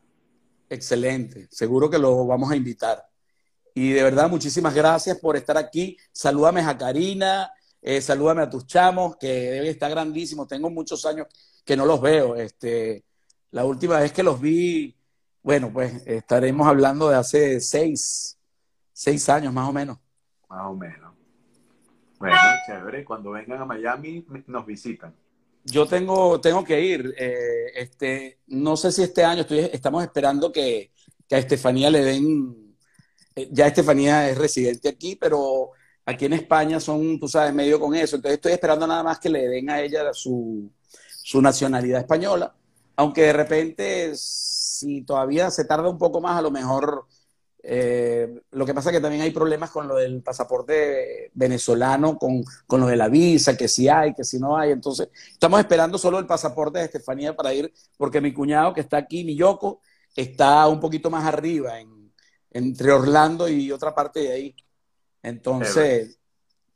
Excelente, 0.70 1.48
seguro 1.50 1.90
que 1.90 1.98
lo 1.98 2.26
vamos 2.26 2.52
a 2.52 2.56
invitar. 2.56 3.04
Y 3.74 3.92
de 3.92 4.04
verdad, 4.04 4.30
muchísimas 4.30 4.74
gracias 4.74 5.18
por 5.20 5.36
estar 5.36 5.58
aquí. 5.58 5.98
Salúdame 6.12 6.62
a 6.62 6.78
Karina, 6.78 7.52
eh, 7.82 8.02
salúdame 8.02 8.42
a 8.42 8.50
tus 8.50 8.66
chamos, 8.66 9.18
que 9.18 9.28
deben 9.28 9.70
estar 9.70 9.90
grandísimos. 9.90 10.48
Tengo 10.48 10.70
muchos 10.70 11.06
años 11.06 11.28
que 11.68 11.78
no 11.78 11.86
los 11.86 12.02
veo. 12.02 12.36
Este, 12.36 13.04
la 13.52 13.66
última 13.66 14.00
vez 14.00 14.14
que 14.14 14.24
los 14.24 14.40
vi, 14.40 14.96
bueno, 15.44 15.72
pues 15.72 16.02
estaremos 16.08 16.66
hablando 16.66 17.10
de 17.10 17.18
hace 17.18 17.60
seis, 17.60 18.40
seis 18.94 19.30
años 19.30 19.54
más 19.54 19.70
o 19.70 19.74
menos. 19.74 20.00
Más 20.50 20.66
o 20.66 20.74
menos. 20.74 21.14
Bueno, 22.18 22.38
chévere. 22.66 23.04
Cuando 23.04 23.32
vengan 23.32 23.62
a 23.62 23.66
Miami, 23.66 24.26
nos 24.48 24.66
visitan. 24.66 25.14
Yo 25.66 25.86
tengo, 25.86 26.40
tengo 26.40 26.64
que 26.64 26.82
ir. 26.82 27.14
Eh, 27.18 27.72
este, 27.76 28.40
no 28.48 28.78
sé 28.78 28.92
si 28.92 29.04
este 29.04 29.26
año 29.26 29.42
estoy, 29.42 29.60
estamos 29.60 30.02
esperando 30.04 30.52
que, 30.52 30.92
a 31.30 31.38
Estefanía 31.38 31.90
le 31.90 32.04
den. 32.04 32.78
Eh, 33.36 33.50
ya 33.52 33.68
Estefanía 33.68 34.30
es 34.30 34.38
residente 34.38 34.88
aquí, 34.88 35.18
pero 35.18 35.72
aquí 36.06 36.26
en 36.26 36.34
España 36.34 36.80
son, 36.80 37.20
tú 37.20 37.28
sabes, 37.28 37.54
medio 37.54 37.78
con 37.78 37.94
eso. 37.94 38.16
Entonces 38.16 38.38
estoy 38.38 38.54
esperando 38.54 38.88
nada 38.88 39.04
más 39.04 39.20
que 39.20 39.30
le 39.30 39.50
den 39.50 39.70
a 39.70 39.82
ella 39.82 40.14
su, 40.14 40.72
su 41.28 41.42
nacionalidad 41.42 42.00
española. 42.00 42.56
Aunque 42.96 43.24
de 43.24 43.34
repente, 43.34 44.12
si 44.16 45.02
todavía 45.02 45.52
se 45.52 45.66
tarda 45.66 45.90
un 45.90 45.98
poco 45.98 46.22
más, 46.22 46.38
a 46.38 46.42
lo 46.42 46.52
mejor 46.52 47.06
eh, 47.62 48.44
lo 48.52 48.66
que 48.66 48.74
pasa 48.74 48.90
es 48.90 48.96
que 48.96 49.02
también 49.02 49.24
hay 49.24 49.32
problemas 49.32 49.70
con 49.72 49.90
lo 49.90 49.96
del 49.96 50.24
pasaporte 50.24 51.30
venezolano, 51.34 52.18
con, 52.18 52.46
con, 52.66 52.80
lo 52.80 52.88
de 52.88 52.96
la 52.96 53.10
visa, 53.10 53.58
que 53.58 53.68
si 53.68 53.90
hay, 53.90 54.14
que 54.14 54.24
si 54.24 54.40
no 54.40 54.56
hay. 54.56 54.72
Entonces, 54.72 55.10
estamos 55.30 55.60
esperando 55.60 55.98
solo 55.98 56.18
el 56.18 56.26
pasaporte 56.26 56.80
de 56.80 56.86
Estefanía 56.86 57.36
para 57.36 57.54
ir, 57.54 57.74
porque 57.98 58.22
mi 58.22 58.34
cuñado 58.34 58.74
que 58.74 58.80
está 58.80 58.96
aquí, 58.96 59.26
mi 59.26 59.36
Yoko, 59.36 59.82
está 60.16 60.66
un 60.70 60.80
poquito 60.80 61.10
más 61.10 61.26
arriba, 61.26 61.78
en, 61.78 62.14
entre 62.52 62.90
Orlando 62.94 63.50
y 63.50 63.70
otra 63.74 63.94
parte 63.94 64.22
de 64.22 64.32
ahí. 64.32 64.56
Entonces, 65.22 66.22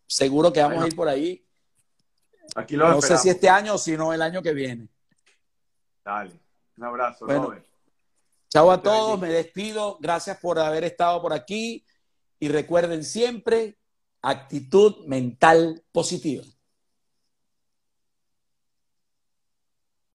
seguro 0.08 0.52
que 0.52 0.62
vamos 0.62 0.84
a 0.84 0.88
ir 0.88 0.96
por 0.98 1.08
ahí. 1.08 1.42
Aquí 2.56 2.76
lo 2.76 2.90
no 2.90 3.02
sé 3.02 3.18
si 3.18 3.30
este 3.30 3.50
año 3.50 3.76
o 3.76 3.78
si 3.78 3.96
no 3.96 4.14
el 4.14 4.22
año 4.22 4.42
que 4.42 4.54
viene. 4.54 4.88
Dale, 6.04 6.34
un 6.78 6.84
abrazo, 6.84 7.26
Chao 8.50 8.70
a 8.70 8.82
todos, 8.82 9.18
me 9.18 9.30
despido. 9.30 9.98
Gracias 10.02 10.38
por 10.38 10.60
haber 10.60 10.84
estado 10.84 11.22
por 11.22 11.32
aquí 11.32 11.86
y 12.40 12.50
recuerden 12.50 13.06
siempre 13.06 13.78
actitud 14.22 15.06
mental 15.06 15.84
positiva. 15.92 16.44